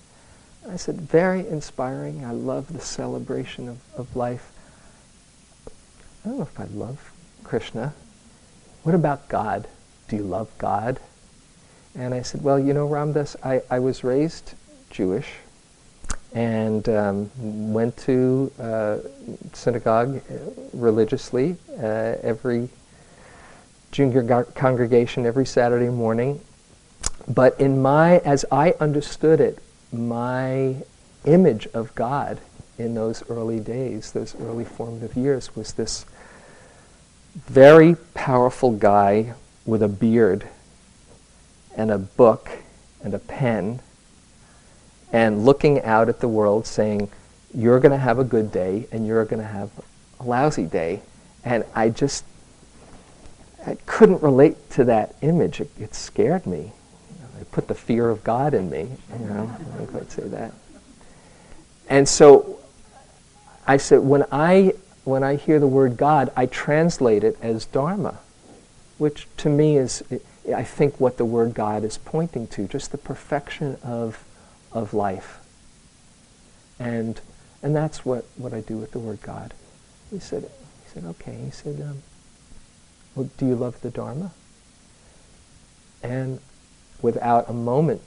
I 0.68 0.76
said, 0.76 1.00
very 1.00 1.46
inspiring. 1.48 2.24
I 2.24 2.32
love 2.32 2.72
the 2.72 2.80
celebration 2.80 3.68
of, 3.68 3.78
of 3.96 4.14
life. 4.14 4.52
I 6.24 6.28
don't 6.28 6.38
know 6.38 6.44
if 6.44 6.60
I 6.60 6.66
love 6.66 7.12
Krishna. 7.44 7.94
What 8.82 8.94
about 8.94 9.28
God? 9.28 9.68
Do 10.08 10.16
you 10.16 10.22
love 10.22 10.50
God? 10.56 10.98
And 11.94 12.14
I 12.14 12.22
said, 12.22 12.42
Well, 12.42 12.58
you 12.58 12.72
know, 12.72 12.86
Ram 12.86 13.12
Dass, 13.12 13.36
I, 13.44 13.62
I 13.70 13.78
was 13.78 14.02
raised 14.02 14.54
Jewish 14.90 15.28
and 16.32 16.88
um, 16.88 17.30
went 17.72 17.96
to 17.98 18.50
uh, 18.58 18.98
synagogue 19.52 20.22
uh, 20.30 20.34
religiously 20.72 21.56
uh, 21.78 22.16
every 22.22 22.68
junior 23.90 24.44
congregation 24.54 25.26
every 25.26 25.44
Saturday 25.44 25.90
morning. 25.90 26.40
But 27.28 27.60
in 27.60 27.82
my, 27.82 28.18
as 28.18 28.44
I 28.50 28.74
understood 28.80 29.40
it, 29.40 29.58
my 29.92 30.76
image 31.26 31.66
of 31.74 31.94
God 31.94 32.40
in 32.78 32.94
those 32.94 33.28
early 33.28 33.60
days, 33.60 34.12
those 34.12 34.34
early 34.36 34.64
formative 34.64 35.16
years, 35.16 35.54
was 35.54 35.74
this 35.74 36.06
very 37.34 37.96
powerful 38.14 38.72
guy 38.72 39.34
with 39.64 39.82
a 39.82 39.88
beard 39.88 40.48
and 41.76 41.90
a 41.90 41.98
book 41.98 42.50
and 43.02 43.14
a 43.14 43.18
pen 43.18 43.80
and 45.12 45.44
looking 45.44 45.82
out 45.82 46.08
at 46.08 46.20
the 46.20 46.28
world 46.28 46.66
saying, 46.66 47.10
You're 47.54 47.80
going 47.80 47.92
to 47.92 47.98
have 47.98 48.18
a 48.18 48.24
good 48.24 48.52
day 48.52 48.86
and 48.92 49.06
you're 49.06 49.24
going 49.24 49.42
to 49.42 49.48
have 49.48 49.70
a 50.18 50.24
lousy 50.24 50.66
day. 50.66 51.02
And 51.44 51.64
I 51.74 51.88
just 51.88 52.24
I 53.66 53.76
couldn't 53.86 54.22
relate 54.22 54.70
to 54.70 54.84
that 54.84 55.14
image. 55.20 55.60
It, 55.60 55.70
it 55.78 55.94
scared 55.94 56.46
me. 56.46 56.72
it 57.40 57.50
put 57.52 57.68
the 57.68 57.74
fear 57.74 58.08
of 58.08 58.24
God 58.24 58.54
in 58.54 58.70
me. 58.70 58.88
You 59.18 59.26
know, 59.26 59.54
I 59.58 59.76
don't 59.76 59.86
quite 59.86 60.10
say 60.10 60.28
that. 60.28 60.52
And 61.88 62.08
so 62.08 62.58
I 63.66 63.76
said, 63.76 64.00
when 64.00 64.24
I 64.32 64.74
when 65.04 65.22
I 65.22 65.36
hear 65.36 65.58
the 65.58 65.66
word 65.66 65.96
God, 65.96 66.30
I 66.36 66.46
translate 66.46 67.24
it 67.24 67.36
as 67.40 67.64
Dharma, 67.66 68.18
which 68.98 69.26
to 69.38 69.48
me 69.48 69.76
is, 69.76 70.02
I 70.54 70.62
think, 70.62 71.00
what 71.00 71.16
the 71.16 71.24
word 71.24 71.54
God 71.54 71.84
is 71.84 71.98
pointing 71.98 72.46
to, 72.48 72.68
just 72.68 72.92
the 72.92 72.98
perfection 72.98 73.78
of, 73.82 74.24
of 74.72 74.92
life. 74.92 75.38
And, 76.78 77.20
and 77.62 77.74
that's 77.74 78.04
what, 78.04 78.24
what 78.36 78.52
I 78.52 78.60
do 78.60 78.76
with 78.76 78.92
the 78.92 78.98
word 78.98 79.20
God. 79.22 79.54
He 80.10 80.18
said, 80.18 80.42
he 80.42 80.90
said 80.92 81.04
okay. 81.04 81.38
He 81.44 81.50
said, 81.50 81.80
um, 81.80 82.02
well, 83.14 83.30
do 83.38 83.46
you 83.46 83.54
love 83.54 83.80
the 83.80 83.90
Dharma? 83.90 84.32
And 86.02 86.40
without 87.02 87.48
a 87.48 87.52
moment 87.52 88.02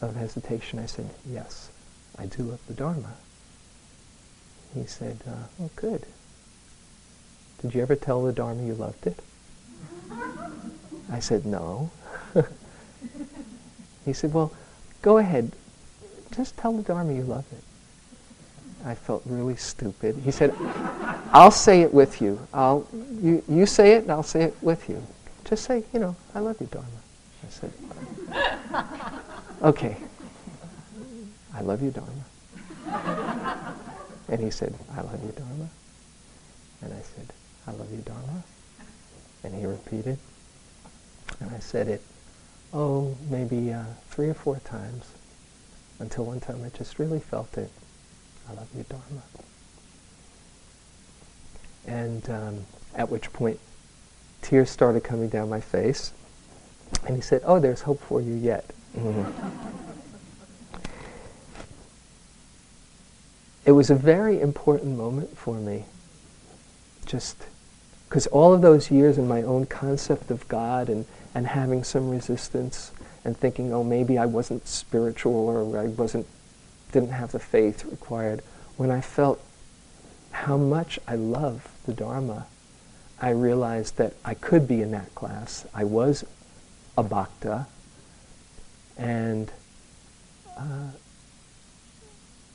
of 0.00 0.16
hesitation, 0.16 0.78
I 0.78 0.86
said, 0.86 1.08
yes, 1.28 1.70
I 2.18 2.26
do 2.26 2.42
love 2.42 2.60
the 2.66 2.74
Dharma. 2.74 3.14
He 4.74 4.86
said, 4.86 5.18
uh, 5.26 5.44
oh, 5.60 5.70
good. 5.76 6.06
Did 7.62 7.74
you 7.74 7.82
ever 7.82 7.94
tell 7.94 8.22
the 8.24 8.32
Dharma 8.32 8.64
you 8.64 8.74
loved 8.74 9.06
it? 9.06 9.18
I 11.10 11.20
said, 11.20 11.46
no. 11.46 11.90
he 14.04 14.12
said, 14.12 14.34
well, 14.34 14.52
go 15.00 15.18
ahead. 15.18 15.52
Just 16.34 16.56
tell 16.56 16.72
the 16.72 16.82
Dharma 16.82 17.12
you 17.12 17.22
love 17.22 17.44
it. 17.52 17.62
I 18.84 18.94
felt 18.94 19.22
really 19.26 19.54
stupid. 19.56 20.16
He 20.24 20.32
said, 20.32 20.54
I'll 21.32 21.52
say 21.52 21.82
it 21.82 21.94
with 21.94 22.20
you. 22.20 22.40
I'll, 22.52 22.86
you, 23.20 23.44
you 23.48 23.64
say 23.66 23.92
it 23.94 24.02
and 24.02 24.10
I'll 24.10 24.24
say 24.24 24.42
it 24.42 24.56
with 24.60 24.88
you. 24.88 25.00
Just 25.44 25.64
say, 25.64 25.84
you 25.92 26.00
know, 26.00 26.16
I 26.34 26.40
love 26.40 26.60
you, 26.60 26.66
Dharma. 26.66 26.88
I 27.44 27.50
said, 27.50 27.72
okay. 29.62 29.96
I 31.54 31.60
love 31.60 31.82
you, 31.82 31.90
Dharma. 31.90 33.74
And 34.28 34.40
he 34.40 34.50
said, 34.50 34.74
I 34.96 35.02
love 35.02 35.22
you, 35.22 35.32
Dharma. 35.32 35.68
And 36.80 36.92
I 36.92 37.02
said, 37.02 37.32
I 37.66 37.72
love 37.72 37.90
you, 37.92 37.98
Dharma. 37.98 38.42
And 39.44 39.54
he 39.54 39.66
repeated. 39.66 40.18
And 41.40 41.50
I 41.50 41.58
said 41.58 41.88
it, 41.88 42.02
oh, 42.72 43.16
maybe 43.28 43.72
uh, 43.72 43.84
three 44.08 44.28
or 44.28 44.34
four 44.34 44.58
times 44.60 45.04
until 45.98 46.24
one 46.24 46.40
time 46.40 46.62
I 46.64 46.68
just 46.76 46.98
really 46.98 47.20
felt 47.20 47.56
it. 47.56 47.70
I 48.48 48.54
love 48.54 48.68
you, 48.76 48.84
Dharma. 48.88 49.22
And 51.86 52.28
um, 52.30 52.66
at 52.94 53.08
which 53.10 53.32
point, 53.32 53.58
tears 54.40 54.70
started 54.70 55.04
coming 55.04 55.28
down 55.28 55.48
my 55.48 55.60
face. 55.60 56.12
And 57.06 57.16
he 57.16 57.22
said, 57.22 57.42
oh, 57.44 57.58
there's 57.58 57.82
hope 57.82 58.00
for 58.00 58.20
you 58.20 58.34
yet. 58.34 58.70
Mm-hmm. 58.96 59.70
it 63.64 63.72
was 63.72 63.90
a 63.90 63.94
very 63.94 64.40
important 64.40 64.96
moment 64.96 65.36
for 65.36 65.54
me. 65.54 65.84
Just 67.06 67.36
because 68.12 68.26
all 68.26 68.52
of 68.52 68.60
those 68.60 68.90
years 68.90 69.16
in 69.16 69.26
my 69.26 69.40
own 69.40 69.64
concept 69.64 70.30
of 70.30 70.46
God 70.46 70.90
and, 70.90 71.06
and 71.34 71.46
having 71.46 71.82
some 71.82 72.10
resistance 72.10 72.92
and 73.24 73.34
thinking, 73.34 73.72
oh, 73.72 73.82
maybe 73.82 74.18
I 74.18 74.26
wasn't 74.26 74.68
spiritual 74.68 75.48
or 75.48 75.78
I 75.78 75.86
wasn't, 75.86 76.26
didn't 76.92 77.12
have 77.12 77.32
the 77.32 77.38
faith 77.38 77.86
required, 77.86 78.42
when 78.76 78.90
I 78.90 79.00
felt 79.00 79.42
how 80.30 80.58
much 80.58 80.98
I 81.08 81.14
love 81.14 81.66
the 81.86 81.94
Dharma, 81.94 82.44
I 83.18 83.30
realized 83.30 83.96
that 83.96 84.12
I 84.26 84.34
could 84.34 84.68
be 84.68 84.82
in 84.82 84.90
that 84.90 85.14
class. 85.14 85.64
I 85.72 85.84
was 85.84 86.22
a 86.98 87.02
bhakta, 87.02 87.66
and 88.98 89.50
uh, 90.58 90.90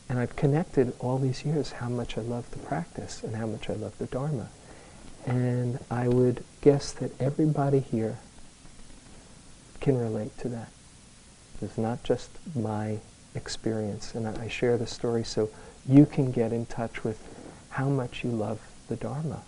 and 0.08 0.20
I've 0.20 0.36
connected 0.36 0.94
all 1.00 1.18
these 1.18 1.44
years 1.44 1.72
how 1.72 1.90
much 1.90 2.16
I 2.16 2.22
love 2.22 2.52
the 2.52 2.60
practice 2.60 3.24
and 3.24 3.36
how 3.36 3.48
much 3.48 3.72
I 3.72 3.74
love 3.74 3.98
the 3.98 4.06
Dharma. 4.06 4.50
And 5.28 5.78
I 5.92 6.08
would 6.08 6.44
guess 6.62 6.94
that 6.94 7.12
everybody 7.22 7.80
here 7.80 8.18
can 9.82 10.00
relate 10.00 10.36
to 10.40 10.50
that. 10.50 10.70
It's 11.62 11.78
not 11.78 12.02
just 12.04 12.30
my 12.56 13.00
experience. 13.36 14.16
And 14.16 14.26
I 14.26 14.48
share 14.48 14.78
the 14.78 14.88
story 14.88 15.26
so 15.26 15.50
you 15.88 16.06
can 16.06 16.32
get 16.32 16.54
in 16.54 16.66
touch 16.66 17.04
with 17.04 17.22
how 17.72 17.90
much 17.90 18.24
you 18.24 18.30
love 18.30 18.62
the 18.88 18.96
Dharma. 18.96 19.42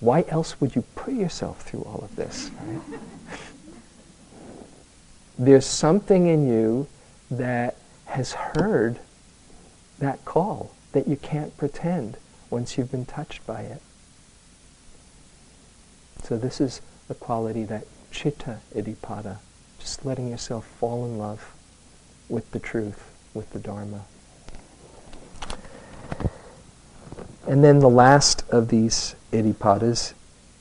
Why 0.00 0.24
else 0.28 0.58
would 0.60 0.74
you 0.74 0.82
put 0.94 1.12
yourself 1.12 1.60
through 1.60 1.82
all 1.82 2.00
of 2.02 2.16
this? 2.16 2.50
There's 5.38 5.66
something 5.66 6.26
in 6.26 6.48
you 6.48 6.86
that 7.30 7.76
has 8.06 8.32
heard 8.32 8.98
that 9.98 10.24
call 10.24 10.74
that 10.92 11.06
you 11.06 11.16
can't 11.16 11.54
pretend 11.58 12.16
once 12.48 12.78
you've 12.78 12.90
been 12.90 13.04
touched 13.04 13.46
by 13.46 13.60
it. 13.60 13.82
So 16.22 16.36
this 16.36 16.60
is 16.60 16.80
the 17.08 17.14
quality 17.14 17.64
that 17.64 17.86
chitta 18.10 18.58
iddhipada, 18.74 19.38
just 19.78 20.04
letting 20.04 20.28
yourself 20.28 20.66
fall 20.66 21.04
in 21.04 21.18
love 21.18 21.52
with 22.28 22.50
the 22.52 22.60
truth, 22.60 23.10
with 23.34 23.50
the 23.50 23.58
Dharma. 23.58 24.02
And 27.46 27.64
then 27.64 27.80
the 27.80 27.90
last 27.90 28.48
of 28.50 28.68
these 28.68 29.16
iddhipadas 29.32 30.12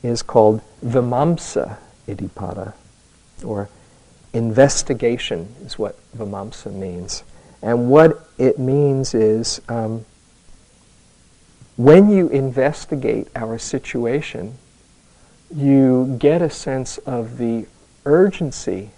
is 0.02 0.22
called 0.22 0.62
vimamsa 0.84 1.78
iddhipada, 2.08 2.74
or 3.46 3.70
investigation 4.34 5.56
is 5.64 5.78
what 5.78 6.00
vimamsa 6.18 6.74
means. 6.74 7.24
And 7.62 7.90
what 7.90 8.28
it 8.38 8.58
means 8.58 9.14
is 9.14 9.62
um, 9.68 10.06
when 11.76 12.10
you 12.10 12.30
investigate 12.30 13.28
our 13.36 13.58
situation, 13.58 14.58
you 15.54 16.16
get 16.20 16.42
a 16.42 16.50
sense 16.50 16.98
of 17.00 17.38
the 17.38 17.66
urgency 18.06 18.92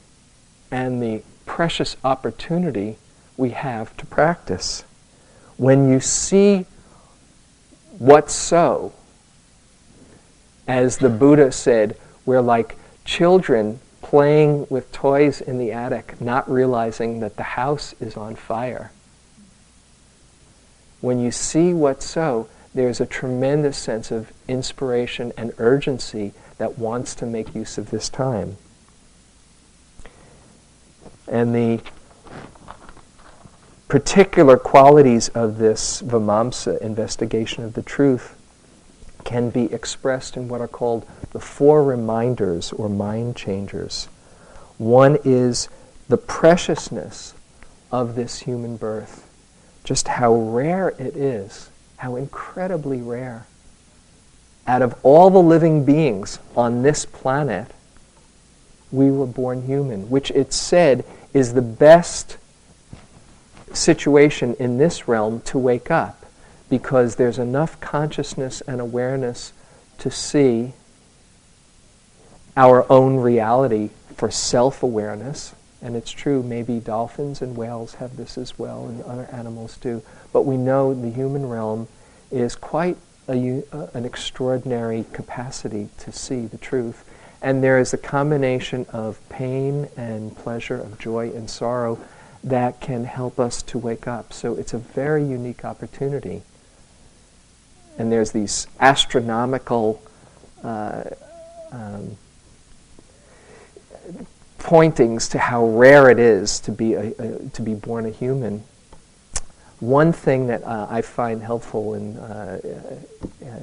and 0.70 1.02
the 1.02 1.24
precious 1.46 1.98
opportunity 2.04 2.98
we 3.38 3.52
have 3.52 3.96
to 3.98 4.06
practice. 4.06 4.84
When 5.58 5.90
you 5.90 6.00
see 6.00 6.66
what's 7.98 8.34
so, 8.34 8.94
as 10.68 10.98
the 10.98 11.10
Buddha 11.10 11.52
said, 11.52 11.98
we're 12.26 12.42
like 12.42 12.78
children 13.06 13.80
playing 14.02 14.68
with 14.70 14.92
toys 14.92 15.42
in 15.42 15.58
the 15.58 15.72
attic, 15.72 16.20
not 16.22 16.50
realizing 16.50 17.20
that 17.20 17.38
the 17.38 17.44
house 17.44 17.94
is 18.00 18.18
on 18.18 18.36
fire. 18.36 18.92
When 21.00 21.20
you 21.20 21.32
see 21.32 21.74
what's 21.74 22.06
so, 22.06 22.48
there's 22.74 23.02
a 23.02 23.06
tremendous 23.06 23.78
sense 23.78 24.12
of 24.12 24.32
inspiration 24.48 25.34
and 25.36 25.54
urgency 25.58 26.34
that 26.62 26.78
wants 26.78 27.16
to 27.16 27.26
make 27.26 27.56
use 27.56 27.80
of 27.80 27.90
this 27.90 28.08
time. 28.08 28.56
And 31.28 31.56
the 31.56 31.80
particular 33.88 34.58
qualities 34.58 35.30
of 35.30 35.58
this 35.58 36.04
Vimamsa 36.04 36.80
investigation 36.80 37.64
of 37.64 37.74
the 37.74 37.82
truth 37.82 38.36
can 39.24 39.50
be 39.50 39.74
expressed 39.74 40.38
in 40.38 40.48
what 40.50 40.62
are 40.62 40.68
called 40.68 41.08
the 41.32 41.40
four 41.40 41.84
reminders 41.84 42.72
or 42.74 42.88
mind 42.88 43.36
changers. 43.36 44.08
One 44.78 45.18
is 45.24 45.68
the 46.10 46.18
preciousness 46.18 47.34
of 47.92 48.14
this 48.14 48.42
human 48.42 48.78
birth, 48.78 49.28
just 49.84 50.10
how 50.10 50.36
rare 50.36 50.90
it 50.90 51.18
is, 51.18 51.72
how 51.98 52.18
incredibly 52.18 53.02
rare. 53.02 53.48
Out 54.68 54.82
of 54.82 54.96
all 55.04 55.30
the 55.30 55.42
living 55.42 55.84
beings 55.86 56.40
on 56.56 56.84
this 56.84 57.06
planet, 57.06 57.68
we 58.92 59.10
were 59.10 59.26
born 59.26 59.64
human, 59.64 60.10
which 60.10 60.32
it 60.32 60.54
said 60.54 61.06
is 61.34 61.54
the 61.54 61.62
best 61.62 62.38
situation 63.74 64.56
in 64.60 64.78
this 64.78 65.08
realm 65.08 65.42
to 65.42 65.58
wake 65.58 65.90
up 65.90 66.26
because 66.70 67.16
there's 67.16 67.40
enough 67.40 67.80
consciousness 67.80 68.62
and 68.62 68.80
awareness 68.80 69.54
to 69.98 70.12
see 70.12 70.74
our 72.56 72.90
own 72.92 73.18
reality 73.18 73.90
for 74.16 74.30
self 74.32 74.84
awareness. 74.84 75.56
And 75.82 75.96
it's 75.96 76.12
true, 76.12 76.44
maybe 76.44 76.80
dolphins 76.80 77.42
and 77.42 77.58
whales 77.58 77.96
have 77.96 78.16
this 78.16 78.38
as 78.38 78.60
well, 78.60 78.86
and 78.86 79.02
other 79.04 79.28
animals 79.32 79.78
do. 79.78 80.04
But 80.32 80.44
we 80.44 80.56
know 80.56 80.94
the 80.94 81.10
human 81.10 81.50
realm 81.50 81.88
is 82.30 82.56
quite 82.56 82.98
a, 83.32 83.90
an 83.94 84.06
extraordinary 84.06 85.06
capacity 85.14 85.90
to 86.00 86.12
see 86.12 86.46
the 86.46 86.58
truth. 86.58 87.04
And 87.42 87.64
there 87.64 87.80
is 87.80 87.94
a 87.94 87.98
combination 87.98 88.86
of 88.94 89.18
pain 89.30 89.90
and 89.98 90.36
pleasure, 90.38 90.76
of 90.80 91.00
joy 91.00 91.32
and 91.32 91.50
sorrow, 91.50 92.00
that 92.44 92.80
can 92.82 93.06
help 93.06 93.40
us 93.40 93.62
to 93.64 93.78
wake 93.78 94.08
up. 94.08 94.34
So 94.34 94.56
it's 94.56 94.74
a 94.74 94.78
very 94.78 95.24
unique 95.24 95.66
opportunity 95.66 96.44
and 97.98 98.12
there's 98.12 98.32
these 98.32 98.68
astronomical 98.80 100.02
uh, 100.64 101.04
um, 101.72 102.18
pointings 104.58 105.30
to 105.30 105.40
how 105.40 105.66
rare 105.68 106.10
it 106.10 106.20
is 106.20 106.60
to 106.62 106.72
be 106.72 106.94
a, 106.94 107.14
a, 107.20 107.50
to 107.50 107.62
be 107.62 107.76
born 107.76 108.06
a 108.06 108.10
human. 108.10 108.64
One 109.82 110.14
thing 110.14 110.48
that 110.48 110.64
uh, 110.64 110.88
I 110.90 111.02
find 111.02 111.44
helpful 111.44 111.96
in 111.96 112.18
uh, 112.18 112.62
uh 113.46 113.60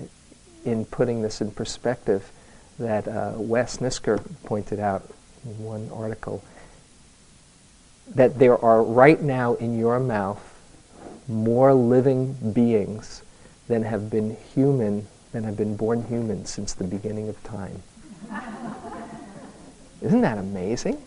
in 0.65 0.85
putting 0.85 1.23
this 1.23 1.41
in 1.41 1.51
perspective 1.51 2.31
that 2.79 3.09
uh, 3.09 3.33
Wes 3.37 3.79
Nisker 3.79 4.23
pointed 4.45 4.81
out 4.81 5.09
in 5.45 5.65
one 5.65 5.89
article 5.95 6.43
that 8.15 8.39
there 8.39 8.63
are 8.63 8.83
right 8.83 9.23
now 9.23 9.55
in 9.55 9.79
your 9.79 9.99
mouth 9.99 10.43
more 11.29 11.75
living 11.75 12.35
beings 12.53 13.23
than 13.69 13.83
have 13.83 14.11
been 14.11 14.37
human, 14.55 15.07
than 15.33 15.45
have 15.45 15.57
been 15.57 15.77
born 15.77 16.03
human 16.05 16.45
since 16.47 16.73
the 16.75 16.85
beginning 16.85 17.29
of 17.29 17.43
time. 17.45 17.83
Isn't 20.03 20.23
that 20.23 20.39
amazing? 20.39 21.03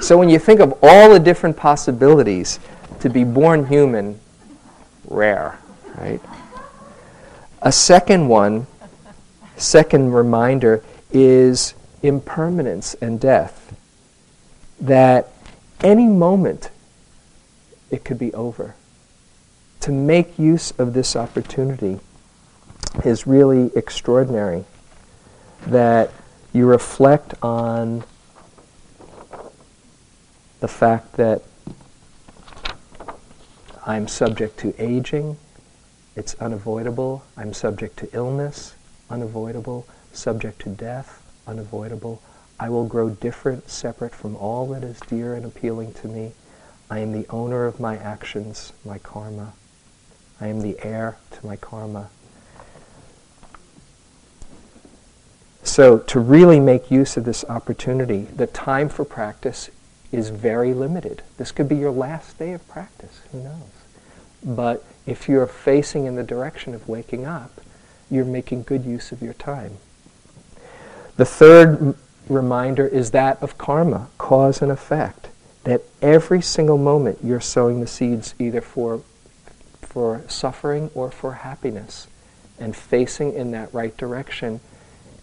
So 0.00 0.16
when 0.16 0.28
you 0.28 0.38
think 0.38 0.60
of 0.60 0.78
all 0.82 1.10
the 1.10 1.18
different 1.18 1.56
possibilities 1.56 2.60
to 3.00 3.08
be 3.08 3.24
born 3.24 3.66
human, 3.66 4.20
rare, 5.06 5.58
right? 5.96 6.20
A 7.62 7.72
second 7.72 8.28
one, 8.28 8.66
second 9.56 10.12
reminder 10.12 10.84
is 11.12 11.74
impermanence 12.02 12.94
and 12.94 13.20
death. 13.20 13.74
That 14.80 15.32
any 15.80 16.06
moment 16.06 16.70
it 17.90 18.04
could 18.04 18.18
be 18.18 18.32
over 18.34 18.74
to 19.80 19.92
make 19.92 20.38
use 20.38 20.70
of 20.72 20.92
this 20.92 21.16
opportunity 21.16 21.98
is 23.04 23.26
really 23.26 23.70
extraordinary. 23.74 24.64
That 25.66 26.12
you 26.52 26.66
reflect 26.66 27.34
on 27.42 28.04
the 30.60 30.68
fact 30.68 31.14
that 31.14 31.42
I'm 33.88 34.06
subject 34.06 34.58
to 34.58 34.74
aging, 34.78 35.38
it's 36.14 36.34
unavoidable. 36.34 37.24
I'm 37.38 37.54
subject 37.54 37.96
to 38.00 38.14
illness, 38.14 38.74
unavoidable. 39.08 39.86
Subject 40.12 40.60
to 40.62 40.68
death, 40.68 41.22
unavoidable. 41.46 42.20
I 42.60 42.68
will 42.68 42.84
grow 42.84 43.08
different, 43.08 43.70
separate 43.70 44.14
from 44.14 44.36
all 44.36 44.66
that 44.68 44.84
is 44.84 45.00
dear 45.00 45.34
and 45.34 45.46
appealing 45.46 45.94
to 45.94 46.06
me. 46.06 46.32
I 46.90 46.98
am 46.98 47.12
the 47.12 47.26
owner 47.30 47.64
of 47.64 47.80
my 47.80 47.96
actions, 47.96 48.74
my 48.84 48.98
karma. 48.98 49.54
I 50.38 50.48
am 50.48 50.60
the 50.60 50.76
heir 50.82 51.16
to 51.30 51.46
my 51.46 51.56
karma. 51.56 52.10
So, 55.62 55.96
to 55.98 56.20
really 56.20 56.60
make 56.60 56.90
use 56.90 57.16
of 57.16 57.24
this 57.24 57.42
opportunity, 57.44 58.24
the 58.24 58.46
time 58.48 58.90
for 58.90 59.06
practice 59.06 59.70
is 60.10 60.30
very 60.30 60.74
limited. 60.74 61.22
This 61.36 61.52
could 61.52 61.68
be 61.68 61.76
your 61.76 61.90
last 61.90 62.38
day 62.38 62.52
of 62.52 62.66
practice, 62.68 63.20
who 63.30 63.40
knows? 63.40 63.77
But 64.44 64.84
if 65.06 65.28
you're 65.28 65.46
facing 65.46 66.06
in 66.06 66.16
the 66.16 66.22
direction 66.22 66.74
of 66.74 66.88
waking 66.88 67.24
up, 67.24 67.60
you're 68.10 68.24
making 68.24 68.62
good 68.62 68.84
use 68.84 69.12
of 69.12 69.22
your 69.22 69.34
time. 69.34 69.78
The 71.16 71.24
third 71.24 71.80
m- 71.80 71.96
reminder 72.28 72.86
is 72.86 73.10
that 73.10 73.42
of 73.42 73.58
karma, 73.58 74.08
cause 74.18 74.62
and 74.62 74.70
effect. 74.70 75.28
That 75.64 75.82
every 76.00 76.40
single 76.40 76.78
moment 76.78 77.18
you're 77.22 77.40
sowing 77.40 77.80
the 77.80 77.86
seeds 77.86 78.34
either 78.38 78.60
for 78.60 79.02
for 79.80 80.22
suffering 80.28 80.90
or 80.94 81.10
for 81.10 81.32
happiness. 81.32 82.06
And 82.58 82.76
facing 82.76 83.32
in 83.34 83.50
that 83.52 83.72
right 83.72 83.96
direction 83.96 84.60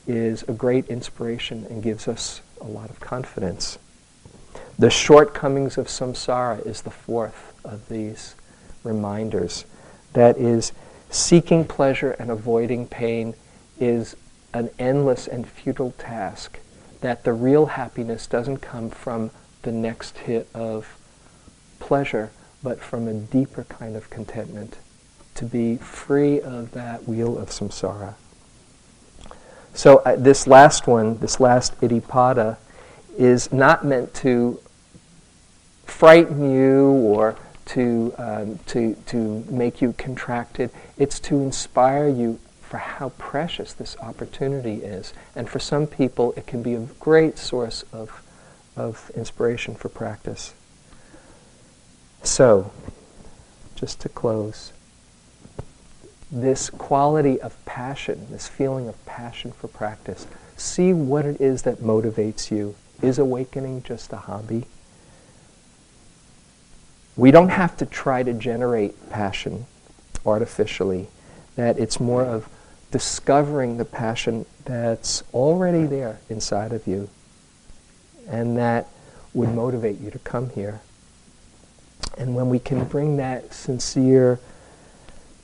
is 0.07 0.43
a 0.43 0.53
great 0.53 0.88
inspiration 0.88 1.66
and 1.70 1.84
gives 1.84 2.07
us 2.07 2.41
a 2.59 2.66
lot 2.66 2.89
of 2.89 2.99
confidence. 2.99 3.78
The 4.78 4.89
shortcomings 4.89 5.78
of 5.78 5.88
samsara 5.88 6.66
is 6.66 6.82
the 6.82 6.91
fourth 6.91 7.53
of 7.63 7.88
these 7.89 8.36
reminders. 8.86 9.65
That 10.13 10.38
is, 10.38 10.71
seeking 11.09 11.65
pleasure 11.65 12.11
and 12.11 12.31
avoiding 12.31 12.88
pain 12.88 13.33
is 13.79 14.15
an 14.53 14.69
endless 14.79 15.27
and 15.27 15.47
futile 15.47 15.91
task. 15.97 16.59
That 17.01 17.23
the 17.23 17.33
real 17.33 17.65
happiness 17.67 18.27
doesn't 18.27 18.57
come 18.57 18.89
from 18.89 19.31
the 19.63 19.71
next 19.71 20.19
hit 20.19 20.47
of 20.53 20.97
pleasure, 21.79 22.31
but 22.63 22.79
from 22.79 23.07
a 23.07 23.13
deeper 23.13 23.63
kind 23.65 23.95
of 23.95 24.09
contentment, 24.09 24.77
to 25.36 25.45
be 25.45 25.77
free 25.77 26.39
of 26.39 26.71
that 26.71 27.07
wheel 27.07 27.38
of 27.38 27.49
samsara. 27.49 28.15
So 29.73 29.97
uh, 29.97 30.15
this 30.15 30.47
last 30.47 30.88
one, 30.88 31.17
this 31.17 31.39
last 31.39 31.79
iddhipada, 31.81 32.57
is 33.17 33.51
not 33.51 33.86
meant 33.86 34.13
to 34.15 34.59
frighten 35.86 36.51
you 36.51 36.88
or 36.88 37.36
to, 37.66 38.13
um, 38.18 38.59
to, 38.68 38.95
to 39.07 39.43
make 39.49 39.82
you 39.82 39.93
contracted. 39.93 40.70
It's 40.97 41.20
to 41.22 41.41
inspire 41.41 42.07
you 42.07 42.39
for 42.61 42.78
how 42.78 43.09
precious 43.09 43.74
this 43.74 43.95
opportunity 44.01 44.76
is. 44.76 45.13
And 45.36 45.49
for 45.49 45.59
some 45.59 45.88
people, 45.88 46.34
it 46.36 46.47
can 46.47 46.63
be 46.63 46.74
a 46.74 46.88
great 46.99 47.38
source 47.38 47.84
of, 47.93 48.24
of 48.76 49.11
inspiration 49.16 49.76
for 49.76 49.89
practice. 49.89 50.53
So, 52.24 52.72
just 53.76 53.99
to 54.01 54.09
close, 54.09 54.72
this 56.32 56.70
quality 56.70 57.39
of 57.39 57.63
passion, 57.66 58.28
this 58.32 58.47
feeling 58.47 58.88
of 58.88 59.05
passion 59.05 59.51
for 59.51 59.68
practice, 59.68 60.26
see 60.57 60.91
what 60.91 61.26
it 61.26 61.39
is 61.39 61.61
that 61.63 61.78
motivates 61.80 62.49
you. 62.49 62.76
Is 63.01 63.20
awakening 63.20 63.84
just 63.84 64.11
a 64.11 64.18
hobby? 64.18 64.66
We 67.16 67.32
don't 67.32 67.49
have 67.49 67.78
to 67.78 67.86
try 67.86 68.24
to 68.24 68.34
generate 68.34 69.09
passion 69.09 69.66
artificially, 70.26 71.07
that 71.55 71.78
it's 71.80 71.99
more 71.99 72.24
of 72.24 72.49
discovering 72.91 73.78
the 73.78 73.86
passion 73.86 74.45
that's 74.66 75.24
already 75.34 75.86
there 75.86 76.20
inside 76.30 76.74
of 76.74 76.88
you 76.88 77.09
and 78.28 78.57
that 78.57 78.88
would 79.34 79.49
motivate 79.49 79.99
you 79.99 80.09
to 80.09 80.20
come 80.20 80.49
here. 80.51 80.82
And 82.18 82.36
when 82.36 82.49
we 82.49 82.59
can 82.59 82.86
bring 82.86 83.18
that 83.18 83.53
sincere 83.53 84.39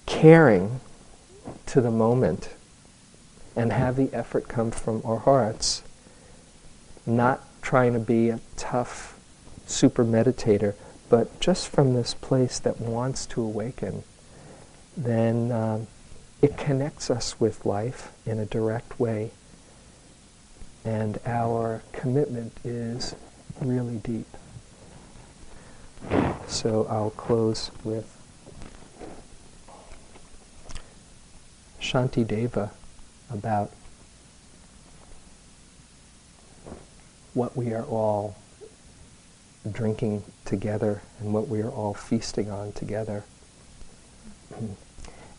caring 0.06 0.80
to 1.68 1.82
the 1.82 1.92
moment 1.92 2.54
and 3.56 3.72
have 3.72 3.96
the 3.98 4.10
effort 4.14 4.48
come 4.48 4.72
from 4.72 5.02
our 5.04 5.20
hearts, 5.20 5.84
not 7.06 7.42
trying 7.62 7.94
to 7.94 8.00
be 8.00 8.30
a 8.30 8.40
tough 8.56 9.20
super 9.68 10.06
meditator, 10.06 10.74
but 11.12 11.42
just 11.42 11.68
from 11.68 11.94
this 11.94 12.14
place 12.14 12.58
that 12.60 12.80
wants 12.80 13.26
to 13.26 13.42
awaken, 13.42 14.02
then 14.96 15.52
um, 15.52 15.88
it 16.42 16.58
connects 16.58 17.12
us 17.12 17.38
with 17.38 17.66
life 17.66 18.14
in 18.26 18.40
a 18.40 18.46
direct 18.46 18.98
way. 18.98 19.32
And 20.86 21.20
our 21.26 21.84
commitment 21.92 22.54
is 22.64 23.14
really 23.60 23.98
deep. 23.98 24.26
So 26.48 26.88
I'll 26.90 27.10
close 27.10 27.72
with 27.84 28.18
Shanti 31.82 32.26
Deva 32.26 32.72
about 33.30 33.70
what 37.34 37.58
we 37.58 37.74
are 37.74 37.84
all 37.84 38.38
drinking 39.70 40.24
together 40.46 41.02
and 41.20 41.34
what 41.34 41.48
we 41.48 41.62
are 41.62 41.70
all 41.70 41.94
feasting 41.94 42.50
on 42.50 42.72
together. 42.72 43.24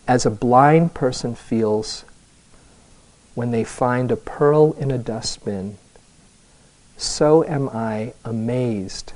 As 0.07 0.25
a 0.25 0.31
blind 0.31 0.95
person 0.95 1.35
feels 1.35 2.05
when 3.35 3.51
they 3.51 3.65
find 3.65 4.11
a 4.11 4.17
pearl 4.17 4.73
in 4.75 4.91
a 4.91 4.99
dustbin, 4.99 5.79
so 6.97 7.45
am 7.45 7.69
I 7.69 8.15
amazed 8.25 9.13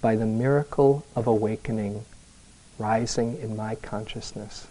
by 0.00 0.16
the 0.16 0.26
miracle 0.26 1.04
of 1.14 1.26
awakening 1.26 2.04
rising 2.78 3.38
in 3.40 3.56
my 3.56 3.74
consciousness. 3.76 4.66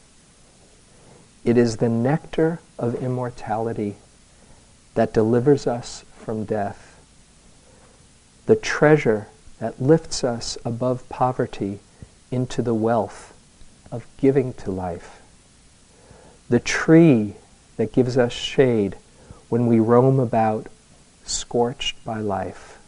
It 1.46 1.58
is 1.58 1.78
the 1.78 1.90
nectar 1.90 2.60
of 2.78 2.96
immortality 2.96 3.96
that 4.96 5.14
delivers 5.14 5.68
us 5.68 6.04
from 6.18 6.44
death, 6.44 7.00
the 8.48 8.56
treasure 8.56 9.28
that 9.60 9.82
lifts 9.82 10.24
us 10.24 10.58
above 10.64 11.08
poverty 11.10 11.80
into 12.32 12.62
the 12.62 12.74
wealth 12.74 13.34
of 13.92 14.06
giving 14.18 14.54
to 14.54 14.72
life, 14.72 15.22
the 16.50 16.60
tree 16.60 17.36
that 17.78 17.94
gives 17.94 18.18
us 18.18 18.32
shade 18.32 18.96
when 19.50 19.68
we 19.68 19.80
roam 19.80 20.20
about 20.20 20.68
scorched 21.26 22.04
by 22.06 22.20
life, 22.20 22.80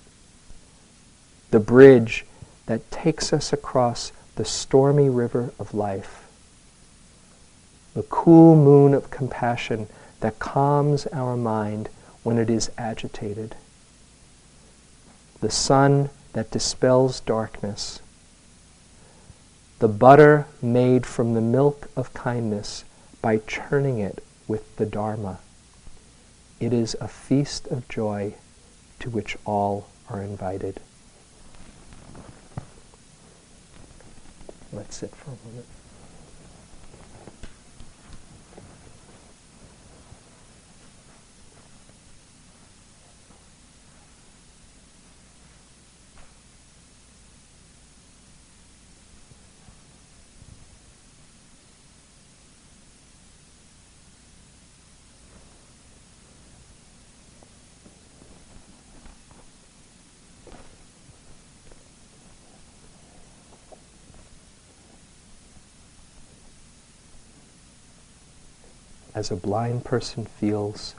the 1.50 1.60
bridge 1.60 2.26
that 2.68 2.90
takes 2.92 3.34
us 3.34 3.52
across 3.52 4.12
the 4.36 4.46
stormy 4.46 5.10
river 5.10 5.54
of 5.60 5.74
life, 5.74 6.28
the 7.94 8.04
cool 8.04 8.56
moon 8.56 8.94
of 8.94 9.12
compassion 9.12 9.88
that 10.22 10.40
calms 10.40 11.08
our 11.08 11.36
mind 11.36 11.90
when 12.24 12.38
it 12.38 12.50
is 12.50 12.72
agitated, 12.78 13.56
the 15.42 15.50
sun 15.50 16.10
that 16.34 16.52
dispels 16.52 17.20
darkness, 17.20 18.02
the 19.80 19.88
butter 19.88 20.46
made 20.62 21.06
from 21.06 21.34
the 21.34 21.42
milk 21.42 21.90
of 21.96 22.14
kindness 22.14 22.86
by 23.22 23.38
churning 23.38 24.00
it 24.00 24.24
with 24.48 24.76
the 24.78 24.86
Dharma. 24.86 25.40
It 26.60 26.74
is 26.74 26.96
a 27.02 27.08
feast 27.08 27.68
of 27.68 27.88
joy 27.90 28.36
to 29.00 29.10
which 29.10 29.38
all 29.46 29.88
are 30.10 30.22
invited. 30.22 30.80
Let's 34.72 34.96
sit 34.96 35.16
for 35.16 35.32
a 35.32 35.48
moment. 35.48 35.66
As 69.22 69.30
a 69.30 69.36
blind 69.36 69.86
person 69.86 70.26
feels 70.26 70.96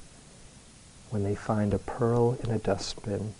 when 1.11 1.25
they 1.25 1.35
find 1.35 1.75
a 1.75 1.79
pearl 1.81 2.39
in 2.45 2.53
a 2.53 2.59
dustbin, 2.61 3.35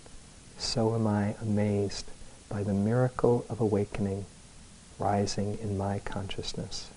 so 0.57 0.93
am 0.93 1.07
I 1.07 1.35
amazed 1.41 2.05
by 2.49 2.63
the 2.63 2.73
miracle 2.73 3.45
of 3.47 3.61
awakening 3.61 4.25
rising 4.99 5.57
in 5.59 5.77
my 5.77 5.99
consciousness. 5.99 6.89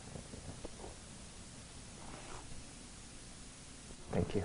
Thank 4.11 4.35
you. 4.35 4.43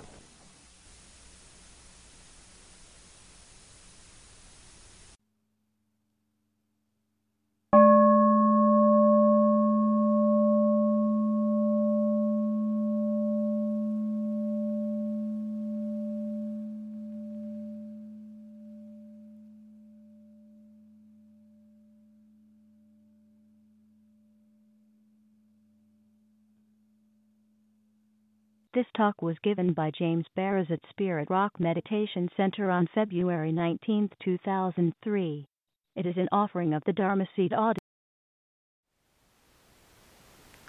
This 28.74 28.86
talk 29.02 29.22
was 29.24 29.38
given 29.44 29.74
by 29.74 29.90
James 29.98 30.26
Baraz 30.38 30.70
at 30.70 30.80
Spirit 30.92 31.28
Rock 31.32 31.60
Meditation 31.60 32.30
Center 32.38 32.70
on 32.70 32.88
February 32.94 33.52
19, 33.52 34.12
2003. 34.24 35.48
It 35.96 36.06
is 36.06 36.18
an 36.18 36.30
offering 36.32 36.76
of 36.76 36.84
the 36.86 36.94
Dharma 36.94 37.26
Seed 37.36 37.52
Audio. 37.52 37.80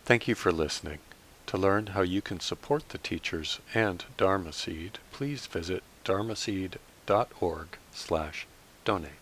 Thank 0.06 0.26
you 0.28 0.34
for 0.34 0.50
listening. 0.50 1.00
To 1.48 1.58
learn 1.58 1.88
how 1.88 2.00
you 2.00 2.22
can 2.22 2.40
support 2.40 2.88
the 2.88 2.96
teachers 2.96 3.60
and 3.74 4.02
Dharma 4.16 4.54
Seed, 4.54 4.98
please 5.10 5.46
visit 5.46 5.82
dharmaseed.org 6.06 7.68
slash 7.92 8.46
donate. 8.86 9.21